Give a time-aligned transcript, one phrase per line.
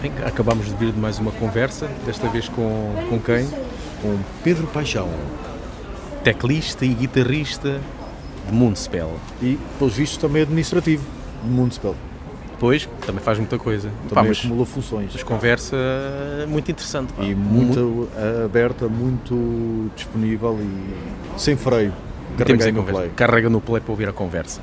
[0.00, 3.44] Bem, acabamos de vir de mais uma conversa, desta vez com, com quem?
[4.00, 5.08] Com Pedro Paixão.
[6.22, 7.80] Teclista e guitarrista
[8.48, 9.10] de Moonspell.
[9.42, 11.04] E, pelos vistos, também administrativo
[11.42, 11.96] de Moonspell.
[12.60, 13.88] Pois, também faz muita coisa.
[14.08, 15.10] Também pá, mas, acumula funções.
[15.12, 15.76] Mas conversa
[16.48, 17.12] muito interessante.
[17.12, 17.24] Pá.
[17.24, 18.08] E muito, muito
[18.44, 21.92] aberta, muito disponível e sem freio.
[22.36, 23.10] Carrega no play.
[23.16, 24.60] Carrega no play para ouvir a conversa.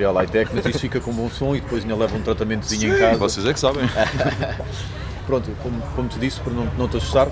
[0.00, 2.96] Material high-tech, mas isso fica com bom som e depois ainda leva um tratamentozinho Sim,
[2.96, 3.18] em casa.
[3.18, 3.82] vocês é que sabem.
[5.26, 7.28] Pronto, como, como te disse, para não, não te assustar,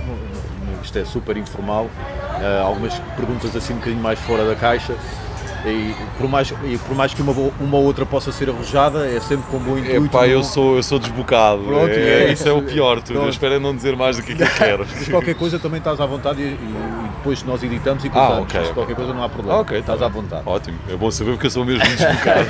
[0.82, 4.94] isto é super informal, uh, algumas perguntas assim um bocadinho mais fora da caixa,
[5.66, 9.18] e por mais, e por mais que uma, uma ou outra possa ser arrojada, é
[9.20, 10.06] sempre com bom intuito.
[10.06, 11.62] Epá, eu sou, eu sou desbocado.
[11.64, 13.12] Pronto, é, é, isso é o pior, tu.
[13.12, 14.86] Eu espero não dizer mais do que, que quero.
[14.88, 18.38] Mas qualquer coisa também estás à vontade e, e depois nós editamos e cruzamos.
[18.38, 18.72] Ah, okay, okay.
[18.72, 19.60] qualquer coisa não há problema.
[19.60, 20.42] ok, estás tá à vontade.
[20.46, 22.48] Ótimo, é bom saber porque eu sou mesmo desbocado.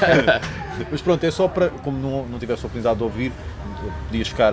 [0.91, 3.33] Mas pronto, é só para, como não, não tivesse a oportunidade de ouvir,
[4.09, 4.53] podias ficar.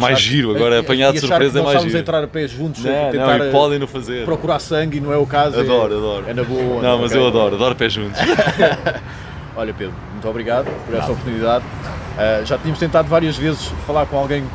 [0.00, 1.98] Mais giro, agora apanhar de surpresa é mais giro.
[1.98, 4.24] entrar a pés juntos, não, tentar não, podem não fazer.
[4.24, 5.58] procurar sangue e não é o caso.
[5.58, 6.24] Adoro, é, adoro.
[6.28, 6.82] É na boa.
[6.82, 7.22] Não, mas okay.
[7.22, 8.20] eu adoro, adoro pés juntos.
[9.56, 11.64] Olha Pedro, muito obrigado por essa oportunidade.
[11.64, 14.48] Uh, já tínhamos tentado várias vezes falar com alguém uh,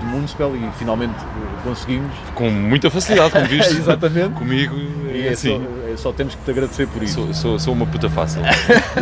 [0.00, 1.14] com, do Municipal e finalmente
[1.62, 2.12] conseguimos.
[2.34, 3.74] Com muita facilidade, como viste.
[3.76, 4.34] Exatamente.
[4.34, 5.58] Comigo, e é assim.
[5.58, 7.14] Só, é só, temos que te agradecer por isso.
[7.14, 8.42] Sou, sou, sou uma puta fácil.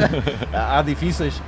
[0.53, 1.41] Há difíceis?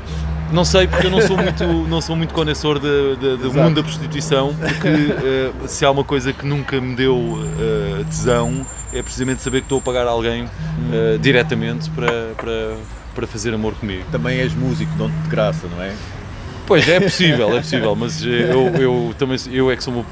[0.53, 4.55] Não sei, porque eu não sou muito, não sou muito conhecedor do mundo da prostituição,
[4.55, 9.61] porque uh, se há uma coisa que nunca me deu uh, tesão é precisamente saber
[9.61, 12.77] que estou a pagar alguém uh, diretamente para, para,
[13.15, 14.05] para fazer amor comigo.
[14.11, 15.93] Também és músico, não de graça, não é?
[16.67, 20.05] Pois é possível, é possível, mas eu, eu também eu é que sou,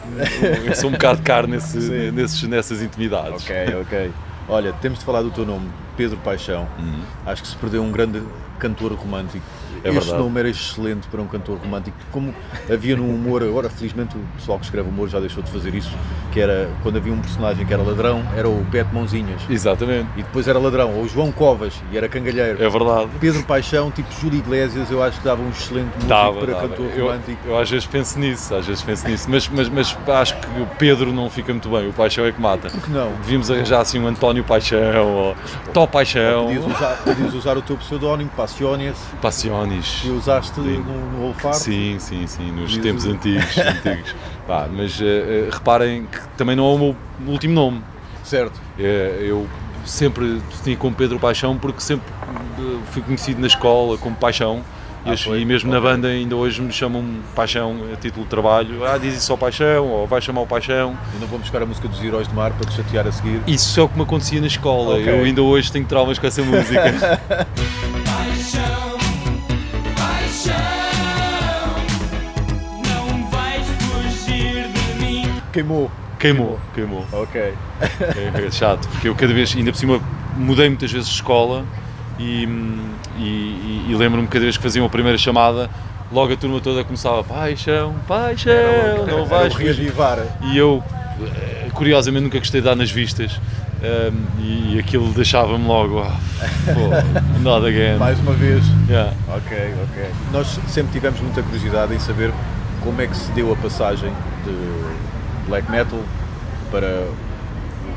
[0.65, 1.79] eu sou um bocado caro nesse,
[2.13, 3.43] nesses, nessas intimidades.
[3.43, 4.13] Ok, ok.
[4.49, 6.69] Olha, temos de falar do teu nome, Pedro Paixão.
[6.79, 7.01] Uhum.
[7.25, 8.23] Acho que se perdeu um grande
[8.59, 9.45] cantor romântico
[9.85, 10.23] é este verdade.
[10.23, 11.97] nome era excelente para um cantor romântico.
[12.11, 12.35] Como
[12.71, 15.93] havia no humor, agora felizmente o pessoal que escreve humor já deixou de fazer isso,
[16.33, 19.43] que era quando havia um personagem que era ladrão, era o Beto Mãozinhas.
[19.49, 20.09] Exatamente.
[20.17, 22.63] E depois era ladrão, ou o João Covas, e era cangalheiro.
[22.63, 23.11] É verdade.
[23.21, 26.69] Pedro Paixão, tipo Júlio Iglesias, eu acho que dava um excelente músico dava, para dava.
[26.69, 27.39] cantor romântico.
[27.45, 30.47] Eu, eu, às vezes penso nisso, às vezes penso nisso, mas, mas, mas acho que
[30.61, 32.71] o Pedro não fica muito bem, o Paixão é que mata.
[32.71, 33.13] Por que não?
[33.17, 35.37] Devíamos arranjar assim um António Paixão, ou
[35.73, 36.47] Tó Paixão.
[36.47, 38.97] Podias usar, podias usar o teu pseudónimo, Passiones.
[39.75, 40.03] Passiones.
[40.05, 41.57] E usaste no, no olfato?
[41.57, 43.57] Sim, sim, sim, nos tempos antigos.
[43.59, 44.15] antigos.
[44.47, 46.97] Pá, mas uh, reparem que também não é o meu
[47.27, 47.83] último nome.
[48.23, 48.57] Certo.
[48.79, 49.47] Uh, eu
[49.85, 52.07] sempre tinha como Pedro Paixão porque sempre
[52.91, 54.63] fui conhecido na escola como Paixão.
[55.07, 55.83] Ah, e, e, mesmo okay.
[55.83, 57.05] na banda ainda hoje me chamam
[57.35, 58.87] Paixão a título de trabalho.
[58.87, 60.97] Ah, diz isso só Paixão, ou vai chamar o Paixão.
[61.15, 63.43] E não vou buscar a música dos Heróis do Mar para te chatear a seguir?
[63.47, 64.97] Isso é o que me acontecia na escola.
[64.97, 65.13] Okay.
[65.13, 67.21] Eu ainda hoje tenho traumas com essa música.
[75.55, 75.89] Queimou.
[76.19, 77.07] Queimou, queimou.
[77.13, 77.41] Ok.
[77.41, 80.01] É, é, chato, porque eu cada vez, ainda por cima,
[80.37, 81.65] mudei muitas vezes de escola
[82.19, 82.45] e,
[83.17, 85.71] e, e lembro-me cada vez que faziam a primeira chamada,
[86.11, 90.19] logo a turma toda começava paixão, paixão, não vais reavivar.
[90.43, 90.83] E eu,
[91.23, 93.41] eh, curiosamente, nunca gostei de dar nas vistas.
[93.81, 97.99] Um, ehm, e aquilo deixava-me logo oh, not again.
[98.01, 98.65] Mais uma vez.
[98.89, 99.13] Yeah.
[99.29, 100.05] Ok, ok.
[100.33, 102.33] Nós sempre tivemos muita curiosidade em saber
[102.83, 104.11] como é que se deu a passagem
[104.45, 104.84] de
[105.47, 106.01] black metal
[106.71, 107.07] para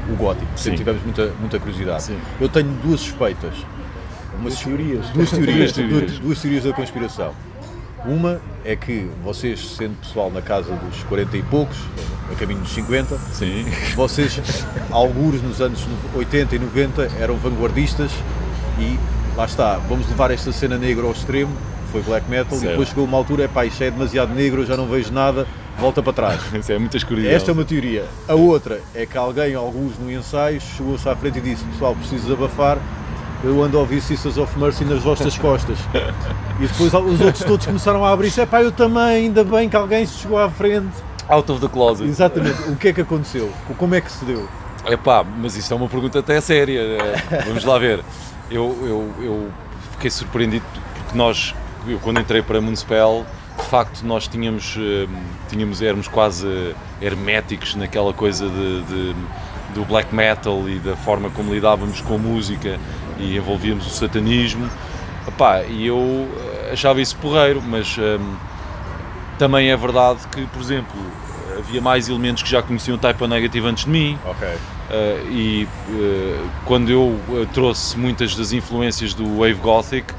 [0.09, 0.47] o gótico.
[0.55, 2.03] Sempre tivemos muita, muita curiosidade.
[2.03, 2.17] Sim.
[2.39, 3.53] Eu tenho duas suspeitas.
[4.39, 5.09] Umas duas teorias.
[5.09, 7.33] Duas teorias, duas, duas teorias da conspiração.
[8.05, 11.77] Uma é que vocês, sendo pessoal na casa dos 40 e poucos,
[12.31, 13.65] a caminho dos 50, Sim.
[13.95, 14.39] vocês,
[14.91, 18.11] alguns nos anos 80 e 90, eram vanguardistas
[18.79, 18.97] e
[19.35, 21.51] lá está, vamos levar esta cena negra ao extremo,
[21.91, 22.65] foi black metal, certo.
[22.65, 25.11] e depois chegou uma altura, é pá, isto é demasiado negro, eu já não vejo
[25.11, 26.41] nada, volta para trás.
[26.53, 27.31] Isso é muita escuridão.
[27.31, 28.05] Esta é uma teoria.
[28.27, 32.33] A outra é que alguém, alguns no ensaio, chegou-se à frente e disse: Pessoal, preciso
[32.33, 32.77] abafar,
[33.43, 35.77] eu ando a ouvir Sisters of Mercy nas vossas costas.
[36.59, 39.75] e depois os outros todos começaram a abrir-se: É pá, eu também, ainda bem que
[39.75, 40.95] alguém se chegou à frente.
[41.29, 42.07] Out of the closet.
[42.07, 42.61] Exatamente.
[42.69, 43.51] O que é que aconteceu?
[43.77, 44.47] Como é que se deu?
[44.85, 46.81] É pá, mas isto é uma pergunta até séria.
[47.45, 48.01] Vamos lá ver.
[48.49, 49.51] Eu, eu, eu
[49.91, 51.53] fiquei surpreendido porque nós,
[51.85, 53.36] eu quando entrei para Municipal, de
[53.67, 55.07] facto nós tínhamos, eh,
[55.49, 59.15] tínhamos éramos quase herméticos naquela coisa de, de,
[59.73, 62.79] do black metal e da forma como lidávamos com a música
[63.19, 64.69] e envolvíamos o satanismo.
[65.27, 66.27] Epá, e eu
[66.67, 68.35] eh, achava isso porreiro, mas um,
[69.37, 70.99] também é verdade que, por exemplo,
[71.57, 74.17] havia mais elementos que já conheciam o Type Negative antes de mim.
[74.25, 74.47] Ok.
[74.47, 77.19] Uh, e uh, quando eu
[77.53, 80.13] trouxe muitas das influências do Wave Gothic,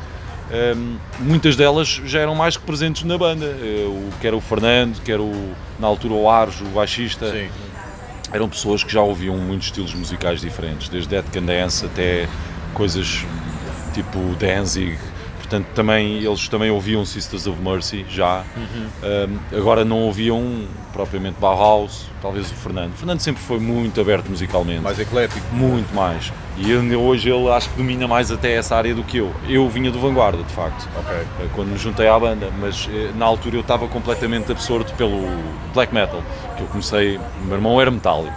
[0.51, 3.47] um, muitas delas já eram mais que presentes na banda.
[3.47, 5.33] o, quer o Fernando, quer o,
[5.79, 7.31] na altura o Arjo, o baixista.
[7.31, 7.49] Sim.
[8.33, 12.29] Eram pessoas que já ouviam muitos estilos musicais diferentes, desde Dead Can Dance até
[12.75, 13.25] coisas
[13.95, 14.99] tipo Danzig,
[15.49, 18.45] portanto também eles também ouviam Sisters of Mercy já.
[18.55, 18.87] Uhum.
[19.53, 22.93] um, agora não ouviam propriamente Bauhaus talvez o Fernando.
[22.93, 24.81] O Fernando sempre foi muito aberto musicalmente.
[24.81, 25.41] Mais eclético.
[25.53, 26.33] Muito mais.
[26.57, 29.33] E hoje ele acho que domina mais até essa área do que eu.
[29.49, 30.89] Eu vinha do Vanguarda de facto.
[31.01, 31.17] Okay.
[31.17, 32.51] Eh, quando me juntei à banda.
[32.61, 35.23] Mas eh, na altura eu estava completamente absorto pelo
[35.73, 36.23] black metal
[36.57, 38.37] que eu comecei o meu irmão era metálico.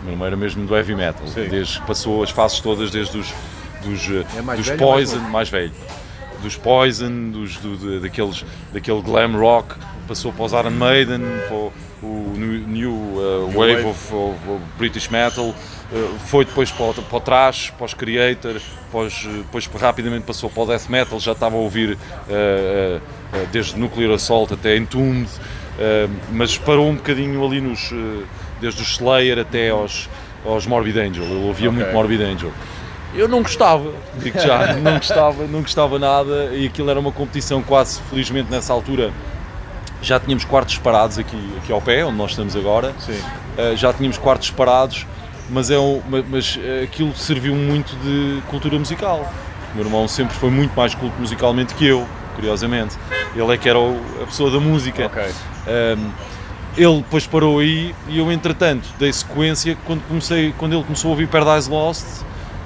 [0.00, 1.26] O meu irmão era mesmo do heavy metal.
[1.26, 1.48] Sim.
[1.48, 3.32] desde passou as fases todas desde os
[3.82, 5.72] dos, é mais dos velho, Poison, mais, mais velho,
[6.42, 9.74] dos Poison, dos, do, daqueles, daquele glam rock,
[10.06, 13.86] passou para os Iron Maiden, para o, o New, uh, wave, wave.
[13.86, 15.54] Of, of, of, British Metal, uh,
[16.26, 20.62] foi depois para o, para o Trash, para os Creator, depois, depois rapidamente passou para
[20.62, 23.00] o Death Metal, já estava a ouvir uh,
[23.52, 25.28] desde Nuclear Assault até Entombed,
[26.32, 27.92] mas parou um bocadinho ali nos,
[28.60, 30.08] desde o Slayer até aos,
[30.44, 31.82] aos Morbid Angel, eu ouvia okay.
[31.82, 32.52] muito Morbid Angel.
[33.14, 37.62] Eu não gostava, digo já, não gostava, não gostava nada e aquilo era uma competição
[37.62, 39.12] quase, felizmente nessa altura,
[40.02, 44.18] já tínhamos quartos parados aqui, aqui ao pé, onde nós estamos agora, uh, já tínhamos
[44.18, 45.06] quartos parados,
[45.50, 49.32] mas, é um, mas eh, aquilo serviu muito de cultura musical.
[49.72, 52.98] O meu irmão sempre foi muito mais culto musicalmente que eu, curiosamente.
[53.34, 55.06] Ele é que era o, a pessoa da música.
[55.06, 55.24] Okay.
[55.24, 55.30] Um,
[55.68, 56.10] ehm,
[56.76, 61.10] ele depois parou aí e eu, entretanto, dei sequência quando, comecei, quando ele começou a
[61.12, 62.04] ouvir Paradise Lost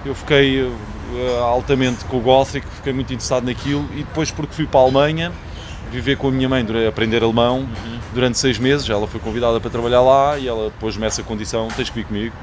[0.04, 4.66] eu fiquei uh, altamente com o Gothic, fiquei muito interessado naquilo e depois porque fui
[4.66, 5.32] para a Alemanha
[5.92, 7.98] viver com a minha mãe, aprender alemão uhum.
[8.14, 11.90] durante seis meses, ela foi convidada para trabalhar lá e ela pôs-me essa condição, tens
[11.90, 12.34] que vir comigo.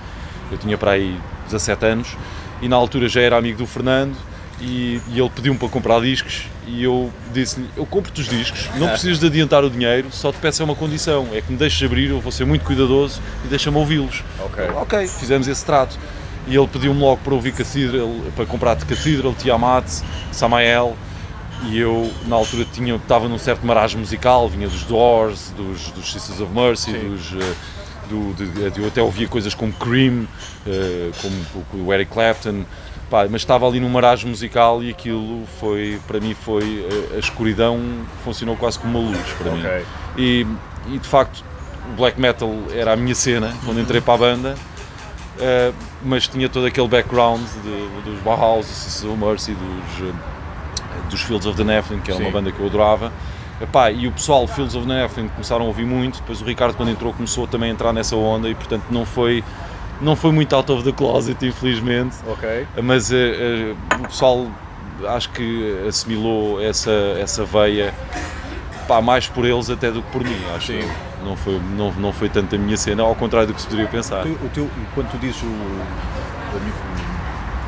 [0.52, 2.18] Eu tinha para aí 17 anos
[2.62, 4.16] e na altura já era amigo do Fernando
[4.62, 8.90] e, e ele pediu-me para comprar discos e eu disse-lhe, eu compro-te os discos, não
[8.90, 11.82] precisas de adiantar o dinheiro, só te peço é uma condição, é que me deixes
[11.84, 14.24] abrir, eu vou ser muito cuidadoso e deixa-me ouvi-los.
[14.40, 14.64] Ok.
[14.76, 15.98] ok, fizemos esse trato
[16.48, 19.86] e ele pediu-me logo para ouvir Cathedral, para comprar de Cathedral, Tiamat,
[20.32, 20.96] Samael
[21.66, 26.12] e eu na altura tinha, estava num certo marasmo musical, vinha dos Doors, dos, dos
[26.12, 27.56] Sisters of Mercy, dos, uh,
[28.10, 30.24] do, de, eu até ouvia coisas como Cream,
[30.66, 32.64] uh, como o Eric Clapton,
[33.10, 37.20] pá, mas estava ali num marasmo musical e aquilo foi, para mim foi, uh, a
[37.20, 37.80] escuridão
[38.24, 39.80] funcionou quase como uma luz para okay.
[39.80, 39.86] mim.
[40.18, 40.48] E,
[40.94, 41.44] e de facto
[41.92, 44.56] o black metal era a minha cena quando entrei para a banda
[45.40, 50.14] Uh, mas tinha todo aquele background de, dos Bauhaus, do Sisters of Mercy, dos, uh,
[51.10, 52.26] dos Fields of the Nephilim, que era Sim.
[52.26, 53.10] uma banda que eu adorava.
[53.62, 56.76] Epá, e o pessoal Fields of the Nephilim começaram a ouvir muito, depois o Ricardo
[56.76, 59.42] quando entrou começou também a entrar nessa onda e portanto não foi,
[60.02, 62.18] não foi muito out of the closet, infelizmente.
[62.28, 62.68] Ok.
[62.84, 63.16] Mas uh,
[63.98, 64.46] o pessoal
[65.08, 67.94] acho que assimilou essa, essa veia
[68.90, 70.68] pá, mais por eles até do que por mim, acho.
[70.68, 73.68] Sim não foi, não, não foi tanto a minha cena, ao contrário do que se
[73.68, 74.26] poderia pensar.
[74.26, 75.48] O, o teu, quando tu dizes o,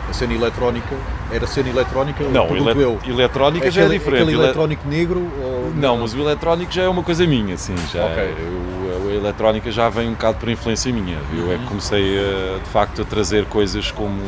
[0.09, 0.95] a cena eletrónica,
[1.31, 2.23] era cena eletrónica?
[2.25, 2.99] Não, ele, eu.
[3.07, 4.23] eletrónica é já é diferente.
[4.23, 5.19] Aquele eletrónico negro?
[5.41, 5.71] Ou...
[5.75, 7.75] Não, mas o eletrónico já é uma coisa minha, sim.
[7.91, 8.35] Já, okay.
[8.37, 11.17] eu, a eletrónica já vem um bocado por influência minha.
[11.33, 11.51] Eu uhum.
[11.51, 11.69] é que uhum.
[11.69, 14.21] comecei a, de facto a trazer coisas como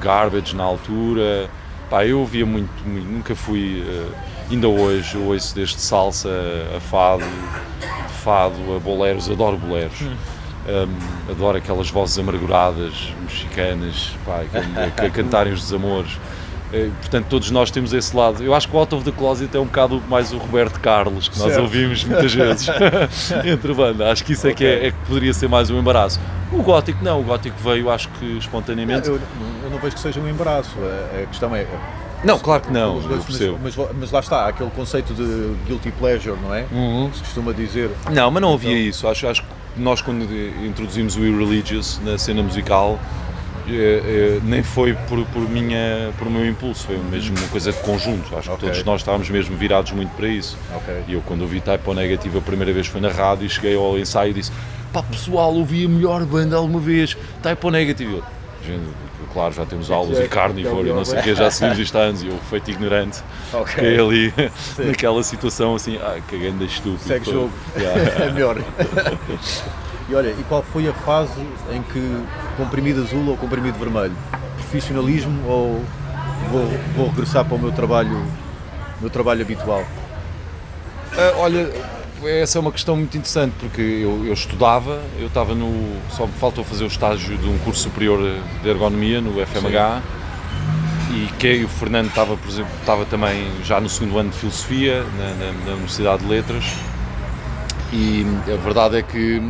[0.00, 1.48] Garbage na altura.
[1.88, 3.82] Pá, eu ouvia muito, muito nunca fui.
[3.82, 6.30] Uh, ainda hoje eu ouço desde salsa
[6.76, 7.24] a fado
[8.24, 10.00] fado, a boleros, adoro boleros.
[10.00, 10.16] Hum.
[10.66, 16.14] Um, adoro aquelas vozes amarguradas, mexicanas, pá, a, a, a cantarem os desamores.
[16.72, 18.42] Uh, portanto, todos nós temos esse lado.
[18.42, 21.28] Eu acho que o Out of the Closet é um bocado mais o Roberto Carlos,
[21.28, 21.60] que nós certo.
[21.60, 22.66] ouvimos muitas vezes
[23.44, 24.10] entre banda.
[24.10, 24.66] Acho que isso okay.
[24.66, 26.18] é, que é, é, que poderia ser mais um embaraço.
[26.50, 29.06] O gótico não, o gótico veio, acho que espontaneamente.
[29.06, 30.74] eu, eu, não vejo que seja um embaraço.
[30.80, 31.66] A, a questão é
[32.24, 36.54] não, claro que não, mas, mas, mas, lá está, aquele conceito de guilty pleasure, não
[36.54, 36.66] é?
[36.72, 37.10] Uhum.
[37.12, 37.90] Se costuma dizer.
[38.10, 38.88] Não, mas não havia então...
[38.88, 39.08] isso.
[39.08, 40.24] Acho, acho que nós, quando
[40.64, 42.98] introduzimos o Irreligious na cena musical,
[43.68, 47.78] é, é, nem foi por, por, minha, por meu impulso, foi mesmo uma coisa de
[47.78, 48.36] conjunto.
[48.36, 48.68] Acho okay.
[48.68, 50.56] que todos nós estávamos mesmo virados muito para isso.
[50.76, 51.04] Okay.
[51.08, 53.74] E eu, quando ouvi Type O Negative a primeira vez foi na rádio e cheguei
[53.74, 54.52] ao ensaio e disse:
[54.92, 58.22] pá, pessoal, ouvi a melhor banda alguma vez, Type O Negative.
[58.72, 61.96] Eu, claro, já temos aulas e carnívoro e não sei o que, já seguimos isto
[61.98, 63.66] há anos e eu feito ignorante, okay.
[63.66, 64.34] fiquei ali
[64.86, 66.98] naquela situação assim, ah, que grande estúpido.
[66.98, 68.24] Segue jogo, yeah.
[68.24, 68.56] é melhor.
[70.08, 71.40] e olha, e qual foi a fase
[71.72, 72.24] em que
[72.56, 74.16] comprimido azul ou comprimido vermelho?
[74.56, 75.84] Profissionalismo ou
[76.50, 76.66] vou,
[76.96, 78.24] vou regressar para o meu trabalho,
[79.00, 79.84] meu trabalho habitual?
[81.12, 81.70] Uh, olha,
[82.22, 85.96] essa é uma questão muito interessante porque eu, eu estudava, eu estava no.
[86.10, 88.18] Só me faltou fazer o estágio de um curso superior
[88.62, 90.02] de ergonomia no FMH
[91.08, 91.24] Sim.
[91.24, 95.02] e que o Fernando estava, por exemplo, estava também já no segundo ano de filosofia
[95.18, 96.64] na, na, na Universidade de Letras
[97.92, 99.40] e a verdade é que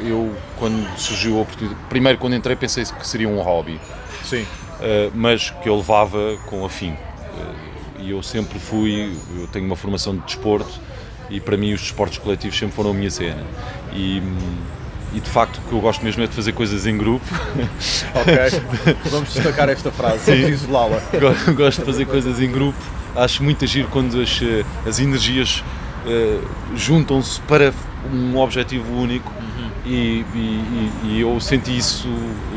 [0.00, 3.80] eu quando surgiu a oportunidade, primeiro quando entrei pensei que seria um hobby.
[4.22, 4.42] Sim.
[4.42, 7.02] Uh, mas que eu levava com afinco.
[7.02, 10.85] Uh, e eu sempre fui, eu tenho uma formação de desporto
[11.30, 13.44] e para mim os desportos coletivos sempre foram a minha cena.
[13.92, 14.22] E,
[15.14, 17.26] e de facto o que eu gosto mesmo é de fazer coisas em grupo.
[18.16, 18.60] Ok,
[19.10, 21.02] vamos destacar esta frase, isolá-la.
[21.54, 22.78] Gosto de fazer coisas em grupo,
[23.14, 25.62] acho muito agir quando as, eh, as energias
[26.06, 27.74] uh, juntam-se para
[28.12, 29.70] um objetivo único uhum.
[29.84, 32.08] e, e, e, eu senti isso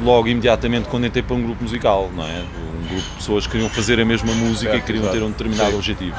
[0.03, 2.39] logo imediatamente quando entrei para um grupo musical, não é?
[2.39, 5.29] Um grupo de pessoas que queriam fazer a mesma música certo, e queriam ter um
[5.29, 5.77] determinado Sim.
[5.77, 6.15] objetivo.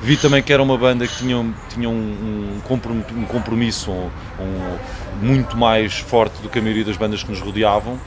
[0.00, 4.78] Vi também que era uma banda que tinha, tinha um, um compromisso um, um,
[5.20, 7.98] muito mais forte do que a maioria das bandas que nos rodeavam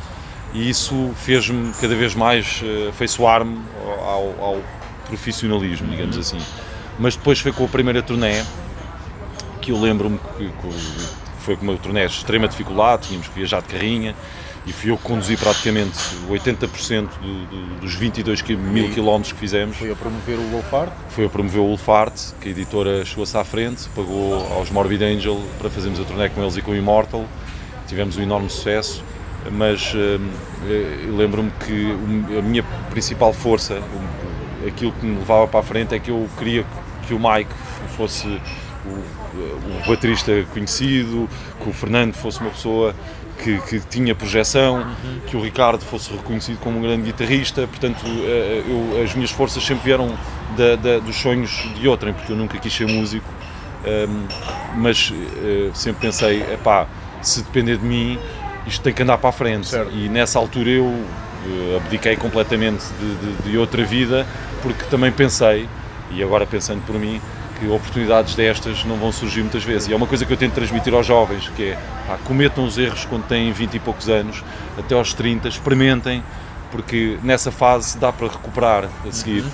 [0.53, 3.62] e isso fez-me cada vez mais uh, afeiçoar-me
[4.05, 4.62] ao, ao,
[5.07, 6.38] profissionalismo, digamos assim.
[6.98, 8.45] Mas depois foi com a primeira turné
[9.60, 13.62] que eu lembro-me que, que foi com uma turné de extrema dificuldade, tínhamos que viajar
[13.62, 14.15] de carrinha,
[14.65, 15.98] e fui eu que conduzi praticamente
[16.30, 19.75] 80% do, do, dos 22 mil quilómetros que fizemos.
[19.75, 20.91] Foi a promover o Wolfart?
[21.10, 25.41] Foi a promover o Wolfart, que a editora chegou-se à frente, pagou aos Morbid Angel
[25.58, 27.25] para fazermos a turnê com eles e com o Immortal.
[27.88, 29.03] Tivemos um enorme sucesso,
[29.51, 30.30] mas hum,
[31.08, 33.82] eu lembro-me que a minha principal força,
[34.68, 36.63] aquilo que me levava para a frente, é que eu queria
[37.08, 37.51] que o Mike
[37.98, 38.27] fosse
[38.86, 41.27] o, o baterista conhecido,
[41.62, 42.96] que o Fernando fosse uma pessoa
[43.43, 45.19] que, que tinha projeção, uhum.
[45.27, 49.63] que o Ricardo fosse reconhecido como um grande guitarrista, portanto eh, eu, as minhas forças
[49.63, 50.15] sempre vieram
[50.55, 53.27] da, da, dos sonhos de outrem, porque eu nunca quis ser músico,
[53.86, 54.27] ehm,
[54.75, 56.88] mas uh, sempre pensei, epá,
[57.21, 58.19] se depender de mim,
[58.67, 59.67] isto tem que andar para a frente.
[59.67, 59.91] Certo.
[59.91, 61.05] E nessa altura eu
[61.77, 64.25] abdiquei completamente de, de, de outra vida,
[64.62, 65.67] porque também pensei,
[66.12, 67.21] e agora pensando por mim,
[67.62, 69.88] que oportunidades destas não vão surgir muitas vezes.
[69.88, 71.77] E é uma coisa que eu tento transmitir aos jovens, que é,
[72.08, 74.44] pá, cometam os erros quando têm 20 e poucos anos,
[74.77, 76.24] até aos 30, experimentem,
[76.72, 79.44] porque nessa fase dá para recuperar a seguir.
[79.44, 79.50] Uhum.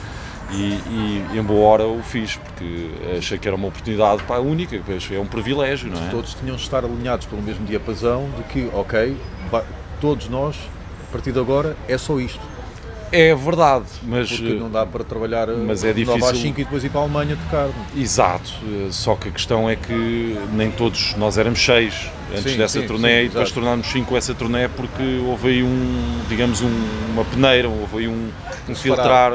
[0.49, 4.77] E, e, em boa hora o fiz, porque achei que era uma oportunidade pá, única,
[4.77, 6.09] é um privilégio, não é?
[6.09, 9.17] Todos tinham de estar alinhados pelo mesmo diapasão de que, ok,
[9.99, 10.55] todos nós,
[11.05, 12.39] a partir de agora, é só isto
[13.11, 14.29] é verdade, mas.
[14.29, 16.25] Porque não dá para trabalhar mas é difícil...
[16.25, 17.69] às 5 e depois ir para a Alemanha tocar.
[17.95, 18.51] Exato,
[18.91, 22.87] só que a questão é que nem todos nós éramos seis antes sim, dessa sim,
[22.87, 26.69] turnê sim, e depois tornámos cinco essa turnê porque houve aí um, digamos, um,
[27.13, 28.29] uma peneira, houve aí um,
[28.67, 29.31] um filtrar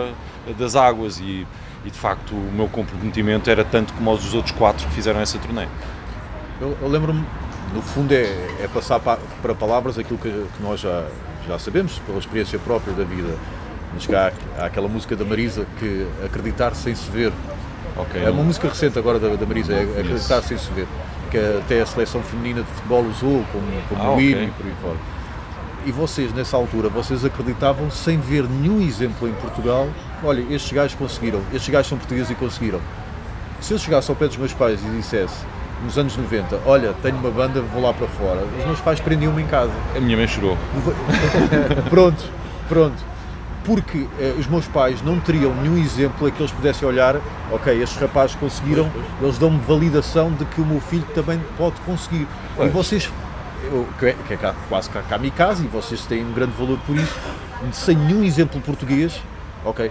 [0.58, 1.46] das águas e,
[1.84, 5.20] e de facto o meu comprometimento era tanto como os dos outros quatro que fizeram
[5.20, 5.66] essa turnê.
[6.60, 7.24] Eu, eu lembro-me,
[7.74, 8.24] no fundo, é,
[8.60, 11.06] é passar para, para palavras aquilo que, que nós já,
[11.48, 13.36] já sabemos, pela experiência própria da vida
[13.94, 17.32] mas cá há, aquela música da Marisa que acreditar sem se ver.
[17.96, 18.24] Okay.
[18.24, 20.48] É uma música recente agora da, da Marisa, é acreditar Isso.
[20.48, 20.86] sem se ver.
[21.30, 24.32] Que até a seleção feminina de futebol usou como, como ah, okay.
[24.32, 24.96] hino e por aí fora.
[25.84, 29.88] E vocês, nessa altura, vocês acreditavam sem ver nenhum exemplo em Portugal,
[30.22, 32.80] olha, estes gajos conseguiram, estes gajos são portugueses e conseguiram.
[33.60, 35.44] Se eu chegasse ao pé dos meus pais e dissesse,
[35.82, 39.42] nos anos 90, olha, tenho uma banda, vou lá para fora, os meus pais prendiam-me
[39.42, 39.72] em casa.
[39.96, 40.56] A minha mãe chorou.
[41.90, 42.22] pronto,
[42.68, 43.11] pronto
[43.64, 47.16] porque eh, os meus pais não teriam nenhum exemplo a que eles pudessem olhar,
[47.50, 48.90] ok, estes rapazes conseguiram,
[49.20, 52.26] eles dão-me validação de que o meu filho também pode conseguir.
[52.56, 52.68] Pois.
[52.68, 53.10] E vocês,
[53.64, 57.16] eu, que é, que é quase kamikaze, e vocês têm um grande valor por isso,
[57.72, 59.20] sem nenhum exemplo português,
[59.64, 59.90] ok,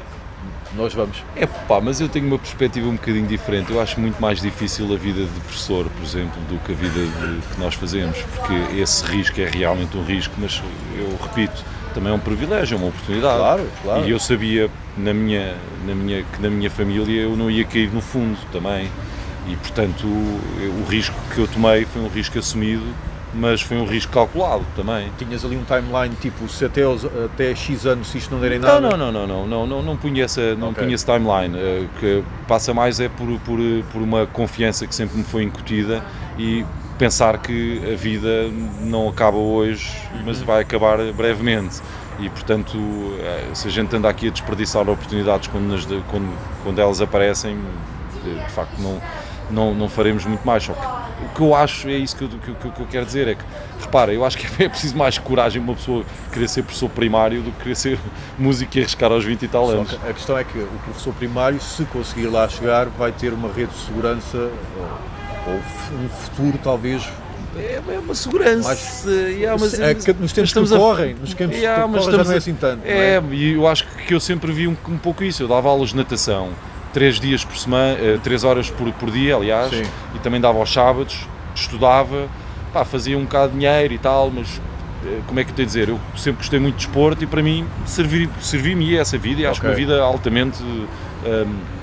[0.75, 1.23] nós vamos.
[1.35, 3.71] É pá, mas eu tenho uma perspectiva um bocadinho diferente.
[3.71, 6.99] Eu acho muito mais difícil a vida de professor, por exemplo, do que a vida
[6.99, 10.61] de, que nós fazemos, porque esse risco é realmente um risco, mas
[10.97, 11.63] eu repito,
[11.93, 13.38] também é um privilégio, é uma oportunidade.
[13.38, 14.05] Claro, claro.
[14.05, 15.55] E eu sabia na minha,
[15.86, 18.89] na minha, que na minha família eu não ia cair no fundo também.
[19.48, 22.86] E portanto o, o risco que eu tomei foi um risco assumido,
[23.33, 25.10] mas foi um risco calculado também.
[25.17, 28.53] Tinhas ali um timeline tipo se até, os, até X anos se isto não der
[28.53, 28.79] em nada?
[28.79, 30.83] Não, não, não, não, não, não, não, punha, essa, não okay.
[30.83, 31.55] punha esse timeline.
[31.57, 33.60] O que passa mais é por, por,
[33.91, 36.03] por uma confiança que sempre me foi incutida
[36.38, 36.65] e
[37.01, 38.48] pensar que a vida
[38.81, 39.91] não acaba hoje,
[40.24, 40.46] mas uhum.
[40.46, 41.81] vai acabar brevemente.
[42.20, 42.77] E, portanto,
[43.20, 46.31] eh, se a gente anda aqui a desperdiçar oportunidades quando, nas, quando,
[46.63, 47.58] quando elas aparecem,
[48.24, 49.01] de facto não,
[49.50, 50.62] não, não faremos muito mais.
[50.62, 50.86] Só que
[51.25, 53.43] o que eu acho, é isso que eu, que, que eu quero dizer, é que,
[53.81, 57.51] repara, eu acho que é preciso mais coragem uma pessoa querer ser professor primário do
[57.53, 58.00] que querer ser
[58.38, 59.98] músico e arriscar aos 20 e tal anos.
[60.08, 63.72] a questão é que o professor primário, se conseguir lá chegar, vai ter uma rede
[63.72, 64.51] de segurança
[65.48, 67.07] ou um futuro talvez
[67.55, 68.69] é, é uma segurança.
[68.69, 72.24] Mas, yeah, mas, é, que nos tempos que correm, nos tempos yeah, que correm já
[72.24, 72.86] não é assim tanto.
[72.86, 75.43] É, é, e eu acho que eu sempre vi um, um, pouco isso.
[75.43, 76.50] Eu dava aulas de natação
[76.93, 79.83] três dias por semana, uh, três horas por, por dia, aliás, Sim.
[80.15, 82.27] e também dava aos sábados, estudava,
[82.74, 85.65] pá, fazia um bocado de dinheiro e tal, mas uh, como é que eu tenho
[85.65, 85.89] a dizer?
[85.89, 89.60] Eu sempre gostei muito de esporte e para mim servi-me servi essa vida e acho
[89.60, 89.69] okay.
[89.69, 90.62] que uma vida altamente.
[90.63, 91.80] Um,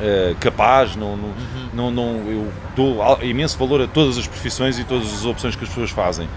[0.00, 1.68] uh, capaz, não, não, uhum.
[1.72, 5.64] não, não, eu dou imenso valor a todas as profissões e todas as opções que
[5.64, 6.28] as pessoas fazem.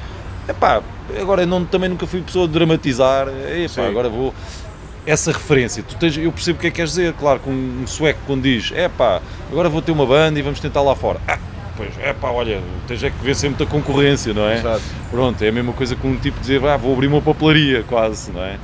[0.47, 0.81] Epá,
[1.19, 4.33] agora não, também nunca fui pessoa de dramatizar, epá, agora vou.
[5.05, 7.85] Essa referência, tu tens, eu percebo o que é que queres dizer, claro, com um
[7.85, 11.19] sueco quando diz, é pá, agora vou ter uma banda e vamos tentar lá fora.
[11.27, 11.37] Ah,
[11.75, 14.59] pois, é pá, olha, tens é que sempre muita concorrência, não é?
[14.59, 14.81] Exato.
[15.11, 18.31] Pronto, é a mesma coisa com um tipo dizer, ah, vou abrir uma papelaria, quase,
[18.31, 18.57] não é?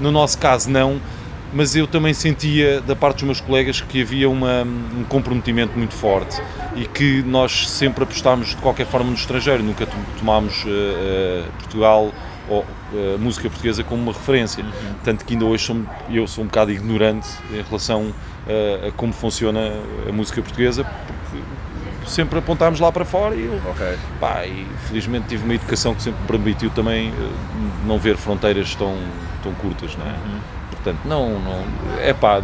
[0.00, 0.98] No nosso caso, não,
[1.54, 5.94] mas eu também sentia da parte dos meus colegas que havia uma, um comprometimento muito
[5.94, 6.42] forte
[6.74, 9.86] e que nós sempre apostámos de qualquer forma no estrangeiro, nunca
[10.18, 12.12] tomámos uh, uh, Portugal
[12.48, 14.64] ou uh, música portuguesa como uma referência.
[14.64, 14.94] Uhum.
[15.04, 15.76] Tanto que ainda hoje sou,
[16.10, 18.12] eu sou um bocado ignorante em relação
[18.88, 19.72] a como funciona
[20.06, 21.42] a música portuguesa, porque
[22.06, 23.96] sempre apontámos lá para fora e, eu, okay.
[24.20, 27.10] pá, e felizmente tive uma educação que sempre me permitiu também
[27.86, 28.98] não ver fronteiras tão,
[29.42, 29.96] tão curtas.
[29.96, 30.10] Não é?
[30.10, 30.40] Uhum.
[30.84, 31.64] Portanto, não, não
[31.98, 32.42] é pá,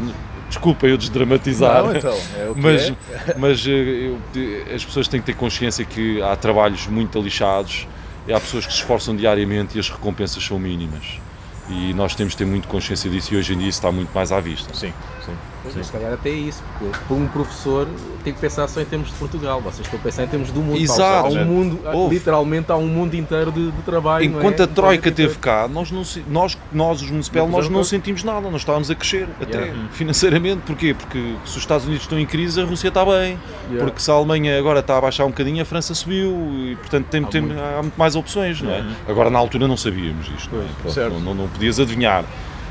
[0.49, 2.95] desculpa eu desdramatizar, não, então, é mas, é.
[3.37, 7.87] mas eh, eu, as pessoas têm que ter consciência que há trabalhos muito alixados
[8.27, 11.21] e há pessoas que se esforçam diariamente e as recompensas são mínimas.
[11.69, 14.11] E nós temos de ter muito consciência disso e hoje em dia isso está muito
[14.13, 14.75] mais à vista.
[14.75, 14.93] Sim,
[15.25, 15.35] sim.
[15.69, 15.83] Sim.
[15.83, 17.87] Se calhar até é isso, porque para um professor
[18.25, 20.61] tem que pensar só em termos de Portugal, vocês estão a pensar em termos do
[20.61, 20.81] mundo.
[20.81, 21.27] Exato.
[21.27, 24.25] Há um mundo, literalmente há um mundo inteiro de, de trabalho.
[24.25, 24.63] Enquanto é?
[24.65, 28.63] a Troika esteve cá, nós, não, nós, nós os municipal, nós não sentimos nada, nós
[28.63, 29.89] estávamos a crescer, até yeah.
[29.93, 30.63] financeiramente.
[30.63, 30.95] Porquê?
[30.95, 33.39] Porque se os Estados Unidos estão em crise, a Rússia está bem.
[33.69, 33.85] Yeah.
[33.85, 37.07] Porque se a Alemanha agora está a baixar um bocadinho, a França subiu e, portanto,
[37.07, 37.61] tem, há, tem, muito.
[37.61, 38.85] há muito mais opções, não é?
[39.07, 40.55] Agora, na altura, não sabíamos isto.
[40.55, 41.09] Não, é?
[41.09, 42.25] não, não, não podias adivinhar.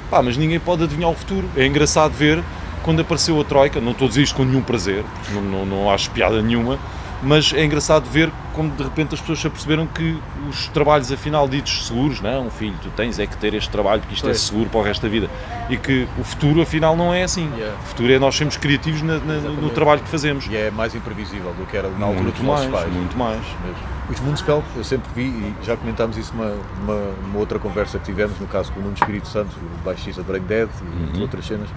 [0.10, 1.47] Pá, mas ninguém pode adivinhar o futuro.
[1.56, 2.43] É engraçado ver
[2.89, 5.91] quando apareceu a Troika, não estou a dizer isto com nenhum prazer, não, não, não
[5.91, 6.80] acho piada nenhuma,
[7.21, 10.19] mas é engraçado ver como de repente as pessoas se aperceberam que
[10.50, 14.02] os trabalhos afinal ditos seguros, não, um filho, tu tens é que ter este trabalho
[14.02, 14.36] porque isto é pois.
[14.36, 15.30] é seguro para o resto da vida
[15.69, 17.50] e que o futuro afinal não é assim.
[17.56, 17.78] Yeah.
[17.82, 20.45] O futuro é nós sermos criativos na, na, no trabalho que fazemos.
[20.48, 22.91] E é mais imprevisível do que era na altura muito mais, pais.
[22.91, 23.38] Muito mais.
[23.38, 24.00] Mesmo.
[24.10, 26.52] Os Municipal, eu sempre vi, e já comentámos isso numa,
[26.84, 30.22] uma, uma, outra conversa que tivemos, no caso com o Nuno Espírito Santo, o baixista
[30.22, 31.22] Brain Dead e uhum.
[31.22, 31.69] outras cenas,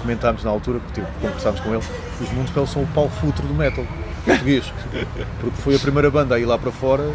[0.00, 1.84] comentámos na altura, tipo, conversámos com ele,
[2.20, 3.84] os Municipal são o pau futuro do metal
[4.24, 4.72] português.
[5.40, 7.10] Porque foi a primeira banda a ir lá para fora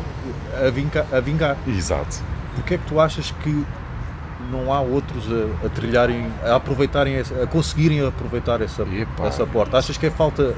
[0.66, 1.06] a, vingar.
[1.12, 1.58] A vingar.
[1.68, 2.22] Exato.
[2.56, 3.66] Porquê é que tu achas que
[4.52, 8.86] não há outros a, a trilharem, a aproveitarem, a conseguirem aproveitar essa,
[9.26, 9.78] essa porta?
[9.78, 10.56] Achas que é falta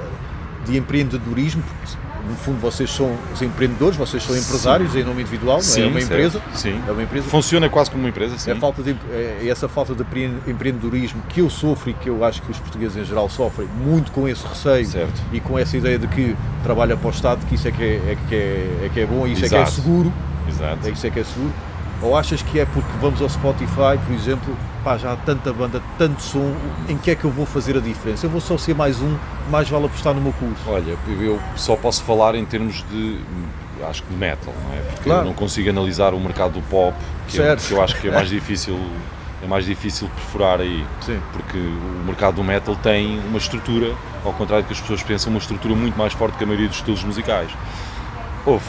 [0.65, 1.63] de empreendedorismo?
[1.63, 4.99] Porque no fundo vocês são os empreendedores, vocês são empresários sim.
[4.99, 5.85] em nome individual, não sim, é?
[5.87, 6.13] uma certo.
[6.13, 6.41] empresa.
[6.53, 6.81] Sim.
[6.87, 7.29] É uma empresa.
[7.29, 8.51] Funciona quase como uma empresa, sim.
[8.51, 10.03] É, falta de, é essa falta de
[10.47, 14.11] empreendedorismo que eu sofro e que eu acho que os portugueses em geral sofrem, muito
[14.11, 15.21] com esse receio certo.
[15.31, 17.95] e com essa ideia de que trabalha para o Estado, que isso é que é,
[17.95, 19.61] é que é, é, que é bom isso Exato.
[19.61, 20.13] é que é seguro.
[20.47, 20.87] Exato.
[20.87, 21.53] É isso é que é seguro.
[22.01, 25.81] Ou achas que é porque vamos ao Spotify, por exemplo, pá, já há tanta banda,
[25.97, 26.53] tanto som,
[26.87, 28.25] em que é que eu vou fazer a diferença?
[28.25, 29.17] Eu vou só ser mais um,
[29.49, 30.61] mais vale apostar no meu curso.
[30.67, 33.19] Olha, eu só posso falar em termos de,
[33.87, 34.81] acho que de metal, não é?
[34.81, 35.21] Porque claro.
[35.21, 36.95] eu não consigo analisar o mercado do pop,
[37.27, 38.77] que, eu, que eu acho que é mais difícil
[39.43, 41.19] é mais difícil perfurar aí, Sim.
[41.33, 45.31] porque o mercado do metal tem uma estrutura, ao contrário do que as pessoas pensam,
[45.31, 47.49] uma estrutura muito mais forte que a maioria dos estilos musicais.
[48.45, 48.65] Houve.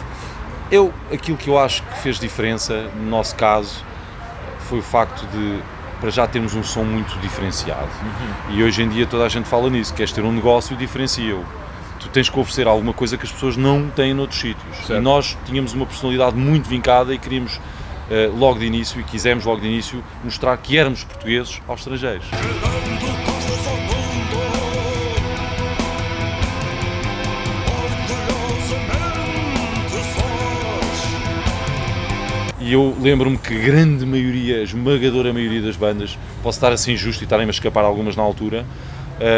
[0.70, 3.85] Eu, aquilo que eu acho que fez diferença, no nosso caso,
[4.61, 5.59] foi o facto de
[6.03, 7.87] para já termos um som muito diferenciado.
[7.87, 8.57] Uhum.
[8.57, 11.45] E hoje em dia toda a gente fala nisso, queres ter um negócio, diferencia-o.
[12.01, 14.77] Tu tens que oferecer alguma coisa que as pessoas não têm noutros sítios.
[14.79, 14.95] Certo.
[14.95, 19.45] E nós tínhamos uma personalidade muito vincada e queríamos uh, logo de início, e quisemos
[19.45, 22.27] logo de início, mostrar que éramos portugueses aos estrangeiros.
[32.73, 36.97] E eu lembro-me que a grande maioria, a esmagadora maioria das bandas, posso estar assim
[36.97, 38.65] justo e estarem a escapar algumas na altura,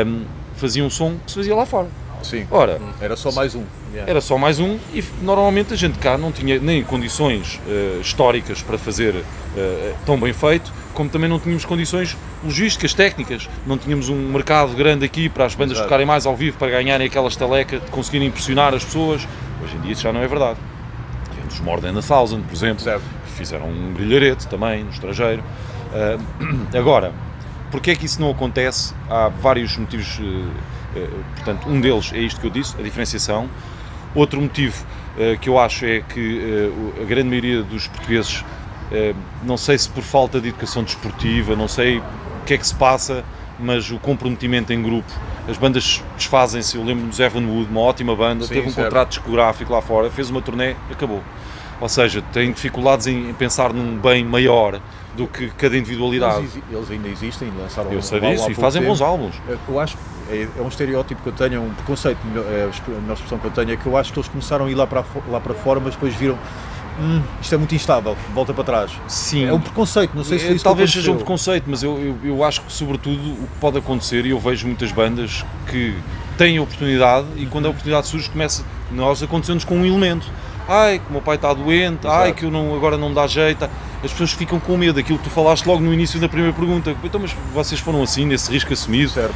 [0.06, 0.22] um,
[0.54, 1.88] faziam um som que se fazia lá fora.
[2.22, 2.46] Sim.
[2.48, 3.64] Ora, era só mais um.
[3.92, 4.08] Yeah.
[4.08, 8.62] Era só mais um e normalmente a gente cá não tinha nem condições uh, históricas
[8.62, 13.48] para fazer uh, tão bem feito, como também não tínhamos condições logísticas, técnicas.
[13.66, 15.88] Não tínhamos um mercado grande aqui para as bandas Exato.
[15.88, 19.26] tocarem mais ao vivo, para ganharem aquela estaleca, de conseguirem impressionar as pessoas.
[19.60, 20.60] Hoje em dia isso já não é verdade.
[21.34, 25.42] Temos More Than a Thousand, por exemplo, certo fizeram um brilharete também no estrangeiro.
[25.92, 27.12] Uh, agora,
[27.70, 28.94] porque é que isso não acontece?
[29.08, 33.48] Há vários motivos, uh, portanto, um deles é isto que eu disse, a diferenciação.
[34.14, 34.84] Outro motivo
[35.16, 36.70] uh, que eu acho é que
[37.00, 38.44] a grande maioria dos portugueses,
[39.42, 42.02] não sei se por falta de educação desportiva, não sei o
[42.46, 43.24] que é que se passa,
[43.58, 45.10] mas o comprometimento em grupo,
[45.48, 46.76] as bandas desfazem-se.
[46.76, 48.86] Eu lembro-me do Evan Wood, uma ótima banda, Sim, teve um certo.
[48.86, 51.22] contrato discográfico lá fora, fez uma turnê, acabou.
[51.80, 54.80] Ou seja, tem dificuldades em pensar num bem maior
[55.16, 56.38] do que cada individualidade.
[56.38, 59.34] Eles, eles ainda existem, lançaram Eu sei disso e fazem bons álbuns.
[59.68, 59.96] Eu acho
[60.30, 63.44] é, é, um estereótipo que eu tenho, é um preconceito, é a melhor expressão que
[63.44, 65.54] eu tenho, é que eu acho que eles começaram a ir lá para, lá para
[65.54, 66.38] fora, mas depois viram
[66.98, 68.92] hum, isto é muito instável, volta para trás.
[69.06, 69.46] Sim.
[69.46, 72.44] É um preconceito, não sei se é, Talvez seja um preconceito, mas eu, eu, eu,
[72.44, 75.94] acho que, sobretudo, o que pode acontecer, e eu vejo muitas bandas que
[76.38, 78.64] têm a oportunidade e quando a oportunidade surge, começa.
[78.90, 80.26] Nós acontecemos com um elemento.
[80.68, 82.22] Ai, que o meu pai está doente, Exato.
[82.22, 83.64] ai, que eu não, agora não dá jeito.
[84.02, 86.94] As pessoas ficam com medo, aquilo que tu falaste logo no início da primeira pergunta.
[87.02, 89.10] Então, mas vocês foram assim, nesse risco assumido?
[89.10, 89.34] Certo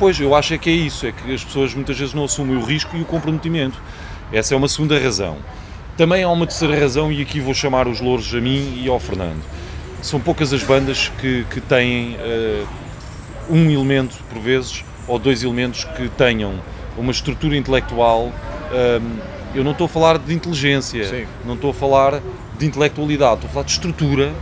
[0.00, 2.56] Pois, eu acho é que é isso, é que as pessoas muitas vezes não assumem
[2.56, 3.78] o risco e o comprometimento.
[4.32, 5.36] Essa é uma segunda razão.
[5.94, 8.98] Também há uma terceira razão, e aqui vou chamar os louros a mim e ao
[8.98, 9.42] Fernando.
[10.00, 12.66] São poucas as bandas que, que têm uh,
[13.50, 16.54] um elemento, por vezes, ou dois elementos que tenham
[16.96, 18.32] uma estrutura intelectual.
[18.72, 21.26] Um, ehm, eu não estou a falar de inteligência, Sim.
[21.44, 22.20] não estou a falar
[22.58, 24.32] de intelectualidade, estou a falar de estrutura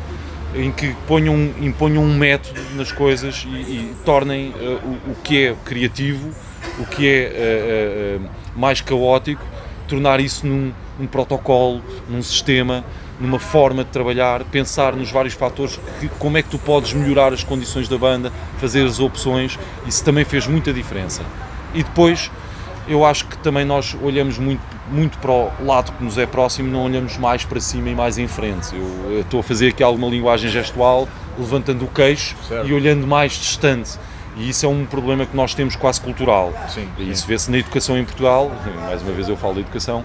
[0.55, 5.47] em que ponham, imponham um método nas coisas e, e tornem uh, o, o, que
[5.47, 6.31] é criativo,
[6.79, 9.45] o que é uh, mais caótico,
[9.87, 12.85] tornar isso num um protocolo, num sistema,
[13.21, 17.33] numa forma de trabalhar, pensar nos vários fatores, que, como é que tu podes melhorar
[17.33, 21.23] as condições da banda, fazer as opções, isso também fez muita diferença.
[21.75, 22.31] E depois,
[22.89, 26.71] eu acho que também nós olhamos muito muito para o lado que nos é próximo,
[26.71, 28.75] não olhamos mais para cima e mais em frente.
[28.75, 32.69] Eu, eu estou a fazer aqui alguma linguagem gestual, levantando o queixo certo.
[32.69, 33.99] e olhando mais distante.
[34.37, 36.53] E isso é um problema que nós temos quase cultural.
[36.69, 38.51] Sim, e isso vê-se na educação em Portugal,
[38.87, 40.05] mais uma vez eu falo de educação,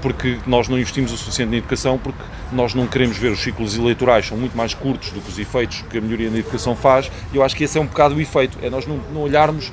[0.00, 3.76] porque nós não investimos o suficiente na educação, porque nós não queremos ver os ciclos
[3.76, 7.10] eleitorais, são muito mais curtos do que os efeitos que a melhoria na educação faz,
[7.32, 9.72] e eu acho que esse é um bocado o efeito, é nós não, não olharmos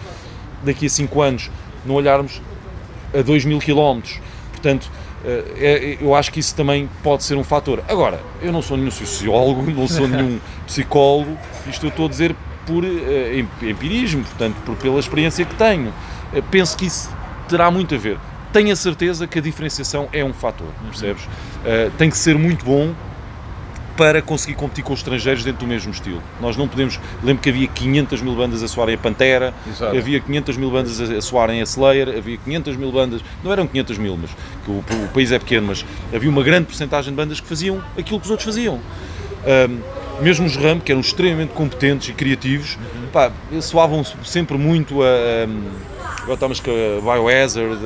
[0.64, 1.52] daqui a 5 anos,
[1.86, 2.42] não olharmos
[3.14, 4.20] a 2 mil quilómetros,
[4.62, 4.92] Portanto,
[5.24, 7.82] eh, é, eu acho que isso também pode ser um fator.
[7.88, 12.36] Agora, eu não sou nenhum sociólogo, não sou nenhum psicólogo, isto eu estou a dizer
[12.66, 15.90] por uh, empirismo, portanto, por, pela experiência que tenho.
[15.90, 17.10] Uh, penso que isso
[17.48, 18.18] terá muito a ver.
[18.54, 21.24] Tenho a certeza que a diferenciação é um fator, percebes?
[21.24, 22.94] Uh, tem que ser muito bom
[24.00, 26.24] para conseguir competir com os estrangeiros dentro do mesmo estilo.
[26.40, 26.98] Nós não podemos.
[27.22, 29.98] Lembro que havia 500 mil bandas a soarem a Pantera, Exato.
[29.98, 33.98] havia 500 mil bandas a soarem a Slayer, havia 500 mil bandas, não eram 500
[33.98, 34.30] mil, mas
[34.64, 35.86] que o, o país é pequeno, mas
[36.16, 38.80] havia uma grande porcentagem de bandas que faziam aquilo que os outros faziam.
[39.46, 43.10] Um, mesmo os RAM, que eram extremamente competentes e criativos, uhum.
[43.12, 45.08] pá, soavam sempre muito a.
[45.08, 47.80] a agora estamos com a Biohazard,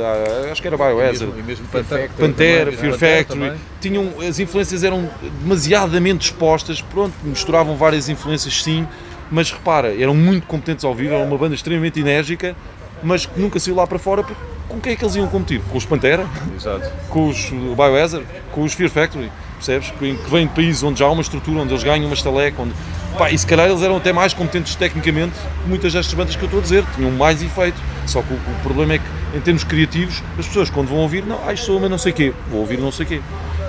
[0.52, 5.10] acho que era Biohazard, e mesmo, Pantera, Pantera Fear Factory, tinham, as influências eram
[5.42, 8.88] demasiadamente expostas, pronto, misturavam várias influências sim,
[9.32, 12.56] mas repara, eram muito competentes ao vivo, era uma banda extremamente enérgica,
[13.02, 15.62] mas que nunca saiu lá para fora, porque com quem é que eles iam competir?
[15.72, 16.26] Com os Pantera?
[16.56, 16.90] Exato.
[17.10, 18.26] Com os Biohazard?
[18.52, 19.32] Com os Fear Factory?
[19.64, 19.92] Percebes?
[19.92, 22.74] Que vêm de países onde já há uma estrutura, onde eles ganham uma estaleca, onde
[23.18, 26.42] Pá, e se calhar eles eram até mais competentes tecnicamente que muitas destas bandas que
[26.42, 27.80] eu estou a dizer, tinham mais efeito.
[28.08, 31.24] Só que o, o problema é que, em termos criativos, as pessoas quando vão ouvir,
[31.24, 33.22] não, ah, isto sou mas não sei quê, vou ouvir não sei quê.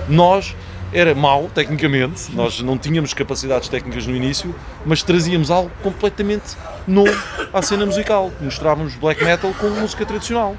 [0.08, 0.56] Nós,
[0.92, 4.54] era mau, tecnicamente, nós não tínhamos capacidades técnicas no início,
[4.86, 7.14] mas trazíamos algo completamente novo
[7.52, 8.32] à cena musical.
[8.40, 10.56] Mostrávamos black metal com música tradicional.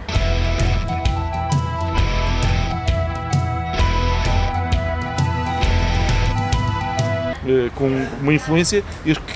[7.48, 7.88] Eh, com
[8.22, 8.84] uma influência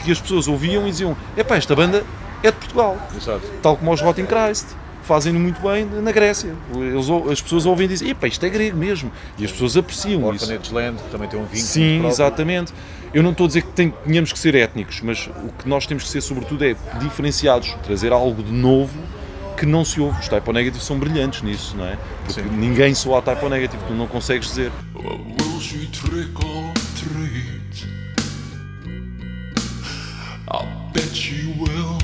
[0.04, 2.04] que as pessoas ouviam e diziam: epá, esta banda
[2.44, 2.98] é de Portugal.
[3.16, 3.42] Exato.
[3.62, 4.68] Tal como os Rotting Christ.
[5.04, 6.54] Fazem-no muito bem na Grécia.
[6.76, 9.12] Eles, as pessoas ouvem e dizem: epá, isto é grego mesmo.
[9.40, 10.46] E as pessoas apreciam o isso.
[10.46, 11.62] Orphanage Land também tem um vínculo.
[11.62, 12.74] Sim, exatamente.
[13.12, 15.88] Eu não estou a dizer que tem, tenhamos que ser étnicos, mas o que nós
[15.88, 18.94] temos que ser, sobretudo, é diferenciados, trazer algo de novo
[19.58, 20.20] que não se ouve.
[20.20, 21.98] Os Typo Negative são brilhantes nisso, não é?
[22.26, 22.50] Porque Sim.
[22.52, 24.72] ninguém soa a Typo Negative, tu não consegues dizer.
[30.52, 31.98] I'll bet you will.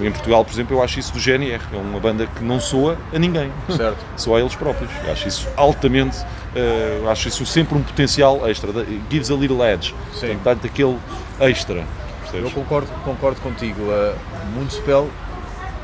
[0.00, 1.60] Em Portugal, por exemplo, eu acho isso do GNR.
[1.72, 3.52] É uma banda que não soa a ninguém.
[3.76, 3.98] Certo.
[4.16, 4.90] soa a eles próprios.
[5.04, 6.18] Eu acho isso altamente.
[6.54, 8.70] Uh, acho isso sempre um potencial extra.
[9.10, 9.94] Gives a little edge.
[10.14, 10.34] Sim.
[10.34, 10.98] Portanto, aquele
[11.40, 11.84] extra.
[12.22, 12.46] Percebes?
[12.46, 13.82] Eu concordo, concordo contigo.
[13.82, 14.14] Uh,
[14.54, 15.08] Moonspell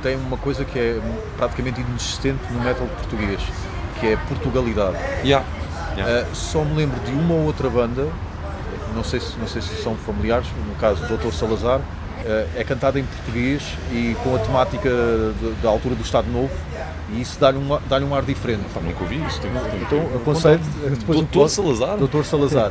[0.04, 1.00] tem uma coisa que é
[1.38, 3.40] praticamente inexistente no metal português,
[3.98, 4.98] que é Portugalidade.
[5.24, 5.44] Yeah.
[5.96, 6.28] Yeah.
[6.28, 8.06] Uh, só me lembro de uma ou outra banda,
[8.94, 11.32] não sei se, não sei se são familiares, no caso do Dr.
[11.32, 11.80] Salazar,
[12.24, 14.90] eh, é cantada em português e com a temática
[15.62, 16.52] da altura do Estado Novo
[17.10, 18.62] e isso dá-lhe um, dá um ar diferente.
[18.72, 19.40] Pá, nunca ouvi isso.
[19.40, 20.60] Tenho, tenho, então, aconselho
[21.06, 21.96] Doutor Salazar?
[21.96, 22.70] Doutor Salazar.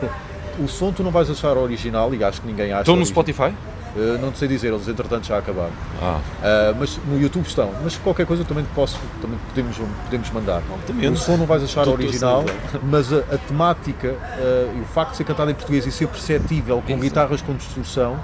[0.59, 2.81] o som tu não vais achar original e acho que ninguém acha.
[2.81, 3.53] Estão no Spotify?
[3.95, 5.71] Uh, não sei dizer, eles entretanto já acabaram.
[6.01, 6.19] Ah.
[6.19, 7.71] Uh, mas no YouTube estão.
[7.83, 10.63] Mas qualquer coisa também posso, também podemos, podemos mandar.
[10.71, 11.07] Altamente.
[11.09, 12.43] O som não vais achar original,
[12.83, 16.07] mas a, a temática uh, e o facto de ser cantado em português e ser
[16.07, 17.01] perceptível com Isso.
[17.01, 18.19] guitarras com distorção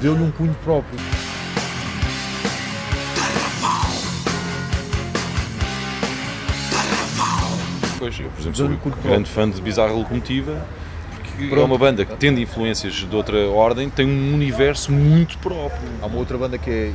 [0.00, 0.98] deu-lhe um cunho próprio.
[7.98, 10.64] Pois, eu, por exemplo, sou um grande fã de Bizarra Locomotiva,
[11.46, 11.60] Pronto.
[11.60, 15.88] é uma banda que, tendo influências de outra ordem, tem um universo muito próprio.
[16.02, 16.92] Há uma outra banda que é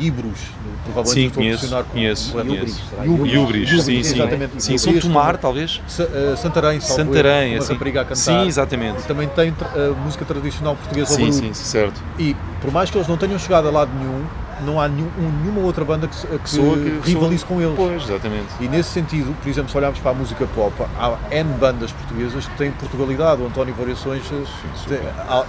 [0.00, 0.38] Ibros,
[0.84, 2.84] provavelmente sim, conheço, conheço, conheço.
[3.26, 4.18] Yubris, sim, sim.
[4.58, 5.80] Sim, São Tomar, talvez.
[5.98, 7.72] Eh, Santarém, Santarém, assim.
[7.72, 8.16] rapariga a cantar.
[8.16, 9.02] Sim, exatamente.
[9.04, 12.02] Também tem uh, música tradicional portuguesa Sim, sim, certo.
[12.18, 14.24] E por mais que eles não tenham chegado a lado nenhum,
[14.64, 15.10] não há nenhum,
[15.42, 17.76] nenhuma outra banda que, que, que rivalize com eles.
[17.76, 18.46] Pois, exatamente.
[18.60, 22.46] E nesse sentido, por exemplo, se olharmos para a música pop, há N bandas portuguesas
[22.46, 23.42] que têm Portugalidade.
[23.42, 24.44] O António Variações eh,
[24.74, 25.00] super.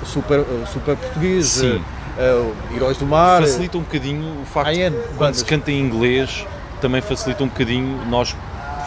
[0.06, 1.48] super, eh, super português.
[1.48, 1.82] Sim.
[2.18, 3.42] Uh, Heróis do Mar.
[3.42, 6.46] Facilita um bocadinho o facto de quando se canta em inglês,
[6.82, 8.36] também facilita um bocadinho nós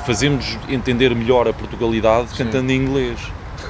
[0.04, 2.44] fazemos entender melhor a Portugalidade Sim.
[2.44, 3.18] cantando em inglês.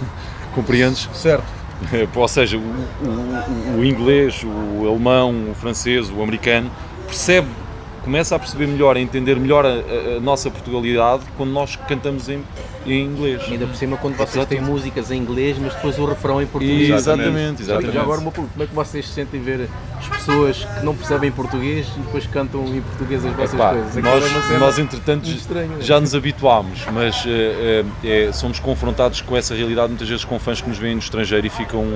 [0.55, 1.09] Compreendes?
[1.15, 1.62] Certo.
[2.15, 6.71] Ou seja, o, o, o, inglês, o alemão, o francês, o americano
[7.07, 7.49] percebe,
[8.03, 12.43] começa a perceber melhor, a entender melhor a, a nossa Portugalidade quando nós cantamos em,
[12.87, 13.43] em inglês.
[13.49, 16.47] E ainda por cima quando vocês têm músicas em inglês, mas depois o refrão em
[16.47, 16.91] português.
[16.91, 17.93] Exatamente, exatamente.
[17.93, 19.69] Já agora como é que vocês se sentem ver
[19.99, 23.97] as pessoas que não percebem português e depois cantam em português as vossas Epá, coisas?
[23.97, 25.27] Nós, é nós entretanto
[25.81, 27.29] já nos habituámos, mas uh,
[28.05, 31.47] é, somos confrontados com essa realidade muitas vezes com fãs que nos veem no estrangeiro
[31.47, 31.87] e ficam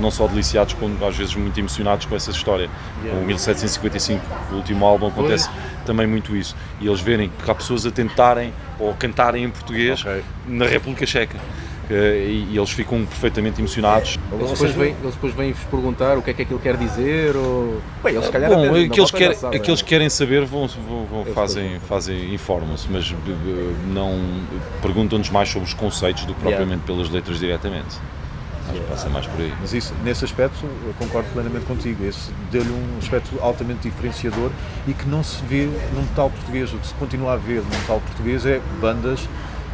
[0.00, 2.70] não só deliciados, como às vezes muito emocionados com essa história.
[3.02, 3.20] Yeah.
[3.20, 5.50] Com 1755, o último álbum, acontece
[5.84, 6.56] também muito isso.
[6.80, 10.22] E eles verem que há pessoas a tentarem ou cantarem em português okay.
[10.46, 11.38] na República Checa.
[11.90, 14.18] Uh, e, eles ficam perfeitamente emocionados.
[14.30, 17.80] Eles depois, vêm, eles depois vêm-vos perguntar o que é que aquilo quer dizer ou...
[18.04, 21.80] Bem, eles calhar Bom, até, aqueles, quer, aqueles que querem saber vão, vão, vão fazem,
[21.88, 23.14] fazem informam-se, mas
[23.86, 24.20] não
[24.82, 26.86] perguntam-nos mais sobre os conceitos do que propriamente yeah.
[26.86, 27.96] pelas letras diretamente.
[28.70, 29.52] Acho que passa mais por aí.
[29.60, 32.04] Mas isso, nesse aspecto, eu concordo plenamente contigo.
[32.04, 34.50] Esse deu-lhe um aspecto altamente diferenciador
[34.86, 36.72] e que não se vê num tal português.
[36.72, 39.20] O que se continua a ver num tal português é bandas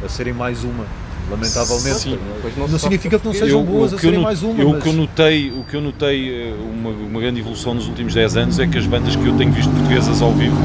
[0.03, 0.85] a serem mais uma.
[1.29, 1.99] Lamentavelmente.
[2.01, 2.19] Sim,
[2.55, 4.61] não, não significa que não sejam eu, boas a serem mais uma.
[4.61, 4.79] Eu, mas...
[4.79, 8.13] O que eu notei, o que eu notei eh, uma, uma grande evolução nos últimos
[8.13, 10.55] 10 anos é que as bandas que eu tenho visto portuguesas ao vivo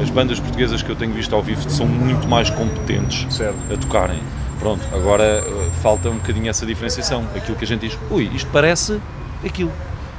[0.00, 3.56] as bandas portuguesas que eu tenho visto ao vivo são muito mais competentes certo.
[3.72, 4.20] a tocarem.
[4.58, 7.24] Pronto, agora eh, falta um bocadinho essa diferenciação.
[7.34, 9.00] Aquilo que a gente diz, ui, isto parece
[9.44, 9.72] aquilo.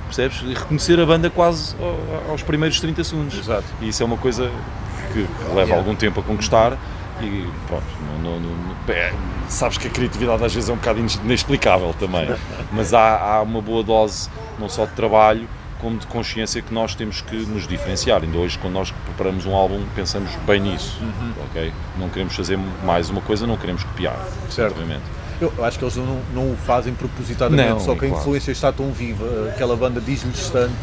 [0.05, 0.41] Percebes?
[0.43, 1.75] E reconhecer a banda quase
[2.29, 3.37] aos primeiros 30 segundos.
[3.37, 3.65] Exato.
[3.81, 4.49] E isso é uma coisa
[5.11, 5.75] que, que leva yeah.
[5.75, 6.77] algum tempo a conquistar
[7.21, 7.83] e pronto,
[8.21, 9.11] não, não, não, é,
[9.49, 12.29] sabes que a criatividade às vezes é um bocado inexplicável também,
[12.71, 15.47] mas há, há uma boa dose não só de trabalho
[15.79, 18.23] como de consciência que nós temos que nos diferenciar.
[18.23, 21.33] Ainda hoje, quando nós preparamos um álbum, pensamos bem nisso, uhum.
[21.49, 21.71] ok?
[21.97, 24.17] Não queremos fazer mais uma coisa, não queremos copiar,
[24.49, 24.71] certo.
[24.71, 25.03] obviamente.
[25.39, 28.21] Eu acho que eles não, não o fazem propositadamente, não, só que a claro.
[28.21, 30.73] influência está tão viva, aquela banda diz-lhes tanto,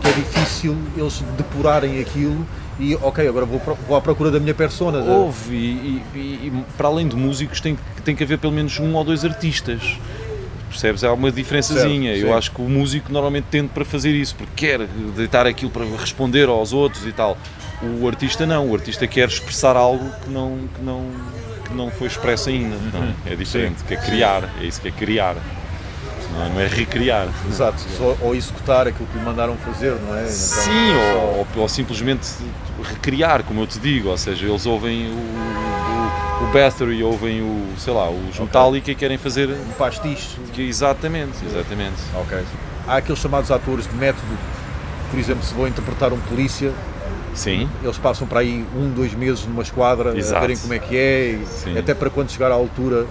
[0.00, 2.46] que é difícil eles depurarem aquilo
[2.80, 4.98] e, ok, agora vou, vou à procura da minha persona.
[4.98, 8.94] Houve, e, e, e, para além de músicos, tem, tem que haver pelo menos um
[8.94, 9.98] ou dois artistas
[10.68, 11.02] percebes?
[11.04, 12.12] Há uma diferençazinha.
[12.12, 15.70] Certo, Eu acho que o músico normalmente tende para fazer isso, porque quer deitar aquilo
[15.70, 17.36] para responder aos outros e tal.
[18.00, 21.06] O artista não, o artista quer expressar algo que não, que não,
[21.64, 22.76] que não foi expresso ainda.
[22.76, 23.12] Uhum.
[23.26, 23.86] é diferente, Sim.
[23.86, 25.36] quer criar, é isso que é criar.
[26.32, 27.28] Não é, não é recriar.
[27.48, 30.22] Exato, Só, ou executar aquilo que lhe mandaram fazer, não é?
[30.22, 32.28] Então, Sim, ou, ou, ou simplesmente
[32.82, 35.67] recriar, como eu te digo, ou seja, eles ouvem o
[36.42, 38.44] o Bathory ouvem o, sei lá, os okay.
[38.44, 40.36] Metallica e querem fazer um pastiche.
[40.56, 41.96] Exatamente, exatamente.
[42.14, 42.38] Ok.
[42.86, 44.38] Há aqueles chamados atores de método,
[45.10, 46.72] por exemplo, se vão interpretar um polícia,
[47.34, 47.68] Sim.
[47.84, 50.38] Eles passam para aí um, dois meses numa esquadra Exato.
[50.38, 53.06] a verem como é que é, e até para quando chegar à altura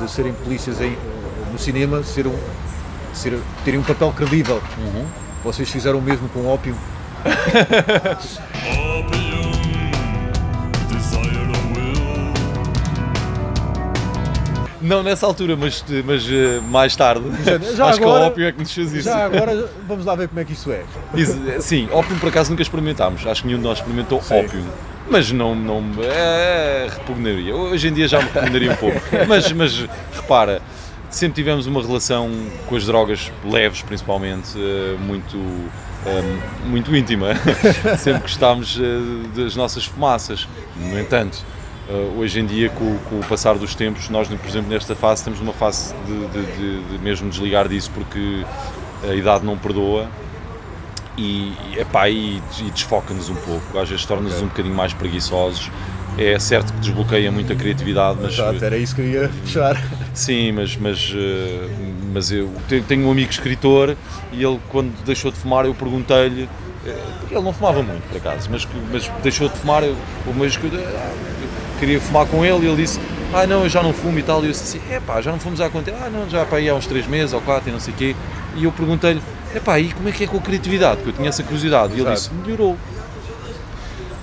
[0.00, 0.96] de serem polícias em,
[1.50, 2.38] no cinema, ser um,
[3.12, 4.62] ser, terem um papel credível.
[4.78, 5.04] Uhum.
[5.42, 6.76] Vocês fizeram o mesmo com ópio.
[14.82, 17.24] Não nessa altura, mas, mas uh, mais tarde.
[17.76, 19.04] Já Acho agora, que o ópio é que nos fez isso.
[19.08, 20.84] Já agora vamos lá ver como é que isso é.
[21.60, 23.24] Sim, ópio por acaso nunca experimentámos.
[23.26, 24.34] Acho que nenhum de nós experimentou Sim.
[24.34, 24.64] ópio.
[25.08, 27.54] Mas não, não é, repugnaria.
[27.54, 29.00] Hoje em dia já me repugnaria um pouco.
[29.28, 30.62] Mas, mas repara,
[31.10, 32.30] sempre tivemos uma relação
[32.66, 35.36] com as drogas leves, principalmente, uh, muito,
[36.64, 37.34] muito íntima.
[37.98, 38.80] sempre gostámos
[39.34, 40.48] das nossas fumaças.
[40.76, 41.44] No entanto,
[42.16, 45.40] hoje em dia, com, com, o passar dos tempos, nós, por exemplo, nesta fase, estamos
[45.40, 48.44] numa fase de, de, de, de mesmo desligar disso porque
[49.02, 50.08] a idade não perdoa
[51.16, 53.78] e, epá, e, e desfoca-nos um pouco.
[53.78, 54.44] Às vezes torna-nos okay.
[54.44, 55.70] um bocadinho mais preguiçosos
[56.18, 58.34] é certo que desbloqueia muito a criatividade, mas.
[58.34, 59.82] Exato, era isso que eu ia puxar.
[60.12, 61.68] Sim, mas, mas, eh,
[62.12, 62.50] mas eu
[62.86, 63.96] tenho um amigo escritor
[64.30, 66.48] e ele, quando deixou de fumar, eu perguntei-lhe.
[66.84, 66.96] Eh,
[67.30, 69.82] ele não fumava muito, por acaso, mas, mas deixou de fumar.
[69.82, 69.96] Eu,
[70.36, 71.12] mas, ah,
[71.82, 73.00] queria fumar com ele e ele disse:
[73.34, 74.40] Ah, não, eu já não fumo e tal.
[74.42, 75.98] E eu disse assim: É pá, já não fomos há quanto tempo?
[76.00, 77.96] Ah, não, já para aí há uns 3 meses ou 4 e não sei o
[77.96, 78.16] quê.
[78.54, 79.20] E eu perguntei-lhe:
[79.54, 80.96] É pá, e como é que é com a criatividade?
[80.98, 81.94] Porque eu tinha essa curiosidade.
[81.96, 82.76] E ele disse: Melhorou.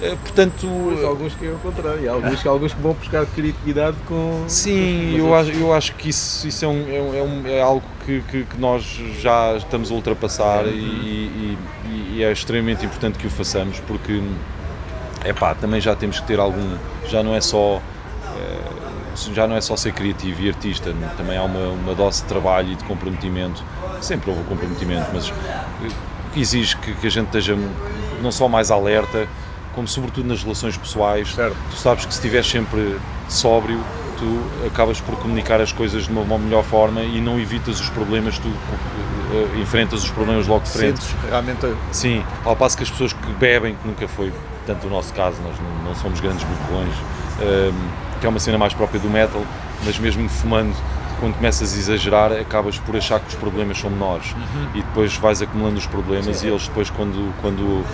[0.02, 4.46] Eh, portanto, Mas alguns que é o contrário, alguns, alguns que vão buscar criatividade com.
[4.48, 7.84] Sim, eu acho, eu acho que isso, isso é, um, é, um, é, é algo
[8.06, 8.84] que, que, que, nós
[9.20, 10.72] já estamos a ultrapassar uhum.
[10.72, 14.22] e, e, e, é extremamente importante que o façamos porque
[15.24, 16.78] é pá, também já temos que ter algum.
[17.08, 17.82] Já não é só.
[18.38, 22.28] Eh, já não é só ser criativo e artista, também há uma, uma dose de
[22.28, 23.64] trabalho e de comprometimento.
[24.02, 25.34] Sempre houve comprometimento, mas
[26.34, 27.58] que exige que, que a gente esteja
[28.22, 29.28] não só mais alerta,
[29.74, 31.56] como sobretudo nas relações pessoais, certo.
[31.70, 33.80] tu sabes que se estiveres sempre sóbrio,
[34.18, 37.90] tu acabas por comunicar as coisas de uma, uma melhor forma e não evitas os
[37.90, 41.02] problemas, tu uh, enfrentas os problemas logo de frente.
[41.02, 41.76] Sentes realmente.
[41.92, 44.32] Sim, ao passo que as pessoas que bebem, que nunca foi
[44.70, 47.74] tanto o nosso caso, nós não, não somos grandes bocões, uh,
[48.20, 49.42] que é uma cena mais própria do metal,
[49.84, 50.76] mas mesmo fumando
[51.20, 54.70] quando começas a exagerar, acabas por achar que os problemas são menores uhum.
[54.76, 56.48] e depois vais acumulando os problemas Sim.
[56.48, 57.86] e eles depois, quando, quando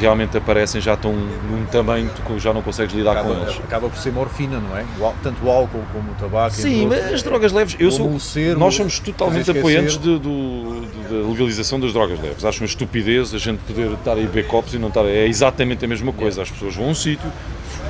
[0.00, 3.58] realmente aparecem, já estão num tamanho que já não consegues lidar acaba, com eles.
[3.58, 4.84] Acaba por ser morfina, não é?
[5.22, 6.54] Tanto o álcool como o tabaco.
[6.54, 11.80] Sim, mas as drogas leves, eu sou, ser, nós somos totalmente apoiantes de, da legalização
[11.80, 12.44] das drogas leves.
[12.44, 15.04] Acho uma estupidez a gente poder estar a beber copos e não estar.
[15.04, 16.42] É exatamente a mesma coisa.
[16.42, 17.30] As pessoas vão a um sítio,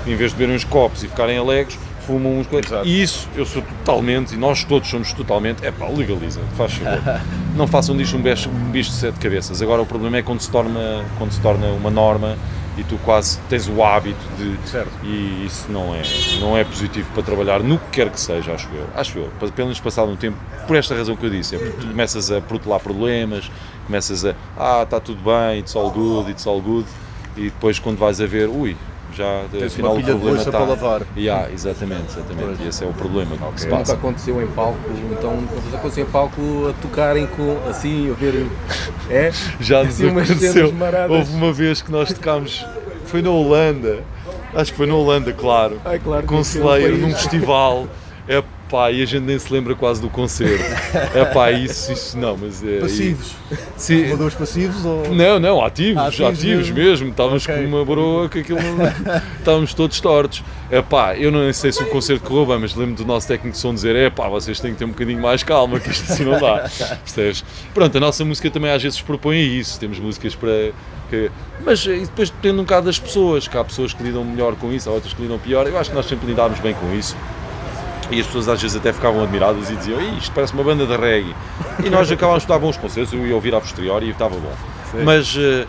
[0.07, 2.87] em vez de beber uns copos e ficarem alegres, fumam uns coisas.
[2.87, 7.21] E isso eu sou totalmente, e nós todos somos totalmente, é pá, legaliza, faz favor.
[7.55, 9.61] não façam disto um bicho, um bicho de sete cabeças.
[9.61, 12.37] Agora o problema é quando se torna, quando se torna uma norma
[12.79, 14.57] e tu quase tens o hábito de.
[14.67, 14.91] Certo.
[15.05, 16.03] E isso não é,
[16.41, 18.87] não é positivo para trabalhar no que quer que seja, acho eu.
[18.95, 19.29] Acho eu.
[19.39, 22.31] Pelo menos passado um tempo, por esta razão que eu disse, é porque tu começas
[22.31, 23.51] a protelar problemas,
[23.87, 24.35] começas a.
[24.57, 26.87] Ah, está tudo bem, it's all good, it's all good.
[27.37, 28.77] E depois quando vais a ver, ui,
[29.13, 30.51] já Tens afinal uma o problema está.
[30.51, 31.03] para lavar.
[31.17, 32.63] Yeah, exatamente, exatamente.
[32.63, 33.49] E esse é o problema okay.
[33.55, 33.93] que se passa.
[33.93, 34.79] Nunca aconteceu em palco,
[35.11, 38.51] então nunca aconteceu em palco a tocarem com assim, a verem.
[39.11, 39.31] É?
[39.61, 40.75] Já nos assim, aconteceu.
[41.09, 42.65] Houve uma vez que nós tocámos,
[43.07, 44.05] foi na Holanda,
[44.55, 47.87] acho que foi na Holanda, claro, Ai, claro com Slayer num festival.
[48.27, 50.63] É Pá, e a gente nem se lembra quase do concerto.
[51.15, 52.81] É pá, isso, isso não, mas é.
[52.81, 53.35] Passivos?
[53.77, 54.05] Sim.
[54.05, 55.15] Fumadores passivos ou.
[55.15, 57.09] Não, não, ativos, ativos, ativos mesmo.
[57.09, 57.57] Estávamos okay.
[57.57, 58.59] com uma broa que aquilo.
[59.39, 60.45] Estávamos todos tortos.
[60.71, 63.55] É pá, eu não sei se o concerto correu bem, mas lembro do nosso técnico
[63.55, 66.13] de som dizer: é pá, vocês têm que ter um bocadinho mais calma, que isto
[66.13, 66.69] assim não dá.
[67.05, 67.43] Percebes?
[67.73, 69.81] Pronto, a nossa música também às vezes propõe isso.
[69.81, 70.73] Temos músicas para.
[71.09, 71.31] Que,
[71.65, 74.91] mas depois depende um bocado das pessoas, que há pessoas que lidam melhor com isso,
[74.91, 75.67] há outras que lidam pior.
[75.67, 77.17] Eu acho que nós sempre lidámos bem com isso
[78.11, 80.97] e as pessoas às vezes até ficavam admiradas e diziam isto parece uma banda de
[80.97, 81.35] reggae
[81.85, 84.53] e nós acabámos de dar bons concertos, eu ia ouvir a posteriori e estava bom
[84.91, 85.03] Sim.
[85.05, 85.67] mas eh,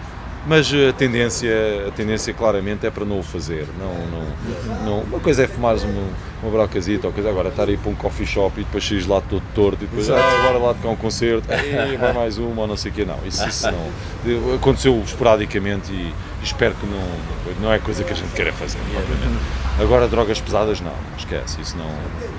[0.48, 3.68] mas a tendência, a tendência claramente é para não o fazer.
[3.78, 6.02] Não, não, não, uma coisa é fumares uma,
[6.42, 9.22] uma brocazita ou coisa, agora estar aí para um coffee shop e depois saís lá
[9.22, 12.68] todo torto e depois ah, agora lá tocar um concerto, e vai mais uma ou
[12.68, 13.06] não sei o quê.
[13.06, 14.56] Não, isso, isso não.
[14.56, 19.69] Aconteceu esporadicamente e, espero que não, não é coisa que a gente queira fazer, obviamente.
[19.80, 21.90] Agora drogas pesadas não, esquece, isso não.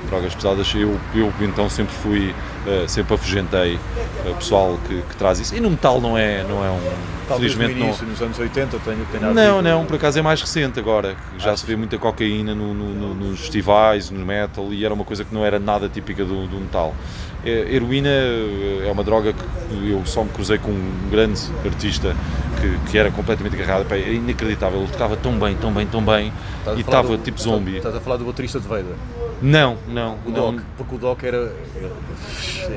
[0.09, 2.35] Drogas pesadas eu, eu então sempre fui,
[2.67, 5.55] uh, sempre afugentei uh, pessoal que, que, traz isso.
[5.55, 6.81] E no metal não é, não é um.
[7.27, 8.11] Talvez felizmente no início, não.
[8.11, 11.65] Nos anos 80 tenho, tenho Não, não, por acaso é mais recente agora, já se
[11.65, 15.33] vê muita cocaína no, no, no, nos festivais, no metal, e era uma coisa que
[15.33, 16.95] não era nada típica do, do metal.
[17.43, 22.15] É, heroína eh, é uma droga que eu só me cruzei com um grande artista
[22.61, 26.33] que, que era completamente agarrado, é inacreditável, ele tocava tão bem, tão bem, tão bem,
[26.59, 27.77] estás e estava tipo zombie.
[27.77, 28.95] Estás a falar do baterista de Vader?
[29.43, 30.19] Não, não.
[30.27, 30.55] O não.
[30.55, 31.53] Doc, porque o Doc era.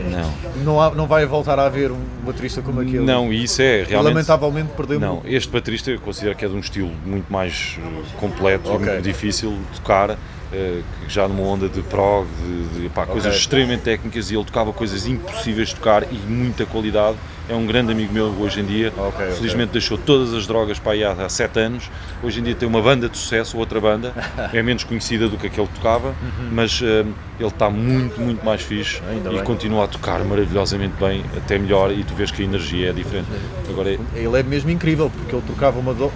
[0.10, 0.64] Não.
[0.64, 3.00] Não, há, não vai voltar a haver um baterista como aquele.
[3.00, 4.14] Não, isso é realmente.
[4.14, 8.18] lamentavelmente perdeu Não, este baterista eu considero que é de um estilo muito mais eh,
[8.18, 8.94] completo okay.
[8.94, 10.12] muito difícil de tocar.
[10.12, 13.14] Uh, já numa onda de prog, de, de pá, okay.
[13.14, 17.18] coisas extremamente técnicas e ele tocava coisas impossíveis de tocar e muita qualidade
[17.50, 18.94] é um grande amigo meu hoje em dia.
[18.96, 19.80] Okay, Felizmente okay.
[19.80, 21.90] deixou todas as drogas para aí há, há sete anos.
[22.22, 24.14] Hoje em dia tem uma banda de sucesso, outra banda,
[24.54, 26.50] é menos conhecida do que aquele que tocava, uhum.
[26.52, 26.86] mas uh,
[27.40, 29.44] ele está muito, muito mais fixe Ainda e bem.
[29.44, 33.28] continua a tocar maravilhosamente bem, até melhor, e tu vês que a energia é diferente.
[33.70, 34.00] Agora, é...
[34.16, 36.12] Ele é mesmo incrível, porque ele trocava uma do...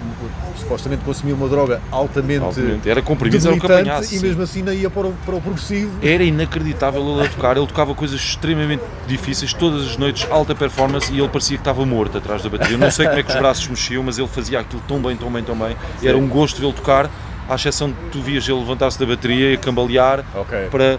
[0.56, 2.88] supostamente consumia uma droga altamente, altamente.
[2.88, 5.90] era comprimido, era o que e mesmo assim não ia para o, para o progressivo.
[6.02, 11.12] Era inacreditável ele a tocar, ele tocava coisas extremamente difíceis, todas as noites, alta performance,
[11.18, 12.74] e ele parecia que estava morto atrás da bateria.
[12.74, 15.16] Eu não sei como é que os braços mexiam, mas ele fazia aquilo tão bem,
[15.16, 15.76] tão bem, tão bem.
[16.02, 17.10] Era um gosto vê-lo tocar
[17.48, 20.68] à exceção de tu vias ele levantar-se da bateria e cambalear okay.
[20.70, 20.98] para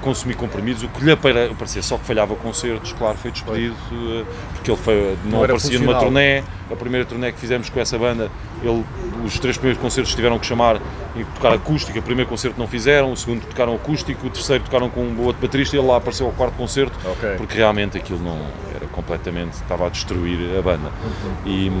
[0.00, 4.24] consumir comprimidos, o que lhe parecia só que falhava concertos, claro, foi despedido eh,
[4.54, 7.98] porque ele foi, não, não aparecia numa turnê, a primeira turnê que fizemos com essa
[7.98, 8.30] banda,
[8.62, 8.84] ele,
[9.24, 10.80] os três primeiros concertos tiveram que chamar
[11.16, 14.88] e tocar acústica, o primeiro concerto não fizeram, o segundo tocaram acústico, o terceiro tocaram
[14.88, 17.34] com um outro baterista e ele lá apareceu ao quarto concerto, okay.
[17.36, 18.38] porque realmente aquilo não
[18.74, 20.88] era completamente, estava a destruir a banda.
[20.88, 21.52] Uhum.
[21.52, 21.72] E,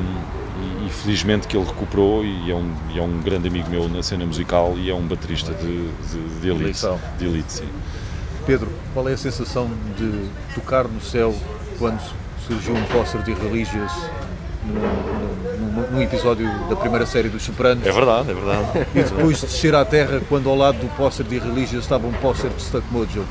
[0.60, 3.88] e, e, felizmente que ele recuperou e é, um, e é um grande amigo meu
[3.88, 6.86] na cena musical e é um baterista de, de, de elite.
[7.18, 7.68] De elite sim.
[8.46, 11.34] Pedro, qual é a sensação de tocar no céu
[11.78, 12.00] quando
[12.46, 13.92] surgiu um póster de Religious
[14.64, 17.86] num, num, episódio da primeira série dos Sopranos?
[17.86, 18.86] É verdade, é verdade.
[18.94, 22.50] E depois descer à terra quando ao lado do póster de Religious estava um póster
[22.50, 23.24] de Stuck Mojo?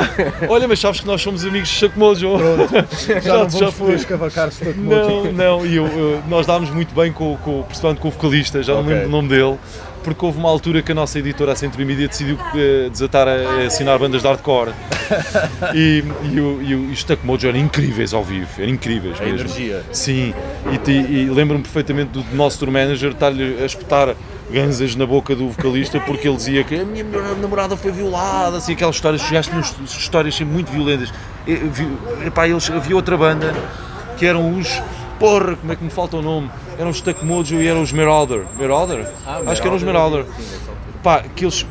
[0.48, 2.36] Olha, mas sabes que nós somos amigos de Chuck Mojo.
[2.38, 3.94] Pronto, já, já não já foi.
[3.94, 5.32] escavacar Chuck Mojo.
[5.32, 8.62] Não, não, e eu, eu, nós dámos muito bem com, com, principalmente com o vocalista,
[8.62, 8.84] já okay.
[8.84, 9.58] não lembro o nome dele,
[10.02, 13.32] porque houve uma altura que a nossa editora, a Centro Media, decidiu uh, desatar a,
[13.32, 14.72] a, assinar bandas de hardcore.
[15.74, 19.40] e, e, o, e o Stuck Mojo eram incríveis ao vivo, eram incríveis a mesmo.
[19.40, 19.82] energia.
[19.92, 20.34] Sim,
[20.86, 24.14] e, e lembro-me perfeitamente do nosso tour manager estar-lhe a espetar
[24.52, 27.04] ganzas na boca do vocalista porque ele dizia que a minha
[27.40, 29.50] namorada foi violada, assim, aquelas histórias, chegaste
[29.84, 31.12] histórias sempre muito violentas.
[31.46, 31.58] E,
[32.26, 33.54] epá, eles, havia outra banda
[34.16, 34.82] que eram os.
[35.18, 36.50] Porra, como é que me falta o nome?
[36.78, 38.44] Eram os Tuck Mojo e eram os Marauder.
[38.58, 39.08] Marauder?
[39.26, 40.24] Ah, Acho que eram os Marauder.
[41.02, 41.66] Pá, que eles,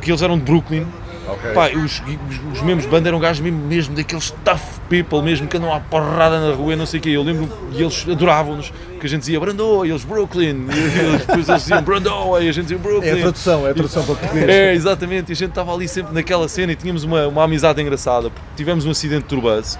[0.00, 0.86] que eles eram de Brooklyn
[1.26, 1.52] Okay.
[1.52, 5.46] Pá, os, os, os membros de banda eram gajos mesmo, mesmo daqueles tough people mesmo
[5.46, 7.10] que andam à porrada na rua e não sei o quê.
[7.10, 11.48] Eu lembro e eles adoravam-nos, que a gente dizia Brando, e eles Brooklyn, e depois
[11.48, 12.10] eles diziam Brando,
[12.40, 13.08] e a gente dizia Brooklyn.
[13.08, 14.48] É a tradução, é a tradução para português.
[14.48, 17.80] É, exatamente, e a gente estava ali sempre naquela cena e tínhamos uma, uma amizade
[17.80, 19.78] engraçada, porque tivemos um acidente de turbus,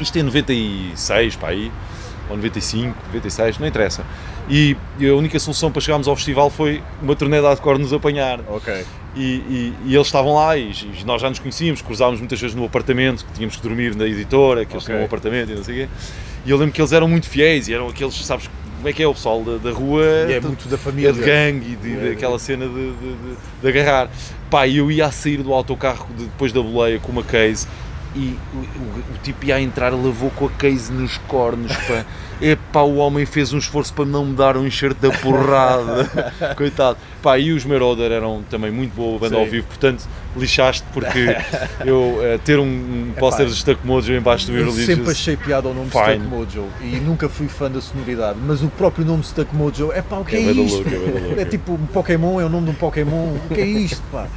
[0.00, 1.70] isto é 96, pá, aí,
[2.28, 4.04] ou 95, 96, não interessa.
[4.48, 7.92] E, e a única solução para chegarmos ao festival foi uma turnê de hardcore nos
[7.92, 8.40] apanhar.
[8.48, 8.84] Ok.
[9.14, 12.56] E, e, e, eles estavam lá e, e, nós já nos conhecíamos, cruzávamos muitas vezes
[12.56, 14.94] no apartamento, que tínhamos que dormir na editora, que eles okay.
[14.94, 15.94] tinham um apartamento e não sei o quê.
[16.46, 19.02] E eu lembro que eles eram muito fiéis e eram aqueles, sabes como é que
[19.02, 20.02] é o pessoal da, da rua?
[20.28, 21.10] E é muito da família.
[21.10, 24.10] É de gangue e de, é, daquela cena de, de, de, de agarrar.
[24.50, 27.68] Pá, eu ia a sair do autocarro depois da boleia com uma case
[28.16, 32.04] e o, o, o, tipo ia a entrar, levou com a case nos cornos, pá.
[32.42, 36.10] Epá, o homem fez um esforço para não me dar um enxerto da porrada.
[36.56, 36.98] Coitado.
[37.22, 39.42] Pá, e os Marauder eram também muito boa banda Sim.
[39.42, 41.36] ao vivo, portanto, lixaste porque
[41.86, 45.36] eu uh, ter um, um póster de Stuck Mojo embaixo do meu Eu sempre achei
[45.36, 46.02] piada ao nome Fine.
[46.02, 50.02] Stuck Mojo e nunca fui fã da sonoridade, mas o próprio nome Stuck Mojo, é
[50.02, 50.76] pá, o que é, é isto?
[50.78, 53.66] Louco, é, é tipo um Pokémon, é o nome de um Pokémon, o que é
[53.66, 54.26] isto, pá?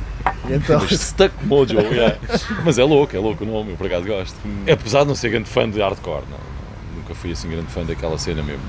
[0.50, 0.80] Então...
[0.90, 2.18] Stuck Mojo, yeah.
[2.64, 4.36] mas é louco, é louco o nome, eu por acaso gosto.
[4.46, 4.64] Hum.
[4.72, 6.55] Apesar de não ser grande fã de hardcore, não
[7.06, 8.62] nunca fui assim grande fã daquela cena mesmo.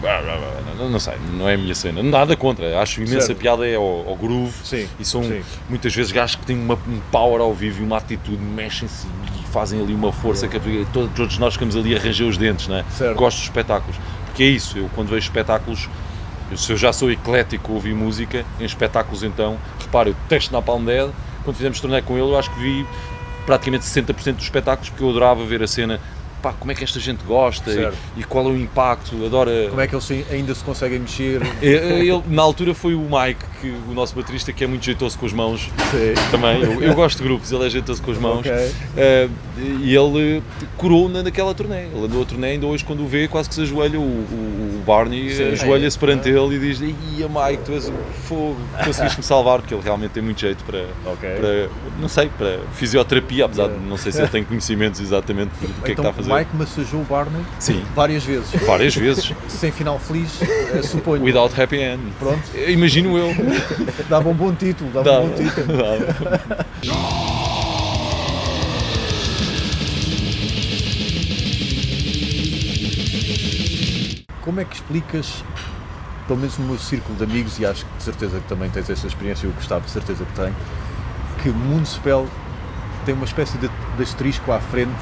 [0.78, 2.02] Não, não sei, não é a minha cena.
[2.02, 3.38] Nada contra, acho imensa certo.
[3.38, 5.42] piada é ao, ao groove sim, e são sim.
[5.68, 9.06] muitas vezes gajos que têm uma, um power ao vivo e uma atitude, mexem-se
[9.40, 10.60] e fazem ali uma força que
[10.92, 12.84] todos, todos nós ficamos ali a ranger os dentes, né?
[13.14, 15.88] Gosto dos espetáculos, porque é isso, eu quando vejo espetáculos.
[16.48, 20.62] Eu, se eu já sou eclético ouvir música, em espetáculos então, repare, eu testo na
[20.62, 21.10] Palm Dead,
[21.42, 22.86] quando fizemos torneio com ele, eu acho que vi
[23.44, 26.00] praticamente 60% dos espetáculos, porque eu adorava ver a cena
[26.46, 29.68] pá, como é que esta gente gosta e, e, qual é o impacto, adora...
[29.68, 31.42] Como é que eles ainda se conseguem mexer?
[31.62, 34.84] É, é, ele, na altura foi o Mike, que, o nosso baterista, que é muito
[34.84, 36.30] jeitoso com as mãos Sim.
[36.30, 38.52] também, eu, eu, gosto de grupos, ele é jeitoso com as mãos okay.
[38.52, 39.30] uh,
[39.82, 40.42] e ele
[40.76, 43.62] curou naquela turnê, ele andou a turnê ainda hoje quando o vê quase que se
[43.62, 47.94] ajoelha, o, o, o Barney ajoelha-se perante ele e diz, ia Mike, tu és um
[48.28, 51.36] fogo, conseguiste-me salvar, porque ele realmente tem muito jeito para, okay.
[51.36, 51.68] para
[52.00, 55.64] não sei, para fisioterapia, apesar de não sei se ele tem conhecimentos exatamente do que
[55.64, 56.34] então, é que está a fazer.
[56.34, 57.82] Mike massajou o Barney Sim.
[57.94, 58.50] várias vezes.
[58.66, 59.32] Várias vezes.
[59.48, 61.22] Sem final feliz, eh, suponho.
[61.22, 62.02] Without happy end.
[62.18, 62.42] Pronto.
[62.68, 63.34] Imagino eu.
[64.08, 65.24] dava um bom título, dava, dava.
[65.24, 65.66] um bom título.
[65.66, 66.66] Dava.
[74.42, 75.44] Como é que explicas,
[76.26, 78.88] pelo menos no meu círculo de amigos, e acho que de certeza que também tens
[78.88, 80.54] essa experiência, o Gustavo de certeza que tem,
[81.42, 82.26] que Municipal
[83.04, 84.92] tem uma espécie de, de asterisco à frente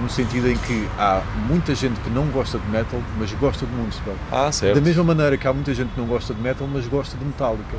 [0.00, 3.72] no sentido em que há muita gente que não gosta de metal, mas gosta de
[3.72, 4.14] Municipal.
[4.30, 4.74] Ah, certo.
[4.74, 7.24] Da mesma maneira que há muita gente que não gosta de metal, mas gosta de
[7.24, 7.76] Metallica.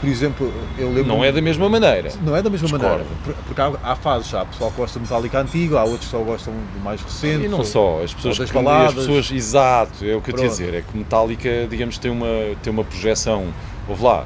[0.00, 1.04] Por exemplo, eu lembro.
[1.04, 2.10] Não é da mesma maneira.
[2.22, 3.04] Não é da mesma Discordo.
[3.04, 3.10] maneira.
[3.46, 6.18] Porque há, há fases, há pessoal que gosta de Metallica antigo, há outros que só
[6.20, 7.44] gostam do mais recente.
[7.44, 8.88] E não só, as pessoas que baladas.
[8.88, 10.50] as pessoas, exato, é o que eu te ia Pronto.
[10.58, 12.26] dizer, é que Metallica, digamos, tem uma,
[12.62, 13.48] tem uma projeção,
[13.86, 14.24] ouve lá,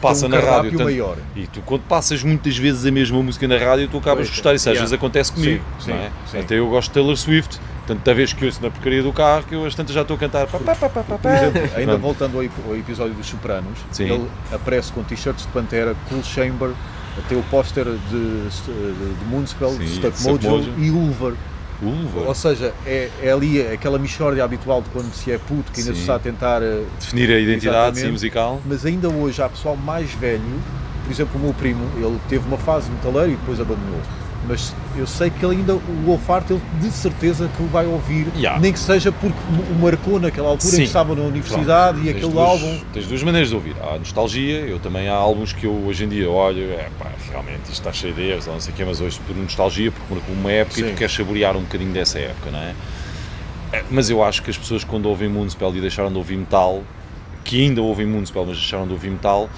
[0.00, 1.16] passa um na rádio, tanto, maior.
[1.34, 4.54] e tu quando passas muitas vezes a mesma música na rádio, tu acabas de gostar,
[4.54, 4.80] isso às yeah.
[4.80, 6.10] vezes acontece comigo, Sim, não sim, é?
[6.30, 6.38] sim.
[6.40, 9.54] Até eu gosto de Taylor Swift, tanta vez que ouço na porcaria do carro, que
[9.54, 11.92] eu às tantas já estou a cantar, pá, pá, pá, pá, pá, Por exemplo, ainda
[11.92, 11.98] Pronto.
[12.00, 14.04] voltando ao, ep- ao episódio dos Sopranos, Sim.
[14.04, 16.70] ele aparece com t-shirts de Pantera, Cool Chamber,
[17.28, 20.72] tem o póster de, de, de Moonspell, Sim, Stuck Stuck Mojo, Mojo.
[20.78, 21.34] e Ulver.
[21.82, 22.20] Uva.
[22.28, 25.92] Ou seja, é, é ali aquela mixórdia habitual de quando se é puto, que ainda
[25.92, 25.96] Sim.
[25.96, 26.62] se está a tentar.
[26.62, 28.60] eh, Definir a identidade, sim, musical.
[28.64, 30.42] Mas ainda hoje há pessoal mais velho,
[31.04, 34.00] por exemplo, o meu primo, ele teve uma fase metaleiro e depois abandonou.
[34.48, 38.28] Mas eu sei que ele ainda, o Wolfart, ele de certeza que o vai ouvir,
[38.36, 38.60] Yeah.
[38.60, 39.36] nem que seja porque
[39.72, 40.76] o marcou naquela altura em Sim.
[40.82, 42.80] que estava na universidade Pronto, e aquele duas- álbum.
[42.92, 43.74] Tens duas maneiras de ouvir.
[43.82, 47.62] Há nostalgia, eu também há álbuns que eu hoje em dia olho, é pá, realmente
[47.64, 50.34] isto está cheio de erros, não sei o quê, mas hoje por nostalgia, porque marcou
[50.34, 50.90] uma época e Sim.
[50.90, 52.74] tu queres saborear um bocadinho dessa época, não é?
[53.72, 56.84] É, Mas eu acho que as pessoas quando ouvem Moonspell e deixaram de ouvir metal,
[57.42, 59.50] que ainda ouvem Moonspell, mas deixaram de ouvir metal,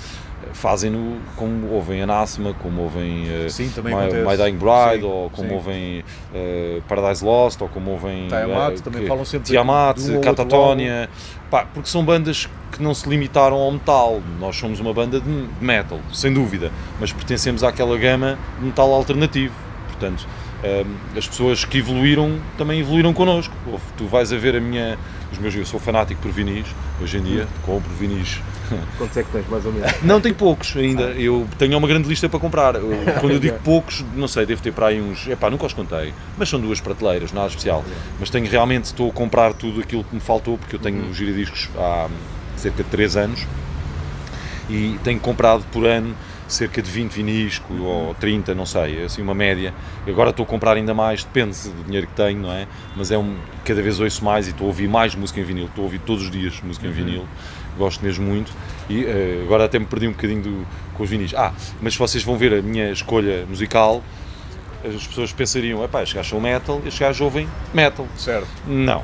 [0.52, 3.92] fazem-no como ouvem Anathema, como ouvem eh, Sim, My.
[4.26, 5.54] My Dying Bride, Sim, ou como sim.
[5.54, 11.08] ouvem eh, Paradise Lost, ou como ouvem Tiamat, eh, também falam sempre Tiamat, um Catatonia,
[11.50, 14.20] pá, porque são bandas que não se limitaram ao metal.
[14.38, 16.70] Nós somos uma banda de metal, sem dúvida,
[17.00, 19.54] mas pertencemos àquela gama de metal alternativo.
[19.86, 20.26] Portanto,
[20.62, 23.54] hum, as pessoas que evoluíram também evoluíram connosco.
[23.96, 24.98] Tu vais a ver a minha.
[25.32, 26.66] Os meus, eu sou fanático por vinis,
[27.02, 28.40] hoje em dia, compro vinis.
[28.98, 29.90] Quantos é que tens, mais ou menos?
[30.02, 32.74] Não tenho poucos ainda, eu tenho uma grande lista para comprar.
[32.76, 32.90] Eu-
[33.20, 35.26] quando eu digo poucos, não sei, devo ter para aí uns.
[35.28, 37.84] Epá, nunca os contei, mas são duas prateleiras, nada especial.
[38.20, 41.16] Mas tenho realmente, estou a comprar tudo aquilo que me faltou, porque eu tenho os
[41.16, 42.08] giradiscos há
[42.56, 43.46] cerca de 3 anos
[44.68, 46.14] e tenho comprado por ano
[46.46, 49.74] cerca de 20 vinis ou 30, não sei, assim uma média.
[50.06, 52.66] Agora estou a comprar ainda mais, depende do dinheiro que tenho, não é?
[52.96, 55.66] Mas é um, cada vez ouço mais e estou a ouvir mais música em vinil,
[55.66, 57.26] estou a ouvir todos os dias música em vinil,
[57.78, 58.52] gosto mesmo muito
[58.88, 61.32] e eh, agora até me perdi um bocadinho do, com os vinis.
[61.34, 64.02] Ah, mas se vocês vão ver a minha escolha musical,
[64.84, 68.06] as pessoas pensariam, epá, estes gajos são metal, estes gajos ouvem metal.
[68.16, 68.48] Certo.
[68.66, 69.02] Não,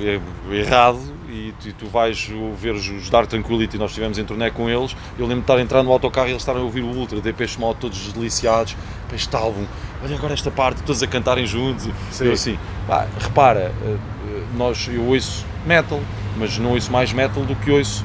[0.00, 0.20] é
[0.54, 1.16] errado.
[1.28, 4.96] E tu, tu vais ver os, Dark Tranquility, nós estivemos em turnê com eles.
[5.18, 7.20] Eu lembro de estar a entrar no autocarro e eles estarem a ouvir o Ultra,
[7.20, 8.76] Depeche Mode, todos deliciados.
[9.06, 9.66] Para este álbum,
[10.02, 11.88] olha agora esta parte, todos a cantarem juntos.
[12.10, 12.26] Sim.
[12.26, 13.96] Eu assim, pá, repara, eh,
[14.28, 16.00] eh, nós, eu ouço metal,
[16.36, 18.04] mas não ouço mais metal do que ouço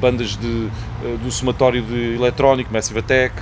[0.00, 0.68] bandas de,
[1.04, 3.34] eh, do somatório de eletrónico, Massive Attack.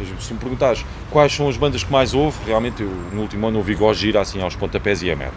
[0.00, 3.46] eh, se me perguntares quais são as bandas que mais ouvo, realmente eu no último
[3.48, 5.34] ano ouvi Gojira assim aos pontapés e é metal.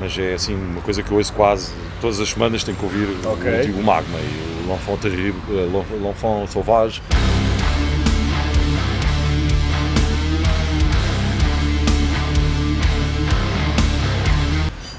[0.00, 3.04] Mas é assim uma coisa que eu ouço quase todas as semanas, tenho que ouvir
[3.24, 3.50] o- Ok.
[3.50, 4.72] o antigo Magma e o
[5.50, 7.00] eh, L'Enfant- L'Enfant Sauvage.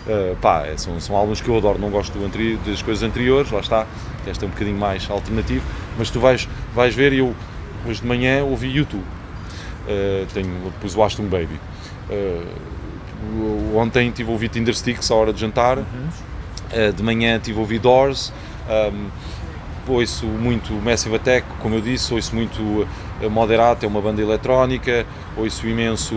[0.07, 2.13] Uh, pá, é- são, são álbuns que eu adoro, não gosto
[2.63, 3.87] das coisas anteriores, lá está,
[4.27, 5.65] este é um bocadinho mais alternativo,
[5.97, 7.33] mas tu vais, vais ver, eu
[7.87, 9.03] hoje de manhã ouvi YouTube,
[9.87, 10.49] Uh, tenho,
[10.81, 11.59] pus o Aston Baby,
[12.09, 17.61] Uh, ontem tive a ouvir Tindersticks à hora de jantar, Uh, de manhã tive a
[17.61, 18.31] ouvir Doors,
[18.91, 19.07] um,
[19.87, 25.05] ouço muito Massive Attack, como eu disse, ouço muito uh, Moderat, é uma banda eletrónica,
[25.37, 26.15] ouço imenso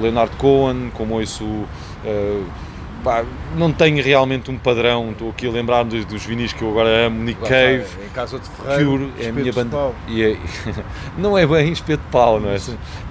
[0.00, 1.44] Leonard Cohen, como ouço.
[1.44, 2.61] uh,
[3.02, 3.24] pá,
[3.56, 7.06] não tenho realmente um padrão, estou aqui a lembrar dos, dos vinis que eu agora
[7.06, 7.84] amo, Nick Lá Cave.
[8.04, 9.92] Em casa de Ferreiro, Cure é a minha banda.
[10.08, 10.36] E é-
[11.18, 12.56] não é bem espeto de pau, não é?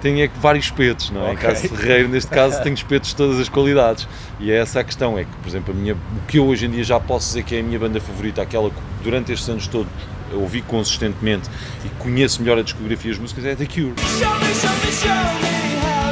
[0.00, 1.32] Tem é que vários espetos, não é?
[1.32, 1.48] Em Ok.
[1.48, 4.08] caso de Ferreiro, neste caso, tenho espetos de todas as qualidades.
[4.40, 6.66] E é essa a questão, é que, por exemplo, a minha, o que eu hoje
[6.66, 9.48] em dia já posso dizer que é a minha banda favorita, aquela que durante estes
[9.48, 9.88] anos todos
[10.32, 11.50] ouvi consistentemente
[11.84, 13.92] e conheço melhor a discografia e as músicas, é The Cure.
[14.18, 15.10] Show me, show me, show
[15.42, 16.02] me how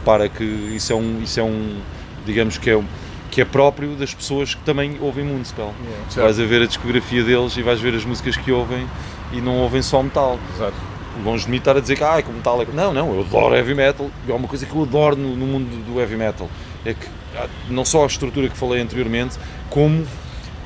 [0.00, 1.80] repara que isso é um, isso é um
[2.24, 2.84] digamos que é, um,
[3.30, 5.72] que é próprio das pessoas que também ouvem Moonspell.
[6.08, 6.24] Certo.
[6.24, 8.86] Vais a ver a discografia deles e vais ver as músicas que ouvem
[9.32, 10.38] e não ouvem só metal.
[10.54, 10.76] Exato.
[11.24, 12.66] Longe de mim estar a dizer que ah, como metal é...
[12.72, 14.10] Não, não, eu adoro heavy metal.
[14.28, 16.48] É uma coisa que eu adoro no, no mundo do heavy metal.
[16.84, 19.36] É que ah, não só a estrutura que falei anteriormente,
[19.68, 20.06] como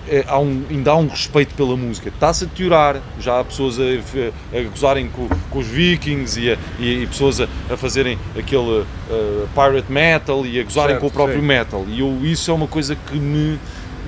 [0.08, 2.08] eh, há um, ainda há um respeito pela música.
[2.08, 3.82] Está-se a deteriorar, já há pessoas a,
[4.58, 7.46] a gozarem com, com os vikings e, a- e- e pessoas a,
[7.76, 11.46] fazerem aquele eh, pirate metal e a gozarem Certo, com o próprio sim.
[11.46, 11.84] metal.
[11.88, 13.58] E eu, isso é uma coisa que me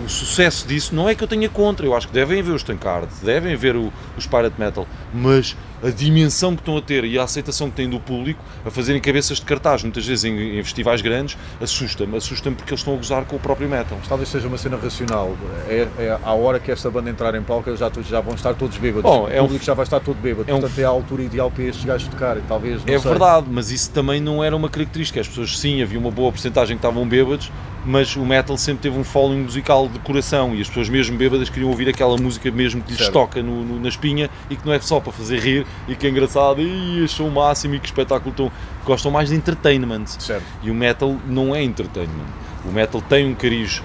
[0.04, 2.62] o sucesso disso não é que eu tenha contra, eu acho que devem haver os
[2.62, 7.18] Tankard, devem haver o, os Pirate Metal, mas a dimensão que estão a ter e
[7.18, 10.62] a aceitação que têm do público a fazerem cabeças de cartaz, muitas vezes em, em
[10.62, 13.98] festivais grandes, assusta-me, assusta-me porque eles estão a gozar com o próprio metal.
[14.08, 15.36] Talvez seja uma cena racional.
[15.68, 18.76] É, é à hora que esta banda entrar em palco, já, já vão estar todos
[18.78, 19.02] bêbados.
[19.10, 20.50] Bom, é o um- público já vai estar todo bêbado.
[20.50, 22.42] é um- Portanto, é a altura ideal para estes gajos tocarem.
[22.48, 23.10] Talvez, não É sei.
[23.10, 25.20] verdade, mas isso também não era uma característica.
[25.20, 27.50] As pessoas, sim, havia uma boa porcentagem que estavam bêbados,
[27.88, 31.48] mas o metal sempre teve um following musical de coração e as pessoas, mesmo bêbadas,
[31.48, 33.12] queriam ouvir aquela música mesmo que lhes Certo.
[33.12, 36.04] toca no, no- na espinha e que não é só para fazer rir e que
[36.06, 38.50] é engraçado e achou o máximo e que espetáculo tão.
[38.84, 40.06] Gostam mais de entertainment.
[40.06, 40.42] Certo.
[40.62, 42.26] E o metal não é entertainment.
[42.64, 43.80] O metal tem um cariz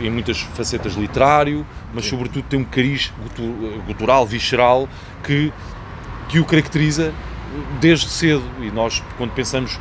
[0.00, 4.88] em muitas facetas literário, mas sobretudo tem um cariz gutu- gutural, visceral,
[5.22, 5.52] que,
[6.30, 7.12] que o caracteriza
[7.80, 8.42] desde cedo.
[8.62, 9.78] E nós, quando pensamos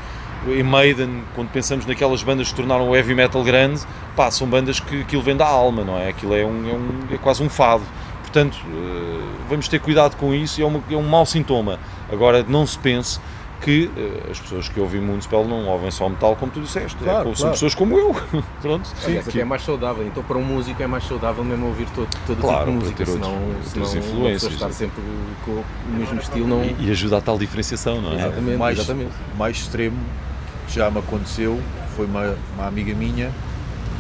[0.48, 3.82] em Maiden, quando pensamos naquelas bandas que se tornaram o heavy metal grande,
[4.16, 6.10] pá, são bandas que aquilo vem da alma, não é?
[6.10, 7.84] Aquilo é, um, é, um- é quase um fado.
[8.22, 11.80] Portanto, eh, vamos ter cuidado com isso e é, uma- é um mau sintoma.
[12.12, 13.20] Agora, não se pense
[13.62, 16.96] que eh, as pessoas que ouvem Municipal não ouvem só metal, como tu disseste.
[17.02, 17.52] É, Claro, são claro.
[17.54, 18.16] pessoas como eu.
[18.62, 18.90] Pronto.
[19.04, 20.06] Aliás, até é mais saudável.
[20.08, 23.04] Então, para um músico é mais saudável mesmo ouvir todo, todo Claro, tipo de para
[23.04, 25.02] música, ter senão, outras senão influências, estar sempre
[25.44, 25.66] com o
[25.98, 26.64] mesmo estilo não...
[26.64, 28.16] E, e ajuda a tal diferenciação, não é?
[28.16, 29.12] Exatamente, mais, exatamente.
[29.38, 30.29] mais extremo que
[30.74, 31.60] já me aconteceu
[31.96, 33.32] foi uma, uma amiga minha,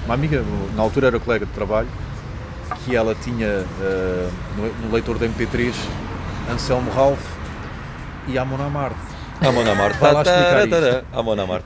[0.06, 0.44] uma amiga,
[0.76, 1.88] na altura era colega de trabalho,
[2.86, 3.48] que ela tinha
[3.82, 5.74] eh, no, no leitor da MP3
[6.52, 7.20] Anselmo Ralph
[8.28, 8.96] e Amon Amarth.
[9.42, 11.06] Amon Amar, Vai lá explicar isto.
[11.14, 11.62] Amon Amar.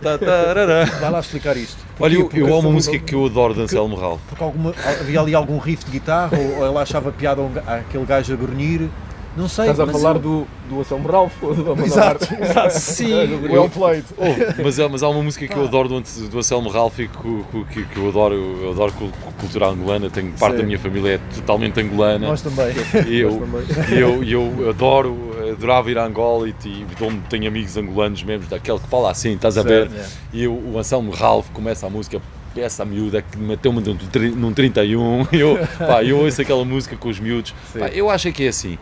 [1.01, 1.77] Vai lá explicar isto.
[1.99, 4.21] Olha, eu, eu foi- música que eu adoro de Anselmo Ralph.
[4.29, 8.31] Porque alguma, havia ali algum riff de guitarra ou, ou ela achava piada aquele gajo
[8.33, 8.89] a grunhir.
[9.35, 9.65] Não sei.
[9.71, 12.69] Estás a mas falar eu- do, do Anselmo Ralph ou do Amanda Exato, exato.
[12.79, 14.05] Sim, Well played.
[14.17, 14.23] Oh,
[14.63, 17.63] mas, há- mas há uma música que eu adoro do, do Anselmo Ralph e que,
[17.73, 20.61] que- que- eu adoro, eu adoro cul- cultura angolana, tenho parte Sim.
[20.61, 22.27] da minha família é totalmente angolana.
[22.27, 22.73] Nós também.
[23.07, 23.41] E eu,
[23.91, 24.23] e eu,
[24.61, 25.17] eu adoro,
[25.51, 26.85] adorava ir a Angola e, e
[27.29, 29.89] tenho amigos angolanos mesmo, daquele que fala assim, estás a ver?
[29.95, 30.05] É.
[30.31, 32.21] E o, o Anselmo Ralph começa a música,
[32.55, 33.97] essa miúda que meteu-me num,
[34.35, 38.31] num 31, eu, pá, eu ouço aquela música com os miúdos, pá, eu acho é
[38.31, 38.77] que é assim,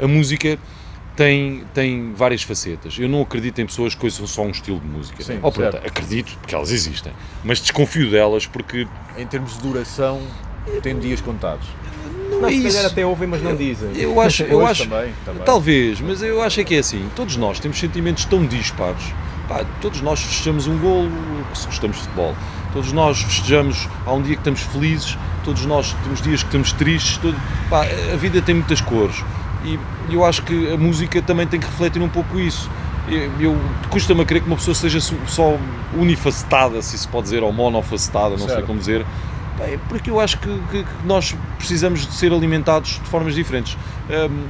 [0.00, 0.58] a música
[1.16, 4.86] tem, tem várias facetas, eu não acredito em pessoas que ouçam só um estilo de
[4.86, 8.86] música, Sim, Ou, pronto, acredito, porque elas existem, mas desconfio delas porque
[9.16, 10.20] Em termos de duração,
[10.80, 11.66] tem dias contados.
[12.30, 12.76] não, Não, é se isso.
[12.76, 13.90] calhar até ouvem, mas não dizem.
[13.96, 15.42] Eu acho, eu acho, também, também.
[15.44, 17.08] talvez, mas eu acho é que é assim.
[17.16, 19.02] Todos nós temos sentimentos tão dispares.
[19.48, 21.10] Pá, todos nós festejamos um golo
[21.54, 22.36] se gostamos de futebol.
[22.72, 25.16] Todos nós festejamos há um dia que estamos felizes.
[25.42, 27.16] Todos nós temos dias que estamos tristes.
[27.16, 27.34] Todo,
[27.70, 29.16] pá, a vida tem muitas cores
[29.64, 29.78] e
[30.10, 32.70] eu acho que a música também tem que refletir um pouco isso.
[33.08, 33.58] Eu, eu-
[33.90, 35.56] custa-me a crer que uma pessoa seja só
[35.96, 38.66] unifacetada, se se pode dizer, ou monofacetada, não sei Certo.
[38.66, 39.04] como dizer.
[39.88, 43.76] Porque eu acho que, que- que nós precisamos de ser alimentados de formas diferentes,
[44.08, 44.44] hum,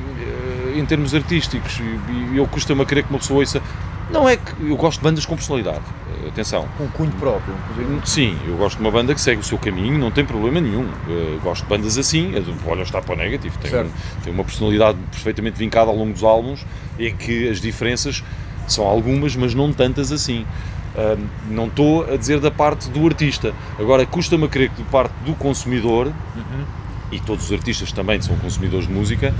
[0.75, 1.79] eh, em termos artísticos.
[1.81, 3.63] E, e eu custa-me a crer que uma pessoa ouça.
[4.11, 5.83] Não é que eu gosto de bandas com personalidade,
[6.25, 6.67] eh, atenção.
[6.79, 7.55] Com um cunho próprio.
[8.07, 10.89] Sim, eu gosto de uma banda que segue o seu caminho, não tem problema nenhum.
[11.09, 13.91] Eh, gosto de bandas assim, do Olha está para o Negative, tem, um-
[14.25, 16.65] tem uma personalidade perfeitamente vincada ao longo dos álbuns,
[16.99, 18.25] em que as diferenças
[18.67, 20.47] são algumas, mas não tantas assim.
[21.49, 23.53] Não estou a dizer da parte do artista.
[23.79, 26.11] Agora, custa-me a crer que de parte do consumidor,
[27.13, 29.33] e todos os artistas também são consumidores de música,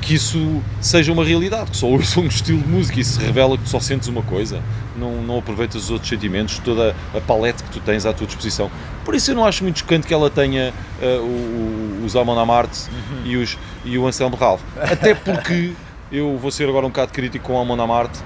[0.00, 3.58] que isso seja uma realidade, que só ouçam um estilo de música e se revela
[3.58, 4.62] que só sentes uma coisa,
[4.96, 8.70] não, não aproveitas os outros sentimentos, toda a palete que tu tens à tua disposição.
[9.04, 12.88] Por isso eu não acho muito chocante que ela tenha o, os Amon Amarth
[13.24, 14.60] e, os, e o Anselmo Ralph.
[14.76, 15.72] Até porque
[16.10, 18.18] eu vou ser agora um bocado crítico com o Amon Amarth.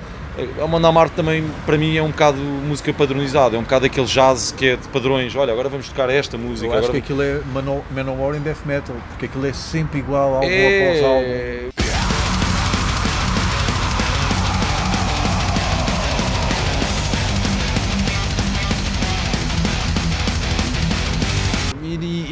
[0.61, 4.07] A Amon Amarth também, para mim, é um bocado música padronizada, é um bocado aquele
[4.07, 5.35] jazz que é de padrões.
[5.37, 6.67] Olha, agora vamos tocar esta música.
[6.67, 9.99] Eu acho agora que aquilo é Mano- Manowar em Death Metal, porque aquilo é sempre
[9.99, 11.72] igual álbum após álbum.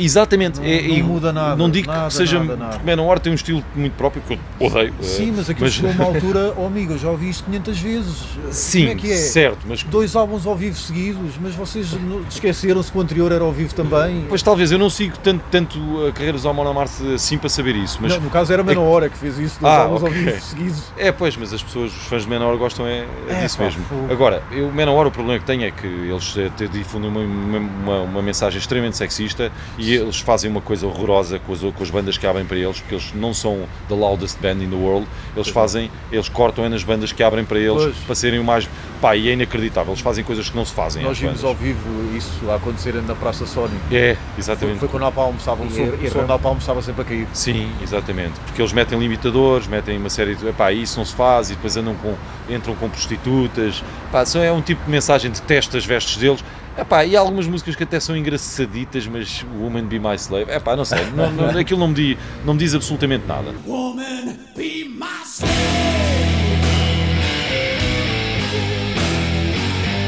[0.04, 2.38] Exatamente, Não- é- não muda nada, Não digo nada, que seja.
[2.38, 2.70] nada, nada.
[2.72, 4.94] Porque Manowar tem um estilo muito próprio que eu odeio.
[4.98, 7.78] eh, Sim, mas aquilo chegou a uma altura, oh amigo, eu já ouvi isto 500
[7.78, 8.16] vezes.
[8.50, 9.16] Sim, Como é que é?
[9.16, 11.88] certo, mas Dois álbuns ao vivo seguidos, mas vocês
[12.30, 14.24] esqueceram-se que o anterior era ao vivo também.
[14.28, 17.76] Pois talvez, eu não sigo tanto, tanto a carreira dos Amon Amarth assim para saber
[17.76, 20.16] isso, mas Não, no caso era Manowar que fez isso, dois Ah, álbuns ok.
[20.18, 20.82] ao vivo seguidos.
[20.96, 23.64] é pois, mas as pessoas, os fãs de Manowar gostam é, é É, disso pá,
[23.64, 23.84] mesmo.
[23.84, 24.06] fogo.
[24.12, 28.00] Agora, eu, Manowar o problema que tem é que eles eh, difundem uma, uma, uma-
[28.02, 31.90] uma mensagem extremamente sexista e E eles fazem uma coisa horrorosa com as, com as
[31.90, 35.06] bandas que abrem para eles, porque eles não são the loudest band in the world.
[35.34, 37.96] Eles fazem, eles cortam nas bandas que abrem para eles Pois.
[37.98, 38.68] para serem o mais.
[39.00, 39.92] Pá, e é inacreditável.
[39.92, 41.02] Eles fazem coisas que não se fazem.
[41.02, 41.44] Nós vimos bandas.
[41.48, 43.74] ao vivo isso a acontecer na Praça Sony.
[43.90, 44.78] É, Foi, exatamente.
[44.78, 47.04] foi quando o Napalm estava, o E- som, e o som Napalm estava sempre a
[47.04, 47.26] cair.
[47.32, 48.38] Sim, exatamente.
[48.46, 50.46] Porque eles metem limitadores, metem uma série de.
[50.48, 52.14] Epá, isso não se faz e depois andam com,
[52.48, 53.82] entram com prostitutas.
[54.26, 56.44] Só é um tipo de mensagem de testa as vestes deles.
[56.80, 60.50] Epá, e há algumas músicas que até são engraçaditas, mas Woman Be My Slave.
[60.50, 63.52] Epá, não sei, não, não, aquilo não me, diz, não me diz absolutamente nada.
[63.66, 65.52] Woman, be my slave.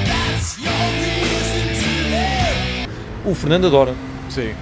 [0.07, 2.89] That's your reason to live.
[3.27, 3.95] O Fernando adora.
[4.31, 4.55] Sim.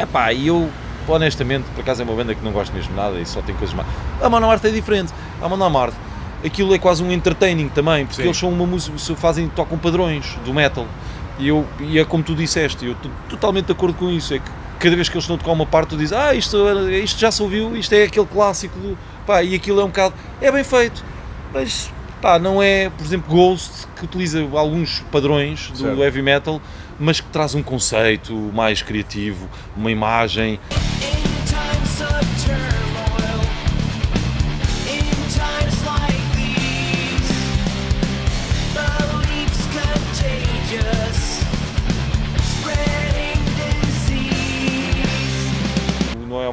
[0.00, 0.70] Epá, e eu,
[1.06, 3.76] honestamente, por acaso é uma banda que não gosto mesmo nada e só tem coisas
[3.76, 3.86] más.
[4.22, 5.12] A Mano Marte é diferente.
[5.42, 5.98] A Mano Marte,
[6.42, 8.28] aquilo é quase um entertaining também, porque Sim.
[8.28, 10.86] eles são uma música, fazem, tocam padrões do metal.
[11.38, 14.34] E, eu, e é como tu disseste, eu estou totalmente de acordo com isso.
[14.34, 16.56] É que cada vez que eles estão a tocar uma parte, tu dizes, ah, isto,
[17.02, 18.98] isto já se ouviu, isto é aquele clássico do.
[19.26, 20.14] Pá, e aquilo é um bocado.
[20.40, 21.04] É bem feito,
[21.52, 26.02] mas pá, não é, por exemplo, Ghost, que utiliza alguns padrões do Certo.
[26.02, 26.60] heavy metal,
[26.98, 30.58] mas que traz um conceito mais criativo, uma imagem.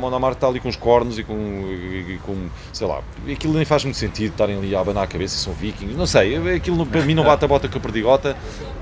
[0.08, 2.36] É Monamar está ali com os cornos e com, e- e com,
[2.72, 3.02] sei lá,
[3.32, 6.06] aquilo nem faz muito sentido estarem ali a abanar a cabeça e são vikings, não
[6.06, 8.36] sei, aquilo para mim não bate a bota com a perdigota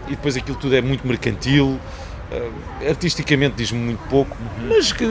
[0.08, 1.80] e depois aquilo tudo é muito mercantil,
[2.32, 4.36] eh, artisticamente diz-me muito pouco,
[4.68, 5.10] mas que eu,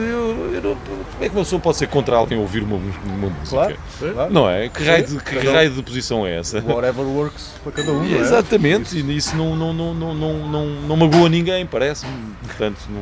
[0.53, 3.49] eu não- como é que uma pessoa pode ser contra alguém ouvir uma, uma música?
[3.49, 3.77] Claro.
[4.13, 4.33] claro.
[4.33, 4.69] Não é?
[4.69, 6.59] Que raio, de, que Cada raio de posição é essa?
[6.61, 8.17] Whatever works para cada um, é?
[8.19, 12.11] Exatamente, e isso não, não, não, não, não, não, não magoa ninguém, parece-me.
[12.45, 13.01] Portanto, não,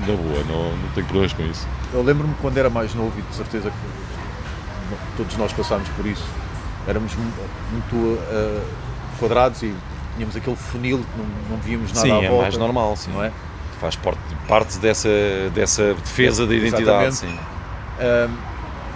[0.00, 1.66] na boa, não, não tenho problemas com isso.
[1.92, 6.24] Eu lembro-me quando era mais novo e de certeza que todos nós passámos por isso.
[6.86, 7.32] Éramos mu-
[7.72, 8.62] muito ah,
[9.18, 9.74] quadrados e
[10.14, 12.42] tínhamos aquele funil que não, não víamos nada sim, à é volta.
[12.42, 13.10] mais normal, sim.
[13.12, 13.30] Não é?
[13.80, 14.18] Faz parte,
[14.48, 15.08] parte dessa,
[15.54, 17.16] dessa defesa da identidade, Exatamente.
[17.16, 17.38] sim.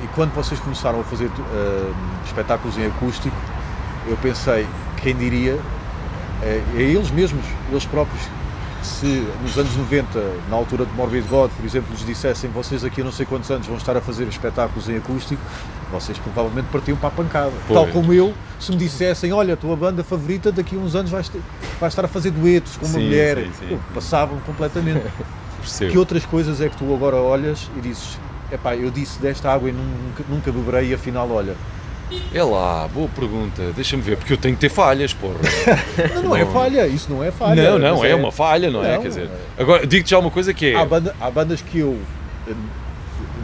[0.02, 1.92] E quando vocês começaram a fazer ahm,
[2.26, 3.36] espetáculos em acústico,
[4.08, 4.66] eu pensei,
[5.00, 5.58] quem diria,
[6.42, 8.20] é, é eles mesmos, eles próprios,
[8.82, 10.18] se nos anos 90,
[10.50, 13.50] na altura de Morbid God, por exemplo, lhes dissessem vocês aqui a não sei quantos
[13.50, 15.40] anos vão estar a fazer espetáculos em acústico,
[15.90, 17.52] vocês provavelmente partiam para a pancada.
[17.66, 17.78] Pois.
[17.78, 21.10] Tal como eu, se me dissessem, olha, a tua banda favorita daqui a uns anos
[21.10, 23.48] vai estar a fazer duetos com uma Sim, mulher,
[23.94, 25.04] passava-me completamente.
[25.78, 28.18] Que outras coisas é que tu agora olhas e dizes,
[28.50, 31.54] epá, eu disse desta água e nunca, nunca beberei e afinal, olha.
[32.34, 33.72] É lá, boa pergunta.
[33.74, 35.34] Deixa-me ver, porque eu tenho que ter falhas, porra.
[36.14, 37.70] Não, não é falha, isso não é falha.
[37.72, 38.94] não, não, mas é, uma falha, não, é?
[38.94, 39.62] Não, Quer dizer, é.
[39.62, 40.76] agora digo-te já uma coisa que é.
[40.76, 41.98] Há, banda- há bandas que eu
[42.48, 42.52] eh,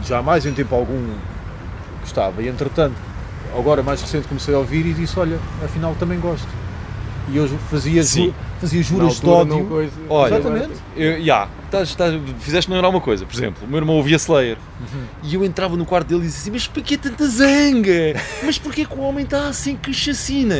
[0.05, 1.13] jamais em tempo algum
[2.01, 2.95] gostava e entretanto,
[3.57, 6.47] agora mais recente comecei a ouvir e disse, olha, afinal também gosto.
[7.31, 9.65] E eu fazia, ju- fazia juras de ódio.
[9.65, 10.71] coisa- Olha, Exatamente.
[10.97, 13.25] Eu, já, estás- estás- fizeste-me lembrar uma coisa.
[13.25, 14.57] Por exemplo, o meu irmão ouvia Slayer
[15.23, 18.19] e eu entrava no quarto dele e dizia assim: Mas porquê tanta zanga?
[18.43, 20.55] Mas porquê que o homem está assim que chacina?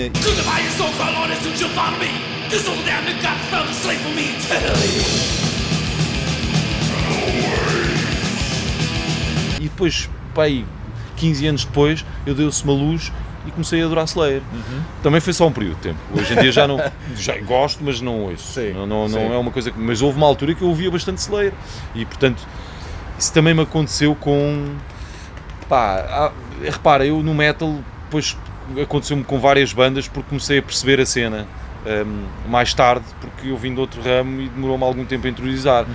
[9.60, 10.66] E depois, pai,
[11.18, 13.12] 15 anos depois, eu dei-se uma luz
[13.48, 14.42] e comecei a adorar Slayer.
[15.04, 16.00] Também foi só um período de tempo.
[16.14, 16.78] Hoje em dia já não.
[17.16, 18.54] Já gosto, mas não ouço.
[18.54, 19.80] Sim, não, não, não é uma coisa que.
[19.80, 21.54] Mas houve uma altura que eu ouvia bastante Slayer.
[21.96, 22.46] E portanto,
[23.18, 24.76] isso também me aconteceu com.
[25.68, 26.32] Pá, há-
[26.64, 27.76] repara, eu no metal,
[28.06, 28.36] depois
[28.82, 31.48] aconteceu-me com várias bandas porque comecei a perceber a cena.
[32.06, 35.86] hum, mais tarde, porque eu vim de outro ramo e demorou-me algum tempo a interiorizar.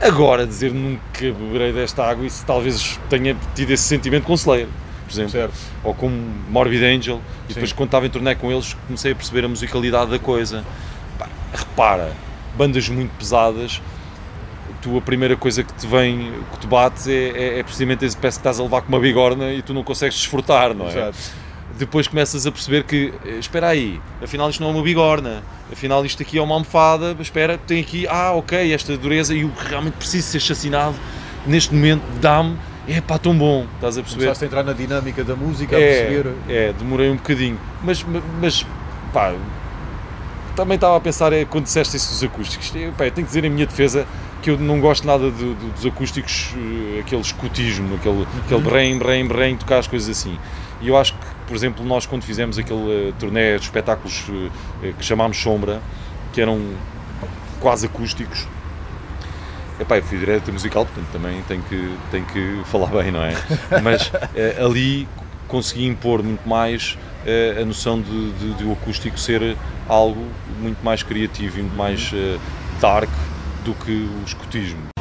[0.00, 4.68] Agora, dizer nunca beberei desta água, isso talvez tenha tido esse sentimento com Slayer,
[5.08, 5.54] por exemplo Certo.
[5.82, 6.14] ou como
[6.50, 7.76] Morbid Angel, e depois Sim.
[7.76, 10.64] quando estava em turnê com eles comecei a perceber a musicalidade da coisa.
[11.18, 12.12] Pá, repara,
[12.56, 13.80] bandas muito pesadas,
[14.82, 18.16] tu a primeira coisa que te vem, que te bate é, é, é precisamente esse
[18.16, 20.90] parece que estás a levar com uma bigorna e tu não consegues desfrutar, não é?
[20.90, 21.18] Exato.
[21.76, 25.42] Depois começas a perceber que, eh, espera aí, afinal isto não é uma bigorna,
[25.72, 29.50] afinal isto aqui é uma almofada, espera, tem aqui, ah ok, esta dureza e o
[29.50, 30.96] que realmente preciso ser chacinado,
[31.46, 32.56] neste momento dá-me,
[32.88, 34.22] é pá, tão bom, estás a perceber?
[34.24, 36.32] Começaste a entrar na dinâmica da música, a É, perceber.
[36.48, 37.58] é, demorei um bocadinho.
[37.82, 38.04] Mas,
[38.40, 38.66] mas
[39.12, 39.34] pá,
[40.56, 42.72] também estava a pensar é, quando disseste isso dos acústicos.
[42.74, 44.06] Eu, pá, eu tenho que dizer em minha defesa
[44.42, 48.98] que eu não gosto nada do- do- dos acústicos, eh, aquele escutismo, aquele, aquele berrem,
[48.98, 50.38] berrem, berrem, tocar as coisas assim.
[50.80, 54.24] E eu acho que, por exemplo, nós quando fizemos aquele eh, turnê de espetáculos
[54.82, 55.80] eh, que chamámos Sombra,
[56.32, 56.60] que eram
[57.60, 58.46] quase acústicos,
[59.80, 63.32] Epá, eu fui diretor musical, portanto também tenho que, tenho que falar bem, não é?
[63.82, 65.06] Mas eh, ali
[65.46, 69.56] consegui impor muito mais eh, a noção de, de, de o acústico ser
[69.88, 70.26] algo
[70.58, 72.38] muito mais criativo e muito mais eh,
[72.80, 73.10] dark
[73.64, 74.97] do que o escutismo.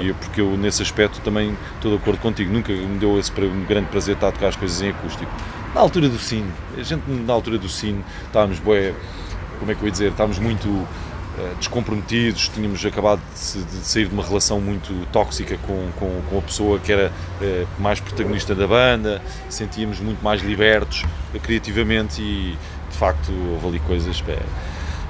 [0.00, 2.52] E porque eu, nesse aspecto, também estou de acordo contigo.
[2.52, 3.32] Nunca me deu esse
[3.68, 5.30] grande prazer estar a tocar as coisas em acústico.
[5.74, 8.94] Na altura do Cine, a gente, na altura do Cine, estávamos, bué,
[9.58, 10.86] como é que eu ia dizer, estávamos muito
[11.38, 16.38] eh, descomprometidos, tínhamos acabado de, de sair de uma relação muito tóxica com, com, com
[16.38, 19.20] a pessoa que era eh, mais protagonista da banda,
[19.50, 22.56] sentíamos muito mais libertos eh, criativamente e,
[22.90, 24.18] de facto, houve ali coisas.
[24.22, 24.32] pá,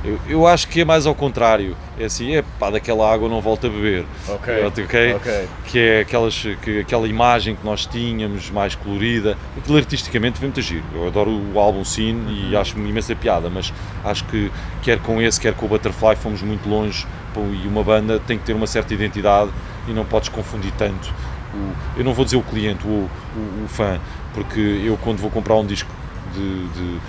[0.06, 1.76] eu, eu acho que é mais ao contrário.
[1.98, 4.04] É assim, é pá, daquela água não volta a beber.
[4.28, 5.14] Ok, ok?
[5.14, 5.48] ok.
[5.66, 9.36] Que é aquelas, que, aquela imagem que nós tínhamos, mais colorida.
[9.58, 10.84] Aquilo artisticamente foi muito giro.
[10.94, 13.72] Eu adoro o álbum Cine e acho-me imensa piada, mas
[14.04, 14.50] acho que
[14.82, 17.06] quer com esse, quer com o Butterfly, fomos muito longe.
[17.36, 19.50] E uma banda tem que ter uma certa identidade
[19.88, 21.12] e não podes confundir tanto.
[21.52, 24.00] O, eu não vou dizer o cliente, o, o, o fã,
[24.32, 25.90] porque eu quando vou comprar um disco
[26.34, 27.00] de, de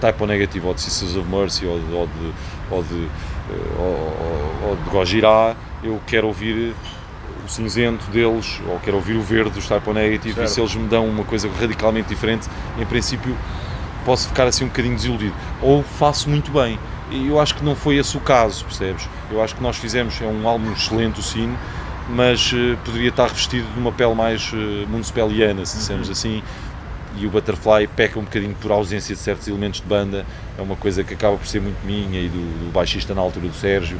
[0.00, 2.32] Type O Negative ou de Sisters of Mercy ou de, ou de,
[2.70, 3.04] ou de,
[3.50, 6.74] eh, ou- ou- de Gojira, eu quero ouvir
[7.44, 10.48] o cinzento deles ou quero ouvir o verde dos Type O Negative e Certo.
[10.48, 13.36] se eles me dão uma coisa radicalmente diferente, em princípio
[14.04, 15.34] posso ficar assim um bocadinho desiludido.
[15.62, 16.78] Ou faço muito bem.
[17.10, 19.08] E eu acho que não foi esse o caso, percebes?
[19.30, 21.54] Eu acho que nós fizemos, é um álbum excelente o Cine,
[22.10, 24.56] mas eh, poderia estar revestido de uma pele mais uh,
[24.88, 26.42] municipaliana, se dissermos assim,
[27.20, 30.24] e o Butterfly peca um bocadinho por ausência de certos elementos de banda,
[30.56, 33.48] é uma coisa que acaba por ser muito minha e do, do baixista na altura
[33.48, 33.98] do Sérgio,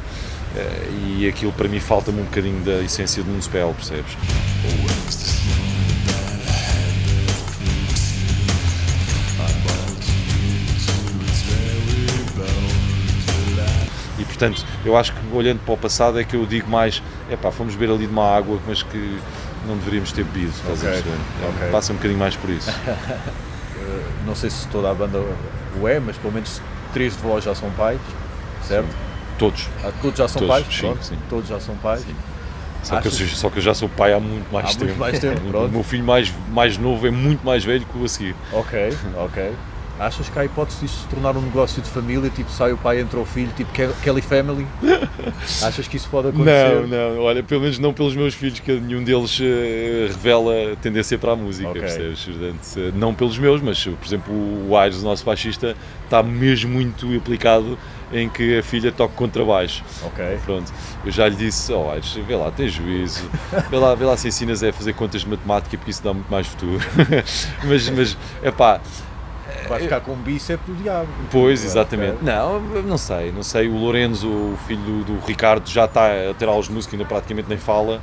[0.55, 4.15] eh, e aquilo para mim falta-me um bocadinho da essência do Municipal, percebes?
[14.17, 17.37] E portanto, eu acho que olhando para o passado é que eu digo mais, é
[17.37, 19.19] pá, fomos beber ali de uma água, mas que
[19.67, 21.17] não deveríamos ter bebido, estás a Ok, perceber?
[21.43, 21.71] É, ok.
[21.71, 22.69] Passa um bocadinho mais por isso.
[22.69, 25.19] Uh, não sei se toda a banda
[25.79, 26.61] o é, mas pelo menos
[26.93, 27.99] três de vós já são pais,
[28.67, 28.87] certo?
[29.37, 29.67] Todos.
[29.83, 30.75] Ah, todos já são Todos, pais?
[30.75, 31.17] sim, sim.
[31.29, 32.03] Todos já são pais.
[32.83, 34.99] Só que, eu, só que eu já sou pai há muito mais Há muito tempo.
[34.99, 38.07] mais tempo, O meu filho mais, mais novo é muito mais velho que o a
[38.07, 38.35] seguir.
[38.53, 39.53] Ok, ok.
[39.99, 43.01] Achas que há hipótese disto se tornar um negócio de família, tipo sai o pai,
[43.01, 44.65] entra o filho, tipo Ke- Kelly Family?
[45.61, 46.87] Achas que isso pode acontecer?
[46.87, 51.17] Não, não, olha, pelo menos não pelos meus filhos, que nenhum deles eh, revela tendência
[51.17, 51.81] para a música, Ok.
[51.81, 52.23] percebes?
[52.23, 54.33] Portanto, eh, não pelos meus, mas por exemplo
[54.69, 55.75] o Aires, o nosso baixista,
[56.05, 57.77] está mesmo muito implicado
[58.13, 59.83] em que a filha toque contrabaixo.
[60.03, 60.23] Ok.
[60.45, 60.71] Pronto,
[61.05, 63.29] eu já lhe disse, oh Aires, vê lá, tens juízo,
[63.69, 66.31] vê lá, vê lá se ensinas a fazer contas de matemática porque isso dá muito
[66.31, 66.79] mais futuro.
[67.67, 68.79] mas, mas, é pá,
[69.69, 71.07] Vai ficar com um bíceps do diabo.
[71.31, 71.69] Pois, Ok.
[71.71, 72.17] exatamente.
[72.23, 73.67] Não, não sei, não sei.
[73.67, 77.05] O Lorenzo, o filho do, do Ricardo, já está a ter aulas de música, ainda
[77.05, 78.01] praticamente nem fala.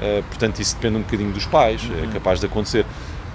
[0.00, 2.04] eh, portanto, isso depende um bocadinho dos pais, Uhum.
[2.04, 2.86] é capaz de acontecer.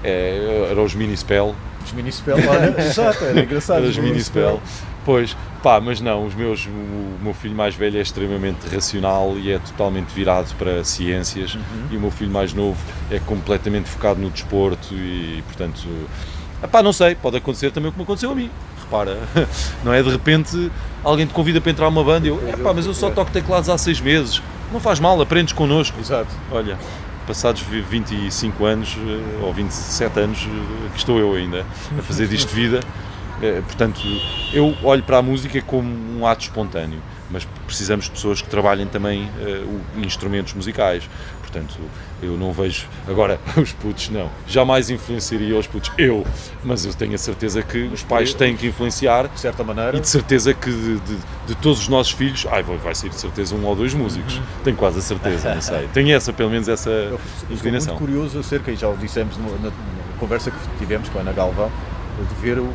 [0.03, 3.77] É, era os mini spell, Os mini-spell, olha, exato, era engraçado.
[3.79, 4.59] era os mini spell.
[5.03, 9.51] Pois, pá, mas não, os meus, o meu filho mais velho é extremamente racional e
[9.51, 11.61] é totalmente virado para ciências Uhum.
[11.91, 12.77] e o meu filho mais novo
[13.11, 15.81] é completamente focado no desporto e, portanto,
[16.67, 18.49] pá, não sei, pode acontecer também como aconteceu a mim.
[18.83, 19.17] Repara,
[19.83, 20.71] não é de repente
[21.03, 23.69] alguém te convida para entrar numa banda e eu, pá, mas eu só toco teclados
[23.69, 24.41] há seis meses.
[24.71, 25.99] Não faz mal, aprendes connosco.
[25.99, 26.29] Exato.
[26.51, 26.77] Olha,
[27.27, 31.65] passados vi- 25 anos eh, ou 27 anos, eh, que estou eu ainda
[31.97, 32.79] a fazer disto vida.
[33.41, 34.01] Eh, Portanto,
[34.53, 35.87] eu olho para a música como
[36.19, 36.99] um ato espontâneo,
[37.29, 39.29] mas precisamos de pessoas que trabalhem também
[39.65, 41.07] o- instrumentos musicais.
[41.41, 41.75] Portanto,
[42.21, 42.85] eu não vejo.
[43.07, 44.29] Agora, os putos, não.
[44.45, 45.89] Jamais influenciaria os putos.
[45.97, 46.25] Eu.
[46.63, 49.97] Mas eu tenho a certeza que os pais têm que influenciar De certa maneira.
[49.97, 51.17] e de certeza que de, de-
[51.47, 54.41] de todos os nossos filhos, ai, vai, vai ser de certeza um ou dois músicos.
[54.63, 55.87] Tenho quase a certeza, não sei.
[55.93, 57.97] Tenho essa, pelo menos essa Eu estou muito inclinação.
[57.97, 59.71] curioso acerca, e já o dissemos na, na
[60.19, 61.71] conversa que tivemos com a Ana Galvão,
[62.29, 62.67] de ver o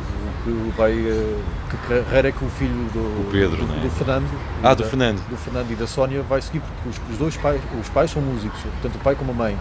[0.43, 0.91] que vai.
[0.93, 1.37] eh,
[1.69, 3.79] que carreira é que o filho do, Pedro, do, é?
[3.79, 4.27] do Fernando.
[4.63, 5.27] Ah, do da- Fernando.
[5.29, 8.21] do Fernando e da Sónia vai seguir, porque os, os dois pais, os pais são
[8.21, 9.57] músicos, tanto o pai como a mãe.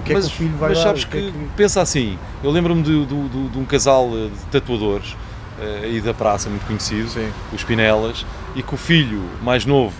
[0.00, 0.84] O que é mas, que o filho vai mas dar?
[0.84, 4.28] sabes O que, é que- pensa assim, eu lembro-me de, de- de- um casal eh,
[4.28, 5.14] de tatuadores
[5.60, 7.30] eh, aí da praça, muito conhecido, Sim.
[7.52, 8.24] os Pinelas,
[8.56, 9.94] e que o filho mais novo,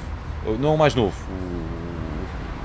[0.58, 1.53] não o mais novo, o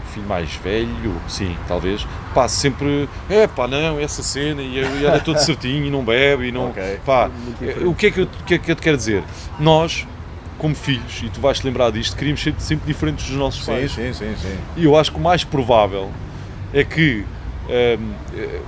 [0.10, 5.20] filho mais velho, sim, talvez, pá, sempre, é pá, não, essa cena, e e era
[5.20, 7.00] todo certinho, e não bebe, e não, Ok.
[7.06, 7.30] pá,
[7.86, 9.24] o que, é que eu, que é que eu te quero dizer?
[9.60, 10.06] Nós,
[10.58, 13.72] como filhos, e tu vais te lembrar disto, queríamos ser sempre diferentes dos nossos Sim,
[13.72, 13.92] pais.
[13.92, 14.58] sim, sim, sim.
[14.76, 16.10] E eu acho que o mais provável
[16.74, 17.24] é que
[17.70, 18.62] hum, eh,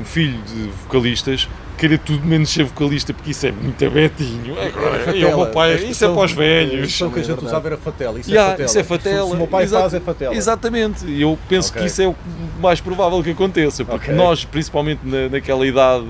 [0.00, 1.48] um filho de vocalistas
[1.78, 4.54] queira tudo menos ser vocalista, porque isso é muito abetinho.
[4.58, 6.72] É, é, o meu pai, isso é para os A velhos.
[6.74, 8.20] expressão que a gente usava era fatela.
[8.20, 8.66] Isso Yeah, é fatela.
[8.68, 9.26] isso é fatela.
[9.28, 9.82] Se o meu pai Exato.
[9.82, 10.34] faz, é fatela.
[10.34, 11.04] Exatamente.
[11.06, 11.80] E eu penso Ok.
[11.82, 12.14] que isso é o
[12.60, 14.14] mais provável que aconteça, porque Ok.
[14.14, 16.04] nós, principalmente na, naquela idade